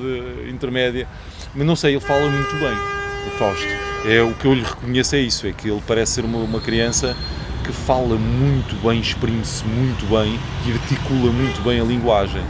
[0.50, 1.06] intermédia,
[1.54, 3.66] mas não sei, ele fala muito bem, o Fausto.
[4.06, 6.60] É, o que eu lhe reconheço é isso, é que ele parece ser uma, uma
[6.60, 7.16] criança
[7.64, 12.42] que fala muito bem, exprime-se muito bem e articula muito bem a linguagem.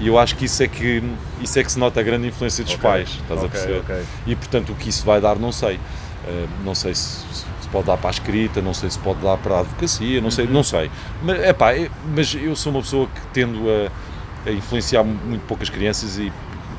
[0.00, 1.02] E eu acho que isso é que,
[1.42, 2.82] isso é que se nota a grande influência dos Ok.
[2.90, 3.78] pais, estás a Ok, perceber?
[3.80, 4.02] ok.
[4.26, 5.76] E portanto o que isso vai dar não sei.
[5.76, 9.36] Uh, não sei se, se pode dar para a escrita, não sei se pode dar
[9.38, 10.52] para a advocacia, não sei, Uhum.
[10.52, 10.90] não sei.
[11.22, 15.68] Mas, epá, eu- mas eu sou uma pessoa que tendo a, a influenciar muito poucas
[15.70, 16.30] crianças e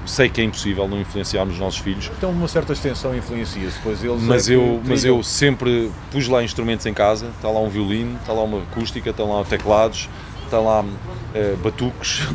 [0.05, 4.03] sei que é impossível não influenciarmos os nossos filhos, Então uma certa extensão influencia-se, pois
[4.03, 7.69] eles mas é eu, mas eu sempre pus lá instrumentos em casa, está lá um
[7.69, 10.09] violino, está lá uma acústica, está lá teclados,
[10.45, 10.83] está lá
[11.35, 12.27] eh, batuques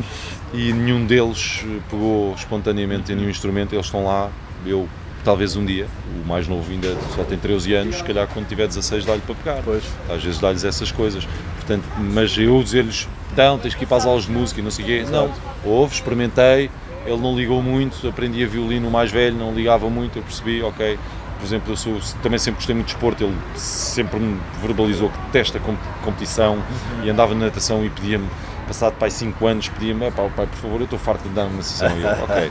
[0.55, 4.31] e nenhum deles eh, pegou espontaneamente em nenhum instrumento, eles estão lá,
[4.65, 4.89] eu
[5.25, 5.89] talvez um dia,
[6.25, 9.35] o mais novo ainda só tem 13 anos, se calhar quando tiver 16 dá-lhe para
[9.35, 9.63] pegar.
[9.65, 9.83] Pois.
[10.09, 11.27] Às vezes dá-lhes essas coisas.
[11.57, 14.71] Portanto, mas eu dizer-lhes, então, tens que ir para as aulas de música e não
[14.71, 15.05] sei o quê.
[15.11, 15.29] Não,
[15.65, 16.71] houve, experimentei,
[17.05, 20.97] ele não ligou muito, aprendi a violino mais velho, não ligava muito, eu percebi, ok.
[21.41, 25.19] Por exemplo, eu sou, também sempre gostei muito de desporto, ele sempre me verbalizou que
[25.27, 26.63] detesta com- competição
[27.05, 28.27] e andava na natação e pedia-me,
[28.67, 31.63] passado pai 5 anos, pedia-me, "Epá, pai, por favor, eu estou farto de andar numa
[31.63, 31.97] sessão.
[31.99, 32.51] E eu, ok,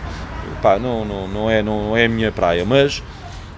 [0.61, 3.01] pá, não, não, não, é, não é a minha praia, mas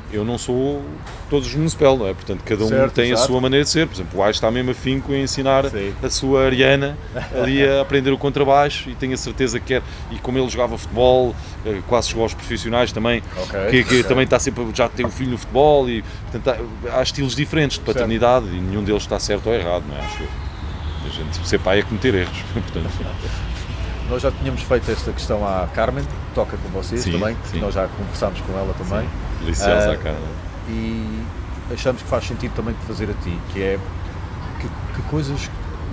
[0.09, 0.81] eu não sou
[1.29, 2.13] todos os municipal, não é?
[2.13, 3.27] Portanto, cada um Certo, tem a exato.
[3.27, 3.85] sua maneira de ser.
[3.87, 5.93] Por exemplo, o Ais está mesmo afinco em ensinar Sim.
[6.01, 6.97] a sua Ariana
[7.35, 9.81] ali a aprender o contrabaixo e tenho a certeza que quer.
[10.09, 11.35] E como ele jogava futebol,
[11.65, 14.03] eh, quase chegou aos profissionais também, Ok, que, que ok.
[14.03, 16.01] também está sempre, já tem um filho no futebol e
[16.31, 16.57] portanto,
[16.89, 19.99] há, há estilos diferentes de paternidade e nenhum deles está certo ou errado, não é?
[19.99, 20.46] Acho eu.
[21.17, 22.89] Gente ser pai é cometer erros, portanto.
[24.09, 27.59] Nós já tínhamos feito esta questão à Carmen, que toca com vocês Sim, também, sim.
[27.59, 29.07] nós já conversámos com ela também.
[29.41, 30.17] Deliciosa Ah, a cara.
[30.69, 31.23] e
[31.73, 33.77] achamos que faz sentido também te fazer a ti, que é
[34.61, 35.49] que, que coisas,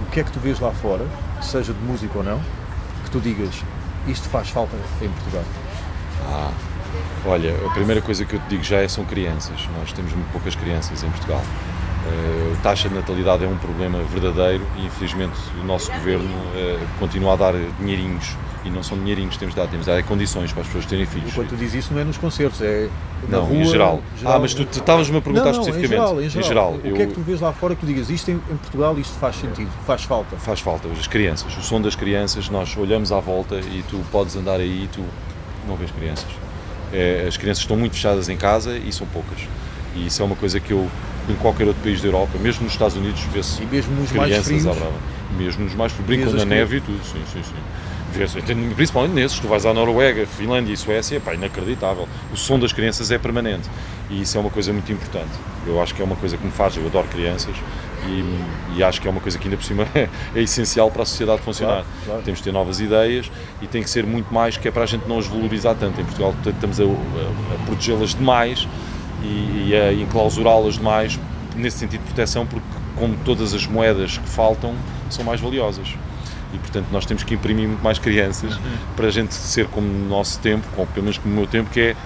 [0.06, 1.04] o que é que tu vês lá fora,
[1.42, 2.38] seja de música ou não,
[3.04, 3.50] que tu digas
[4.06, 5.42] isto faz falta em Portugal.
[7.26, 9.68] Olha, a primeira coisa que eu te digo já é são crianças.
[9.78, 11.42] Nós temos muito poucas crianças em Portugal.
[12.07, 15.32] Eh, a taxa de natalidade é um problema verdadeiro e infelizmente
[15.62, 19.61] o nosso governo eh, continua a dar dinheirinhos e não são dinheirinhos que temos de
[19.61, 21.32] dar, temos de dar é condições para as pessoas terem filhos.
[21.34, 22.88] quando tu dizes isso não é nos concertos, é
[23.28, 24.02] na Não, rua, em geral.
[24.24, 26.12] Ah, mas tu estavas-me a perguntar não, não, especificamente.
[26.26, 26.72] Em geral, em geral.
[26.84, 28.57] O eu- que é que tu vês lá fora que tu digas isto em, em
[28.57, 30.36] Portugal, isto faz sentido, faz falta?
[30.36, 34.36] faz falta, as crianças, o som das crianças, nós olhamos à volta e tu podes
[34.36, 35.02] andar aí e tu
[35.66, 36.28] não vês crianças.
[36.92, 39.38] É, as crianças estão muito fechadas em casa e são poucas.
[39.96, 40.88] E isso é uma coisa que eu,
[41.28, 44.66] em qualquer outro país da Europa, mesmo nos Estados Unidos, vê-se mesmo nos mais crianças
[44.66, 44.92] à brava.
[45.38, 47.54] Mesmo nos mais frios, brincam na as neve e tudo, sim, sim, sim.
[48.76, 52.08] Principalmente nesses, tu vais à Noruega, Finlândia e Suécia, pá, inacreditável.
[52.32, 53.68] O som das crianças é permanente
[54.08, 55.30] e isso é uma coisa muito importante.
[55.66, 57.56] Eu acho que é uma coisa que me faz, eu adoro crianças
[58.06, 61.06] e, e acho que é uma coisa que ainda por cima é, essencial para a
[61.06, 61.72] sociedade funcionar.
[61.82, 62.22] Claro, claro.
[62.22, 63.28] Temos de ter novas ideias
[63.60, 66.00] e tem que ser muito mais que é para a gente não as valorizar tanto.
[66.00, 68.68] Em Portugal estamos a, a- a protegê-las demais
[69.24, 71.18] e, e a enclausurá-las demais
[71.56, 72.66] nesse sentido de proteção, porque
[72.96, 74.74] como todas as moedas que faltam
[75.10, 75.96] são mais valiosas.
[76.52, 78.58] E portanto nós temos que imprimir muito mais crianças
[78.94, 81.70] para a gente ser como no nosso tempo, como, pelo menos como o meu tempo,
[81.70, 81.96] que é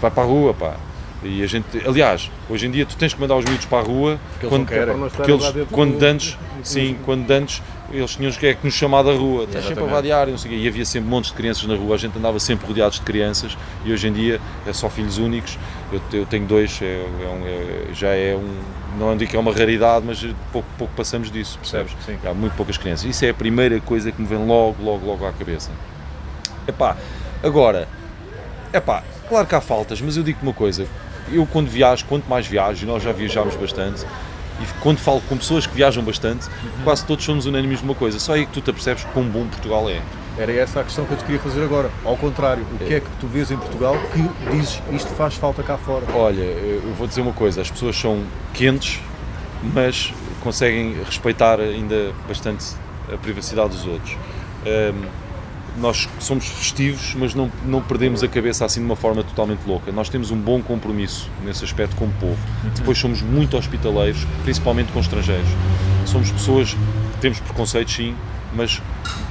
[0.00, 0.74] vai para a rua, pá.
[1.24, 3.82] E a gente, aliás, hoje em dia tu tens que mandar os miúdos para a
[3.82, 7.62] rua eles quando, porque eles, quando antes, sim, quando antes
[7.92, 10.38] eles tinham que, é que nos chamar da rua, estás sempre a vadiar, e não
[10.38, 10.60] sei o quê.
[10.60, 13.56] e havia sempre montes de crianças na rua, a gente andava sempre rodeados de crianças
[13.84, 15.58] e hoje em dia é só filhos únicos.
[15.92, 19.40] Eu, eu tenho dois, é, é um- é- já é um, não digo que é
[19.40, 21.92] uma raridade, mas pouco, pouco passamos disso, percebes?
[22.04, 22.18] Sim.
[22.24, 23.04] Há muito poucas crianças.
[23.04, 25.70] Isso é a primeira coisa que me vem logo, logo, logo à cabeça.
[26.66, 26.96] Epá,
[27.42, 27.86] agora,
[28.72, 30.86] epá, claro que há faltas, mas eu digo uma coisa,
[31.30, 34.04] eu quando viajo, quanto mais viajo, e nós já viajámos bastante,
[34.60, 36.48] e quando falo com pessoas que viajam bastante,
[36.84, 39.88] quase todos somos unânimes numa coisa, só aí que tu te apercebes quão bom Portugal
[39.88, 40.00] é.
[40.38, 41.90] Era essa a questão que eu te queria fazer agora.
[42.04, 45.62] Ao contrário, o que é que tu vês em Portugal que dizes isto faz falta
[45.62, 46.06] cá fora?
[46.14, 48.22] Olha, eu vou dizer uma coisa, as pessoas são
[48.54, 49.00] quentes,
[49.62, 50.12] mas
[50.42, 52.64] conseguem respeitar ainda bastante
[53.12, 54.16] a privacidade dos outros.
[54.66, 55.06] Hum,
[55.78, 59.90] nós somos festivos, mas não, não perdemos a cabeça assim de uma forma totalmente louca.
[59.90, 62.38] Nós temos um bom compromisso nesse aspecto como povo.
[62.76, 65.48] Depois somos muito hospitaleiros, principalmente com estrangeiros.
[66.04, 66.76] Somos pessoas,
[67.20, 68.14] temos preconceitos sim,
[68.54, 68.82] mas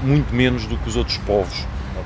[0.04, 1.60] muito menos do que os outros povos.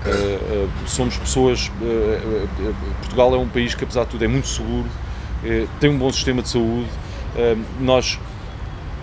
[0.05, 1.71] Uh, uh, somos pessoas.
[1.81, 2.57] Uh,
[2.99, 4.87] Portugal é um país que, apesar de tudo, é muito seguro,
[5.79, 6.89] tem um bom sistema de saúde.
[7.79, 8.17] nós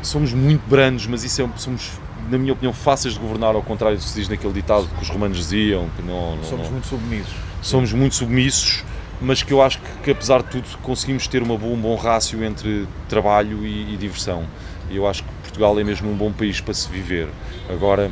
[0.02, 1.92] somos muito brandos, mas isso é, somos,
[2.30, 5.02] na minha opinião, fáceis de governar, ao contrário do que se diz naquele ditado que
[5.02, 5.88] os romanos diziam.
[5.96, 7.34] Que não, não Somos não, muito submissos.
[7.60, 8.84] somos muito submissos,
[9.20, 11.96] mas que eu acho que, que, apesar de tudo conseguimos ter uma boa, um bom
[11.96, 14.44] rácio entre trabalho e, e diversão.
[14.90, 17.28] Eu acho que Portugal é mesmo um bom país para se viver.
[17.68, 18.10] Agora,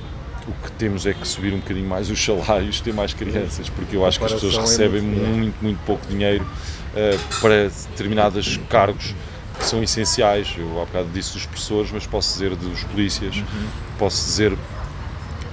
[0.48, 3.96] o que temos é que subir um bocadinho mais os salários, ter mais crianças, porque
[3.96, 5.38] eu acho que as pessoas é recebem muito grande.
[5.38, 6.46] muito, muito pouco dinheiro
[6.96, 9.14] eh, para determinados cargos
[9.60, 10.54] que são essenciais.
[10.58, 13.44] Eu há bocado disse dos professores, mas posso dizer dos polícias, Uhum.
[13.98, 14.56] posso dizer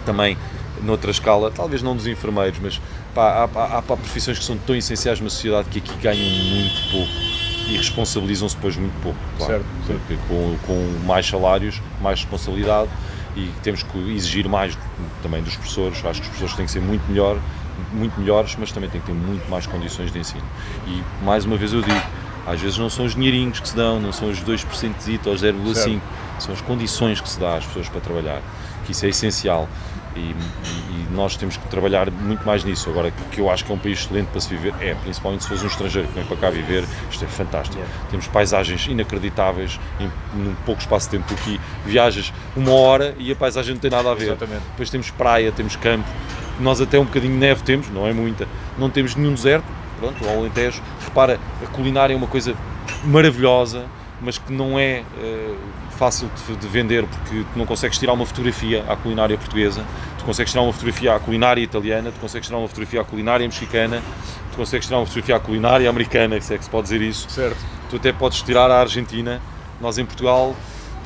[0.06, 0.38] também
[0.82, 2.80] noutra escala, talvez não dos enfermeiros, mas
[3.14, 6.92] pá, há, há, há profissões que são tão essenciais numa sociedade que aqui ganham muito
[6.92, 7.12] pouco
[7.68, 9.20] e responsabilizam-se depois muito pouco.
[9.38, 12.90] Claro, Certo, Porque com, com mais salários, mais responsabilidade
[13.36, 14.78] e temos que exigir mais
[15.22, 15.98] também dos professores.
[16.06, 17.38] Acho que os professores têm que ser muito melhor,
[17.92, 20.44] muito melhores, mas também têm que ter muito mais condições de ensino.
[20.88, 22.02] E mais uma vez eu digo,
[22.48, 25.42] às vezes não são os dinheirinhos que se dão, não são os 2% ou os
[25.44, 26.00] 0,5%,
[26.40, 28.42] são as condições que se dá às pessoas para trabalhar,
[28.86, 29.68] que isso é essencial.
[30.16, 32.90] E, e- e nós temos que trabalhar muito mais nisso.
[32.90, 35.48] Agora, que eu acho que é um país excelente para se viver, é, principalmente se
[35.48, 37.84] fores um estrangeiro que vem para cá viver, isto é fantástico.
[38.10, 43.36] Temos paisagens inacreditáveis em num pouco espaço de tempo, porque viajas uma hora e a
[43.36, 44.26] paisagem não tem nada a ver.
[44.28, 44.62] Exatamente.
[44.72, 46.08] Depois temos praia, temos campo,
[46.60, 49.66] nós até um bocadinho de neve temos, não é muita, não temos nenhum deserto,
[50.00, 50.82] pronto, o Alentejo.
[51.04, 52.56] Repara, a culinária é uma coisa
[53.04, 53.86] maravilhosa,
[54.22, 55.56] mas que não é eh,
[55.98, 59.84] fácil de, de vender porque tu não consegues tirar uma fotografia à culinária portuguesa,
[60.18, 63.46] tu consegues tirar uma fotografia à culinária italiana, tu consegues tirar uma fotografia à culinária
[63.46, 64.02] mexicana,
[64.52, 67.30] tu consegues tirar uma fotografia à culinária americana, se é que se pode dizer isso.
[67.30, 67.58] Certo.
[67.90, 69.42] Tu até podes tirar a Argentina,
[69.80, 70.56] nós em Portugal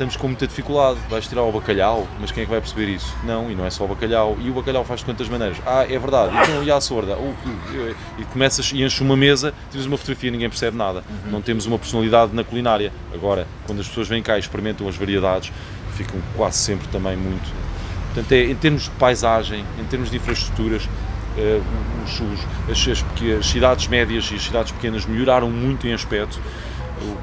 [0.01, 0.97] estamos com muita dificuldade.
[1.09, 3.15] Vais tirar o bacalhau, mas quem é que vai perceber isso?
[3.23, 4.35] Não, e não é só o bacalhau.
[4.41, 5.57] E o bacalhau faz de quantas maneiras?
[5.65, 6.33] Ah, é verdade.
[6.43, 7.15] Então, e a sorda?
[7.17, 11.03] Oh, uh, e começas e enches uma mesa, tiras uma fotografia ninguém percebe nada.
[11.29, 12.91] Não temos uma personalidade na culinária.
[13.13, 15.51] Agora, quando as pessoas vêm cá e experimentam as variedades,
[15.95, 17.51] ficam quase sempre também muito.
[18.13, 20.89] Portanto, é, em termos de paisagem, em termos de infraestruturas,
[21.37, 21.61] eh,
[22.03, 23.05] os- os- as, as
[23.39, 26.39] as cidades médias e as cidades pequenas melhoraram muito em aspecto.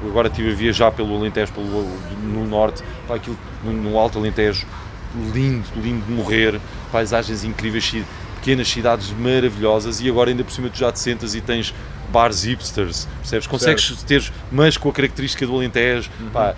[0.03, 1.87] Eu agora estive a viajar pelo Alentejo, pelo,
[2.23, 4.65] no norte, para aquilo, no, no Alto Alentejo,
[5.33, 6.59] lindo, lindo de morrer,
[6.91, 7.93] paisagens incríveis,
[8.35, 11.73] pequenas cidades maravilhosas e agora ainda por cima tu já te sentas e tens
[12.11, 13.47] bars hipsters, percebes?
[13.47, 16.55] Consegues ter, mas com a característica do Alentejo, pá,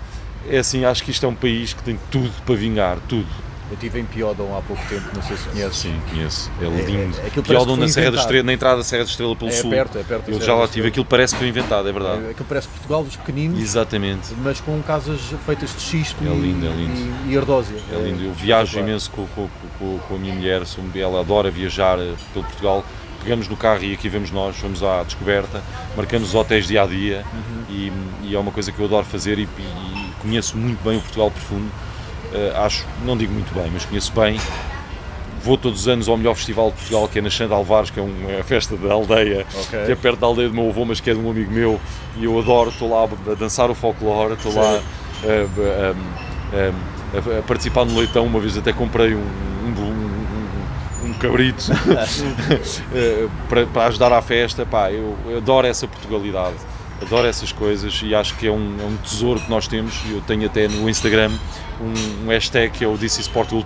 [0.48, 3.28] é assim, acho que isto é um país que tem tudo para vingar, tudo.
[3.70, 5.76] Eu estive em Piodon há pouco tempo, não sei se conheces.
[5.78, 6.50] Sim, conheço.
[6.60, 7.16] É lindo.
[7.18, 8.18] é- aquilo parece Piodon na Serra da.
[8.18, 9.70] Estrela, na entrada da Serra da Estrela pelo É sul.
[9.70, 10.68] perto, é perto Eu Serra já lá Estrela.
[10.68, 12.26] tive, aquilo parece que foi inventado, é verdade.
[12.26, 14.34] É, Aquilo parece Portugal dos pequeninos, Exatamente.
[14.42, 17.14] mas com casas feitas de xisto É e, lindo, é lindo.
[17.26, 17.76] e, e ardósia.
[17.90, 18.22] É lindo.
[18.24, 18.88] Eu viajo espetacular.
[18.88, 19.48] imenso com, com,
[19.78, 20.62] com, com a minha mulher,
[20.96, 22.84] ela adora viajar eh, pelo Portugal.
[23.22, 25.62] Pegamos no carro e aqui vemos nós, vamos à descoberta,
[25.96, 27.24] marcamos os hotéis dia a dia
[27.70, 27.90] e,
[28.24, 31.30] e é uma coisa que eu adoro fazer e, e conheço muito bem o Portugal
[31.30, 31.70] profundo.
[32.34, 34.40] Eh, acho, não digo muito bem, mas conheço bem.
[35.44, 37.98] Vou todos os anos ao melhor festival de Portugal, que é na Xanda Alvares, que
[37.98, 39.84] é um- é a festa da aldeia, Ok.
[39.86, 41.80] que é perto da aldeia do meu avô, mas que é de um amigo meu,
[42.16, 44.80] e eu adoro, estou lá a dançar o folclore, estou lá
[45.24, 45.46] eh,
[46.52, 51.12] a, a- a- a participar no leitão, uma vez até comprei um, um, um- um
[51.14, 51.64] cabrito
[52.94, 56.54] eh, para, para ajudar à festa, pá, eu adoro essa Portugalidade,
[57.02, 60.20] adoro essas coisas e acho que é um, é um tesouro que nós temos, eu
[60.22, 61.30] tenho até no Instagram
[61.80, 63.64] um, um hashtag que é o This is Portugal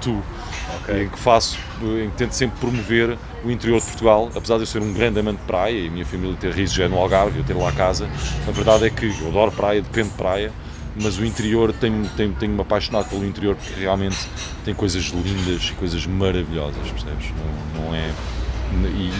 [0.89, 1.59] 2, em que faço,
[2.03, 5.21] em que tento sempre promover o interior de Portugal, apesar de eu ser um grande
[5.21, 7.71] amante de praia e a minha família ter risos é no Algarve, eu ter lá
[7.73, 8.09] casa,
[8.47, 10.53] a verdade é que eu adoro praia, depende de praia,
[11.01, 14.17] mas o interior tenho, tenho, tenho-me apaixonado pelo interior porque realmente
[14.65, 17.31] tem coisas lindas e coisas maravilhosas, percebes?
[17.75, 18.11] Não, não é.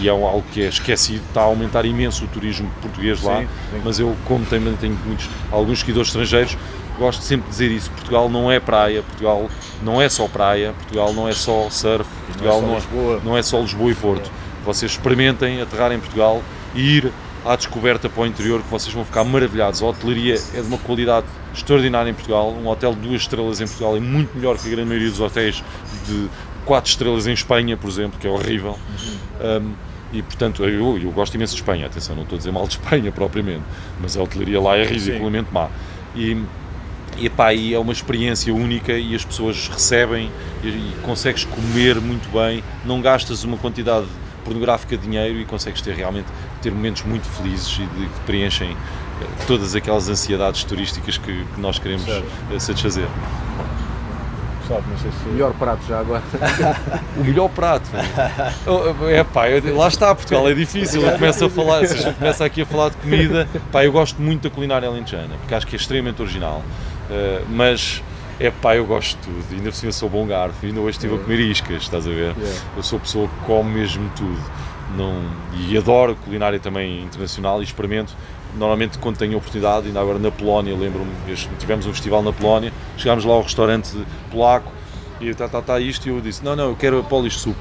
[0.01, 3.47] E, é algo que é esquecido, está a aumentar imenso o turismo português lá, Sim,
[3.71, 3.81] sim.
[3.83, 6.57] mas eu, como também tenho muitos, alguns seguidores estrangeiros,
[6.99, 9.49] gosto sempre de dizer isso: Portugal não é praia, Portugal
[9.81, 13.21] não é só praia, Portugal não é só surf, Portugal só não Lisboa.
[13.23, 14.29] não é só Lisboa e Porto.
[14.65, 16.41] Vocês experimentem aterrar em Portugal
[16.75, 17.11] e ir
[17.45, 19.81] à descoberta para o interior, que vocês vão ficar maravilhados.
[19.81, 22.51] A hotelaria é de uma qualidade extraordinária em Portugal.
[22.51, 25.21] Um hotel de duas estrelas em Portugal é muito melhor que a grande maioria dos
[25.21, 25.63] hotéis
[26.05, 26.27] de
[26.67, 28.77] quatro estrelas em Espanha, por exemplo, que é horrível.
[29.41, 29.71] Um,
[30.11, 32.73] e portanto, eu, eu gosto imenso de Espanha, atenção, não estou a dizer mal de
[32.73, 33.63] Espanha propriamente,
[33.99, 35.69] mas a hotelaria lá é ridiculamente má.
[36.15, 36.37] E,
[37.17, 40.29] e pá, e é uma experiência única e as pessoas recebem
[40.63, 44.05] e, e consegues comer muito bem, não gastas uma quantidade
[44.43, 46.27] pornográfica de dinheiro e consegues ter realmente
[46.61, 51.59] ter momentos muito felizes e de, que preenchem eh, todas aquelas ansiedades turísticas que, que
[51.59, 52.23] nós queremos eh,
[52.59, 53.07] satisfazer.
[54.67, 55.29] Sabe, não sei se...
[55.29, 56.21] Melhor prato já agora.
[57.15, 57.89] O melhor prato.
[58.65, 61.01] Oh, É pá, eu- lá está, Portugal é difícil.
[61.01, 63.91] Eu começo a falar, se a gente começa aqui a falar de comida, pá, eu
[63.91, 66.61] gosto muito da culinária alentejana, porque acho que é extremamente original.
[67.09, 68.03] Uh, mas
[68.39, 69.45] é pá, eu gosto de tudo.
[69.55, 72.35] Ainda por cima sou bom garfo, ainda hoje estive a comer iscas, estás a ver?
[72.75, 74.41] Eu sou pessoa que come mesmo tudo.
[74.97, 75.21] Não,
[75.57, 78.13] e adoro culinária também internacional e experimento.
[78.55, 81.11] Normalmente, quando tenho oportunidade, ainda agora na Polónia, lembro-me,
[81.59, 83.89] tivemos um festival na Polónia, chegámos lá ao restaurante
[84.31, 84.71] polaco
[85.21, 87.57] e tá, tá, tá isto, e eu disse: Não, não, eu quero a Polish soup,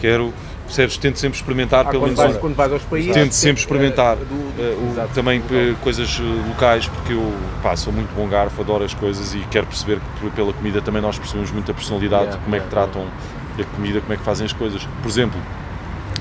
[0.00, 0.32] quero,
[0.66, 0.96] percebes?
[0.96, 2.24] Tento sempre experimentar, Ah, pelo quando, menos.
[2.32, 3.12] vais, quando vais aos países.
[3.14, 5.56] Tento sempre experimentar eh, do- eh, o- exato, também local.
[5.56, 7.32] eh, coisas eh, locais, porque eu
[7.62, 11.00] pá, sou muito bom garfo, adoro as coisas e quero perceber que pela comida também
[11.02, 13.06] nós percebemos muito a personalidade, Yeah, como é que yeah, tratam
[13.60, 14.82] a comida, como é que fazem as coisas.
[15.02, 15.38] Por exemplo,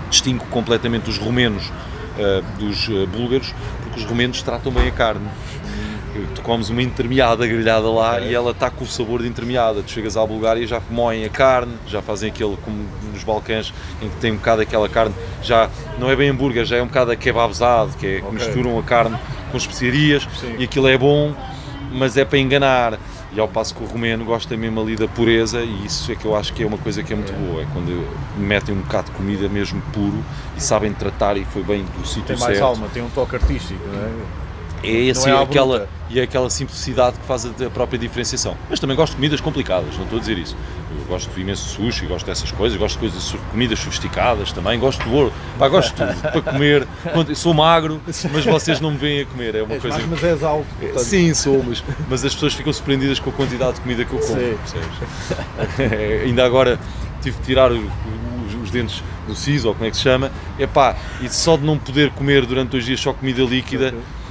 [0.10, 1.72] distingo completamente os romenos
[2.20, 3.54] eh, dos eh, búlgaros,
[3.94, 5.28] porque os romenos tratam bem a carne.
[6.36, 9.82] Tu comes uma intermeada grelhada lá e ela está com o sabor de intermeada.
[9.82, 13.74] Tu chegas à Bulgária e já moem a carne, já fazem aquele como nos Balcãs,
[14.02, 16.88] em que tem um bocado aquela carne, já não é bem hambúrguer, já é um
[16.88, 19.18] bocado kebabzado, que é que misturam a carne
[19.52, 21.34] com especiarias e aquilo é bom,
[21.92, 23.00] mas é para enganar.
[23.36, 26.26] E ao passo que o romeno gosta mesmo ali da pureza e isso é que
[26.26, 28.08] eu acho que é uma coisa que é muito boa, é quando
[28.38, 30.24] metem um bocado de comida mesmo puro
[30.56, 32.64] e sabem tratar e foi bem do sítio Tem mais certo.
[32.70, 34.12] alma, tem um toque artístico, não é?
[34.84, 35.94] É assim, Não é aquela, bruta.
[36.10, 38.58] e é aquela simplicidade que faz a, a própria diferenciação.
[38.70, 40.58] Mas também gosto de comidas complicadas, não estou a dizer isso.
[41.00, 45.04] Eu gosto de imenso sushi, gosto dessas coisas, gosto de coisas, comidas sofisticadas também, gosto
[45.04, 46.88] de ouro, pá, gosto de tudo, para comer.
[47.36, 48.00] Sou magro,
[48.32, 49.98] mas vocês não me veem a comer, é uma És coisa...
[49.98, 50.68] mais, mas és alto.
[50.80, 54.14] portanto, Sim, sou, mas, mas as pessoas ficam surpreendidas com a quantidade de comida que
[54.14, 54.40] eu como.
[55.80, 56.80] É, ainda agora
[57.22, 57.82] tive de tirar os,
[58.62, 61.78] os dentes do siso, ou como é que se chama, epá, e só de não
[61.78, 64.23] poder comer durante dois dias só comida líquida, eh,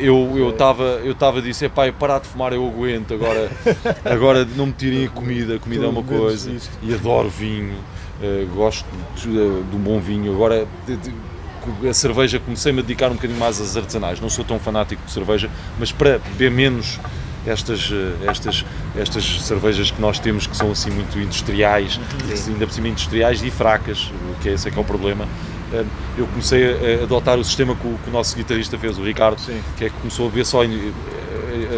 [0.00, 3.50] eu eu estava eu estava a dizer, eu parar de fumar eu aguento, agora,
[4.04, 7.74] agora não me tirem a comida, a comida é uma coisa, e adoro vinho,
[8.22, 10.66] eh, gosto de, de um bom vinho, agora
[11.88, 15.10] a cerveja comecei-me a dedicar um bocadinho mais às artesanais, não sou tão fanático de
[15.10, 17.00] cerveja, mas para beber menos
[17.46, 18.64] estas, eh, estas,
[18.96, 21.98] estas cervejas que nós temos que são assim muito industriais,
[22.46, 24.12] ainda por cima industriais e fracas,
[24.42, 25.26] que é esse é que é o problema.
[26.16, 29.38] Eu comecei a adotar o sistema que o, que o nosso guitarrista fez, o Ricardo,
[29.40, 29.60] Sim.
[29.76, 30.68] que é que começou a beber só eh,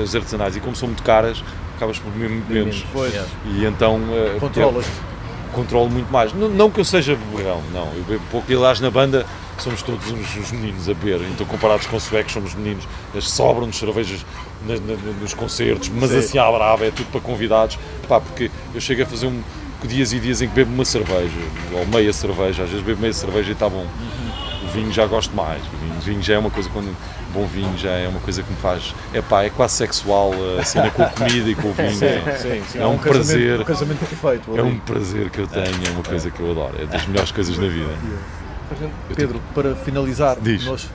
[0.02, 1.42] as artesanais e como são muito caras,
[1.76, 2.84] acabas por beber muito menos.
[2.92, 3.14] Pois,
[3.46, 4.90] E então eh, controlas-te.
[5.52, 6.32] controlo muito mais.
[6.34, 7.86] Não, não que eu seja berrão, não.
[7.94, 8.50] Eu bebo pouco.
[8.52, 9.24] E aliás, na banda
[9.58, 11.20] somos todos uns, uns meninos a beber.
[11.32, 12.86] Então, comparados com suecos, somos meninos.
[13.20, 14.24] Sobram-nos cervejas
[14.66, 16.18] na- na- nos concertos, mas Sim.
[16.18, 17.78] assim à brava, é tudo para convidados.
[18.06, 19.40] Pá, porque eu chego a fazer um,
[19.86, 21.38] dias e dias em que bebo uma cerveja,
[21.72, 23.86] ou meia cerveja, às vezes bebo meia cerveja e está bom.
[24.64, 25.62] O vinho já gosto mais.
[25.62, 26.94] O vinho, o vinho já é uma coisa, quando
[27.32, 28.94] bom vinho já é uma coisa que me faz.
[29.14, 31.90] É pá, é quase sexual a cena com a comida e com o vinho.
[31.92, 32.78] Sim, sim.
[32.78, 33.60] É um casamento- prazer.
[33.60, 34.58] Um casamento perfeito.
[34.58, 37.30] É um prazer que eu tenho, é uma coisa que eu adoro, é das melhores
[37.32, 37.90] coisas na vida.
[39.14, 40.64] Pedro, para finalizar, Diz.
[40.66, 40.86] nós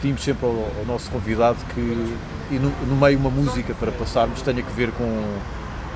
[0.00, 4.40] pedimos sempre ao, ao nosso convidado que, e no, no meio uma música para passarmos,
[4.42, 5.04] tenha que ver com,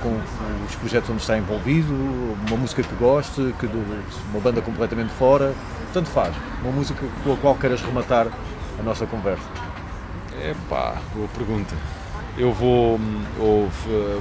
[0.06, 1.92] com os projetos onde está envolvido,
[2.46, 5.52] uma música que goste, que do- uma banda completamente fora,
[5.92, 6.34] tanto faz.
[6.62, 8.28] Uma música com a qual queiras rematar
[8.78, 9.44] a nossa conversa.
[10.40, 11.74] Epá, boa pergunta.
[12.38, 13.68] Eu vou, hum, ou,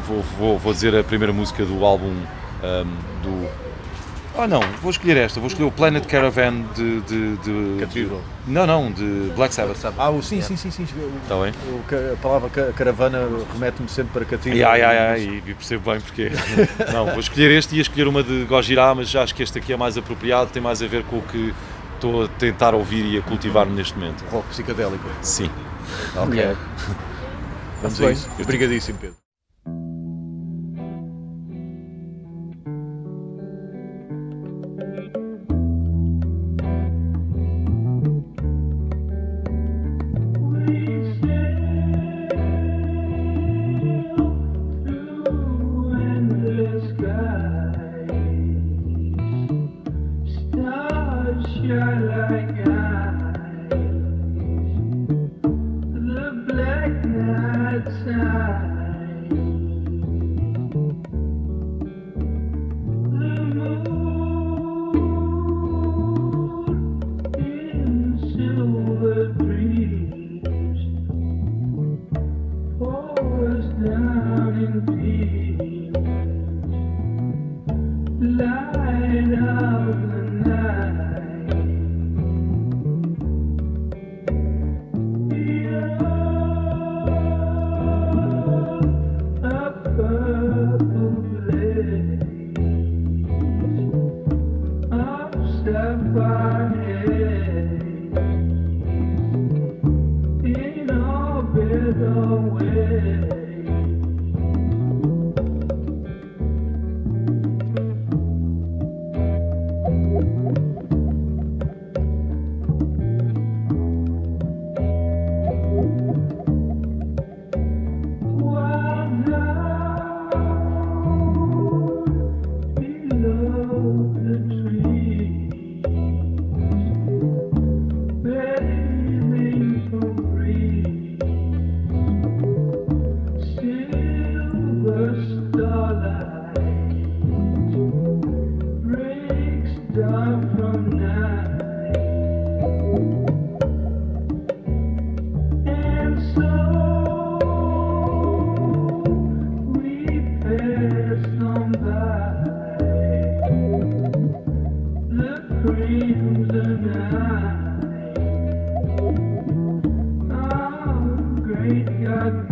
[0.07, 3.65] vou, vou, vou dizer a primeira música do álbum hum, do.
[4.38, 6.99] Ah não, vou escolher esta, vou escolher o Planet Caravan de.
[7.02, 8.22] de, de, Cathedral.
[8.45, 9.78] de- não, não, de Black Sabbath.
[9.98, 10.86] Ah, o- sim, sim, sim, sim.
[10.98, 11.53] O- Está bem?
[11.72, 13.20] o a palavra ca- caravana
[13.53, 14.56] remete-me sempre para Catinga.
[14.57, 16.30] E, ai, ai, ai, e percebo bem porque.
[16.91, 19.57] não, vou escolher este e ia escolher uma de Gojira, mas já acho que este
[19.57, 21.53] aqui é mais apropriado, tem mais a ver com o que
[21.95, 24.26] estou a tentar ouvir e a cultivar neste momento.
[24.30, 25.07] Rock psicadélico.
[25.22, 25.49] Sim.
[26.18, 26.38] Ok.
[26.38, 26.60] Yeah.
[27.82, 28.30] Vamos a isso.
[28.40, 29.24] Obrigadíssimo, Pedro.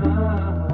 [0.05, 0.72] ah.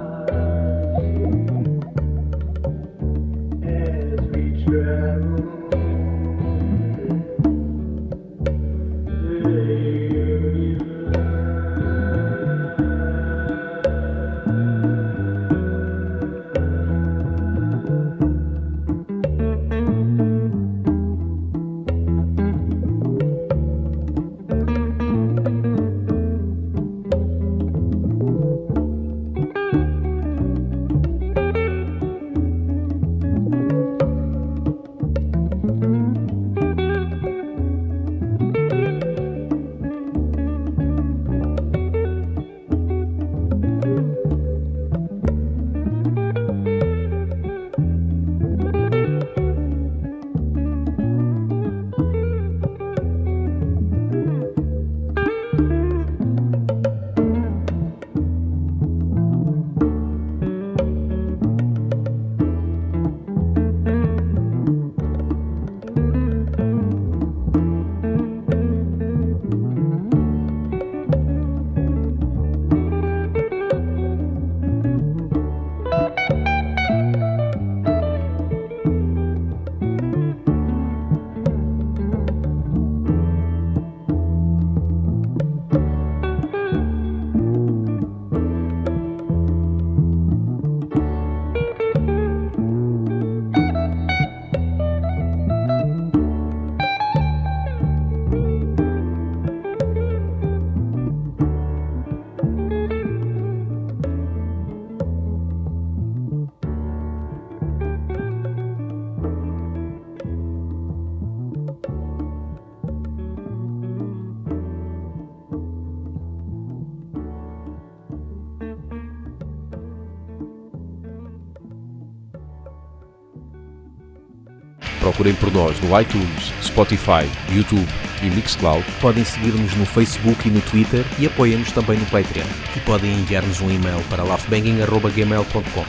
[125.19, 127.85] Procurem por nós no iTunes, Spotify, YouTube
[128.23, 128.85] e Mixcloud.
[129.01, 132.45] Podem seguir-nos no Facebook e no Twitter e apoiem-nos também no Patreon.
[132.73, 135.83] E podem enviar-nos um e-mail para laughbanging.gmail.com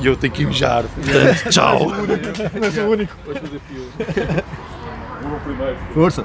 [0.00, 0.84] E eu tenho que mijar.
[0.84, 1.88] Portanto, tchau.
[1.88, 3.92] Hoje o desafio.
[5.92, 6.24] Força.